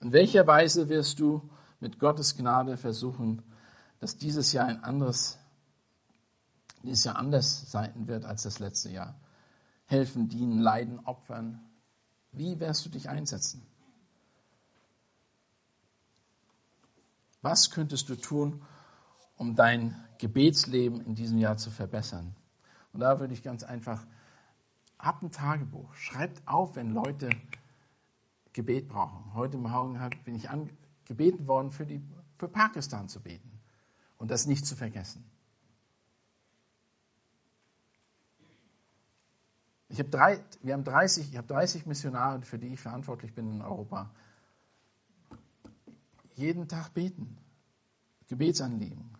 In 0.00 0.12
welcher 0.12 0.46
Weise 0.46 0.88
wirst 0.88 1.18
du 1.18 1.48
mit 1.80 1.98
Gottes 1.98 2.36
Gnade 2.36 2.76
versuchen, 2.76 3.42
dass 3.98 4.16
dieses 4.16 4.52
Jahr 4.52 4.66
ein 4.66 4.84
anderes 4.84 5.38
dieses 6.82 7.04
Jahr 7.04 7.16
anders 7.16 7.70
sein 7.70 8.06
wird 8.06 8.24
als 8.24 8.42
das 8.42 8.58
letzte 8.58 8.90
Jahr. 8.90 9.18
Helfen, 9.86 10.28
dienen, 10.28 10.58
leiden, 10.58 11.00
opfern. 11.00 11.60
Wie 12.32 12.60
wirst 12.60 12.84
du 12.84 12.90
dich 12.90 13.08
einsetzen? 13.08 13.66
Was 17.40 17.70
könntest 17.70 18.08
du 18.08 18.16
tun, 18.16 18.62
um 19.36 19.54
dein 19.54 19.96
Gebetsleben 20.18 21.00
in 21.00 21.14
diesem 21.14 21.38
Jahr 21.38 21.56
zu 21.56 21.70
verbessern? 21.70 22.34
Und 22.92 23.00
da 23.00 23.20
würde 23.20 23.32
ich 23.32 23.42
ganz 23.42 23.62
einfach, 23.62 24.04
habt 24.98 25.22
ein 25.22 25.30
Tagebuch, 25.30 25.94
schreibt 25.94 26.46
auf, 26.46 26.76
wenn 26.76 26.92
Leute 26.92 27.30
Gebet 28.52 28.88
brauchen. 28.88 29.34
Heute 29.34 29.56
Morgen 29.56 29.98
bin 30.24 30.34
ich 30.34 30.48
gebeten 31.04 31.46
worden, 31.46 31.70
für, 31.70 31.86
die, 31.86 32.02
für 32.36 32.48
Pakistan 32.48 33.08
zu 33.08 33.20
beten 33.20 33.60
und 34.16 34.30
das 34.30 34.46
nicht 34.46 34.66
zu 34.66 34.74
vergessen. 34.74 35.24
Ich 39.88 39.98
habe 39.98 40.10
drei, 40.10 40.44
wir 40.62 40.74
haben 40.74 40.84
30, 40.84 41.30
ich 41.30 41.36
habe 41.36 41.46
30 41.46 41.86
Missionare, 41.86 42.42
für 42.42 42.58
die 42.58 42.68
ich 42.68 42.80
verantwortlich 42.80 43.34
bin 43.34 43.50
in 43.50 43.62
Europa. 43.62 44.10
Jeden 46.36 46.68
Tag 46.68 46.92
beten, 46.94 47.38
Gebetsanliegen. 48.28 49.16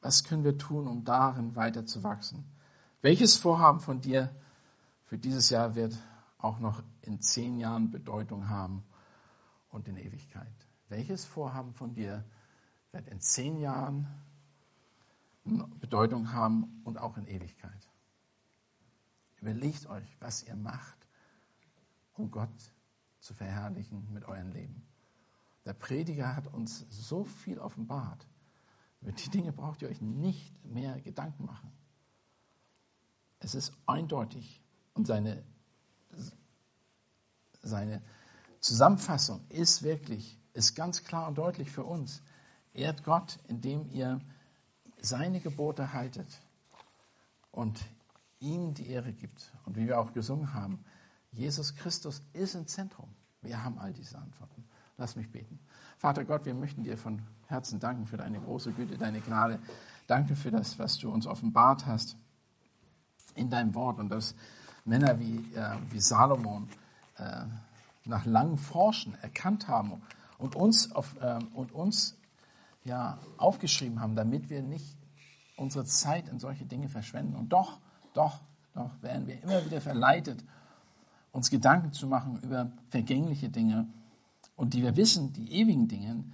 Was 0.00 0.22
können 0.22 0.44
wir 0.44 0.56
tun, 0.56 0.86
um 0.86 1.04
darin 1.04 1.56
weiter 1.56 1.86
zu 1.86 2.04
wachsen? 2.04 2.44
Welches 3.02 3.36
Vorhaben 3.36 3.80
von 3.80 4.00
dir 4.00 4.34
für 5.04 5.18
dieses 5.18 5.50
Jahr 5.50 5.74
wird 5.74 5.98
auch 6.38 6.60
noch 6.60 6.82
in 7.02 7.20
zehn 7.20 7.58
Jahren 7.58 7.90
Bedeutung 7.90 8.48
haben 8.48 8.84
und 9.70 9.88
in 9.88 9.96
Ewigkeit? 9.96 10.46
Welches 10.88 11.24
Vorhaben 11.24 11.74
von 11.74 11.94
dir 11.94 12.24
wird 12.92 13.08
in 13.08 13.20
zehn 13.20 13.58
Jahren 13.58 14.06
Bedeutung 15.80 16.32
haben 16.32 16.80
und 16.84 16.98
auch 16.98 17.16
in 17.16 17.26
Ewigkeit? 17.26 17.87
Überlegt 19.40 19.86
euch, 19.86 20.16
was 20.20 20.42
ihr 20.42 20.56
macht, 20.56 20.98
um 22.14 22.30
Gott 22.30 22.72
zu 23.20 23.34
verherrlichen 23.34 24.12
mit 24.12 24.24
eurem 24.24 24.50
Leben. 24.50 24.82
Der 25.64 25.74
Prediger 25.74 26.34
hat 26.34 26.46
uns 26.48 26.86
so 26.88 27.24
viel 27.24 27.58
offenbart. 27.58 28.26
Über 29.00 29.12
die 29.12 29.28
Dinge 29.28 29.52
braucht 29.52 29.82
ihr 29.82 29.88
euch 29.88 30.00
nicht 30.00 30.64
mehr 30.64 31.00
Gedanken 31.00 31.44
machen. 31.44 31.72
Es 33.40 33.54
ist 33.54 33.72
eindeutig 33.86 34.60
und 34.94 35.06
seine, 35.06 35.44
seine 37.62 38.02
Zusammenfassung 38.60 39.46
ist 39.48 39.82
wirklich, 39.82 40.40
ist 40.52 40.74
ganz 40.74 41.04
klar 41.04 41.28
und 41.28 41.38
deutlich 41.38 41.70
für 41.70 41.84
uns. 41.84 42.22
Ehrt 42.72 43.04
Gott, 43.04 43.38
indem 43.46 43.88
ihr 43.90 44.20
seine 45.00 45.40
Gebote 45.40 45.92
haltet 45.92 46.40
und 47.52 47.80
ihm 48.40 48.74
die 48.74 48.88
Ehre 48.88 49.12
gibt. 49.12 49.52
Und 49.64 49.76
wie 49.76 49.86
wir 49.86 49.98
auch 49.98 50.12
gesungen 50.12 50.54
haben, 50.54 50.84
Jesus 51.32 51.74
Christus 51.74 52.22
ist 52.32 52.54
im 52.54 52.66
Zentrum. 52.66 53.08
Wir 53.42 53.62
haben 53.62 53.78
all 53.78 53.92
diese 53.92 54.18
Antworten. 54.18 54.64
Lass 54.96 55.16
mich 55.16 55.30
beten. 55.30 55.60
Vater 55.96 56.24
Gott, 56.24 56.44
wir 56.44 56.54
möchten 56.54 56.82
dir 56.82 56.98
von 56.98 57.22
Herzen 57.46 57.78
danken 57.80 58.06
für 58.06 58.16
deine 58.16 58.40
große 58.40 58.72
Güte, 58.72 58.98
deine 58.98 59.20
Gnade. 59.20 59.60
Danke 60.06 60.36
für 60.36 60.50
das, 60.50 60.78
was 60.78 60.98
du 60.98 61.10
uns 61.10 61.26
offenbart 61.26 61.86
hast 61.86 62.16
in 63.34 63.50
deinem 63.50 63.74
Wort 63.74 63.98
und 63.98 64.08
dass 64.08 64.34
Männer 64.84 65.18
wie, 65.20 65.36
äh, 65.54 65.76
wie 65.90 66.00
Salomon 66.00 66.68
äh, 67.16 67.44
nach 68.04 68.24
langem 68.24 68.58
Forschen 68.58 69.14
erkannt 69.22 69.68
haben 69.68 70.02
und 70.38 70.56
uns, 70.56 70.92
auf, 70.92 71.16
äh, 71.20 71.38
und 71.54 71.72
uns 71.72 72.16
ja, 72.84 73.18
aufgeschrieben 73.36 74.00
haben, 74.00 74.16
damit 74.16 74.50
wir 74.50 74.62
nicht 74.62 74.96
unsere 75.56 75.84
Zeit 75.84 76.28
in 76.28 76.38
solche 76.38 76.64
Dinge 76.64 76.88
verschwenden. 76.88 77.36
Und 77.36 77.50
doch, 77.50 77.80
doch, 78.14 78.40
doch 78.74 78.90
werden 79.02 79.26
wir 79.26 79.42
immer 79.42 79.64
wieder 79.64 79.80
verleitet, 79.80 80.44
uns 81.32 81.50
Gedanken 81.50 81.92
zu 81.92 82.06
machen 82.06 82.40
über 82.42 82.70
vergängliche 82.90 83.48
Dinge 83.48 83.86
und 84.56 84.74
die 84.74 84.82
wir 84.82 84.96
wissen, 84.96 85.32
die 85.32 85.52
ewigen 85.52 85.88
Dinge, 85.88 86.24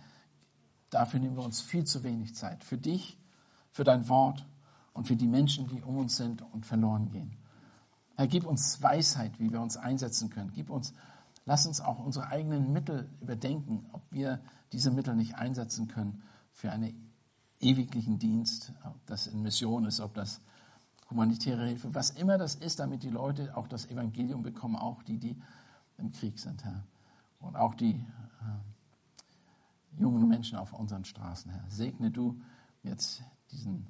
dafür 0.90 1.20
nehmen 1.20 1.36
wir 1.36 1.44
uns 1.44 1.60
viel 1.60 1.84
zu 1.84 2.04
wenig 2.04 2.34
Zeit. 2.34 2.64
Für 2.64 2.78
dich, 2.78 3.18
für 3.70 3.84
dein 3.84 4.08
Wort 4.08 4.46
und 4.92 5.08
für 5.08 5.16
die 5.16 5.26
Menschen, 5.26 5.68
die 5.68 5.82
um 5.82 5.98
uns 5.98 6.16
sind 6.16 6.42
und 6.52 6.64
verloren 6.64 7.10
gehen. 7.10 7.36
Herr, 8.16 8.28
gib 8.28 8.46
uns 8.46 8.80
Weisheit, 8.80 9.38
wie 9.40 9.52
wir 9.52 9.60
uns 9.60 9.76
einsetzen 9.76 10.30
können. 10.30 10.52
Gib 10.54 10.70
uns, 10.70 10.94
lass 11.44 11.66
uns 11.66 11.80
auch 11.80 11.98
unsere 11.98 12.28
eigenen 12.28 12.72
Mittel 12.72 13.10
überdenken, 13.20 13.86
ob 13.92 14.02
wir 14.10 14.40
diese 14.72 14.90
Mittel 14.90 15.16
nicht 15.16 15.34
einsetzen 15.34 15.88
können 15.88 16.22
für 16.52 16.70
einen 16.70 17.12
ewiglichen 17.60 18.18
Dienst, 18.18 18.72
ob 18.84 19.04
das 19.06 19.26
in 19.26 19.42
Mission 19.42 19.84
ist, 19.84 20.00
ob 20.00 20.14
das 20.14 20.40
humanitäre 21.14 21.66
Hilfe, 21.66 21.94
was 21.94 22.10
immer 22.10 22.38
das 22.38 22.56
ist, 22.56 22.80
damit 22.80 23.04
die 23.04 23.10
Leute 23.10 23.56
auch 23.56 23.68
das 23.68 23.86
Evangelium 23.86 24.42
bekommen, 24.42 24.74
auch 24.74 25.02
die, 25.04 25.18
die 25.18 25.40
im 25.96 26.10
Krieg 26.10 26.38
sind, 26.38 26.64
Herr. 26.64 26.82
Und 27.38 27.56
auch 27.56 27.74
die 27.74 27.92
äh, 27.92 30.00
jungen 30.00 30.28
Menschen 30.28 30.58
auf 30.58 30.72
unseren 30.72 31.04
Straßen, 31.04 31.52
Herr. 31.52 31.64
Segne 31.68 32.10
du 32.10 32.40
jetzt 32.82 33.22
diesen 33.52 33.86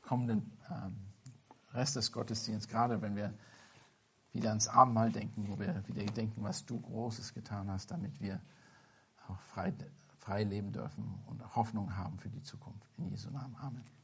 kommenden 0.00 0.50
ähm, 0.70 0.96
Rest 1.74 1.96
des 1.96 2.10
Gottesdienstes, 2.10 2.72
gerade 2.72 3.02
wenn 3.02 3.16
wir 3.16 3.34
wieder 4.32 4.48
ans 4.48 4.68
Abendmahl 4.68 5.12
denken, 5.12 5.46
wo 5.46 5.58
wir 5.58 5.86
wieder 5.88 6.04
denken, 6.12 6.42
was 6.42 6.64
du 6.64 6.80
Großes 6.80 7.34
getan 7.34 7.70
hast, 7.70 7.90
damit 7.90 8.18
wir 8.20 8.40
auch 9.28 9.38
frei, 9.40 9.74
frei 10.18 10.44
leben 10.44 10.72
dürfen 10.72 11.04
und 11.26 11.54
Hoffnung 11.54 11.96
haben 11.96 12.18
für 12.18 12.30
die 12.30 12.42
Zukunft. 12.42 12.88
In 12.96 13.10
Jesu 13.10 13.30
Namen. 13.30 13.56
Amen. 13.56 13.99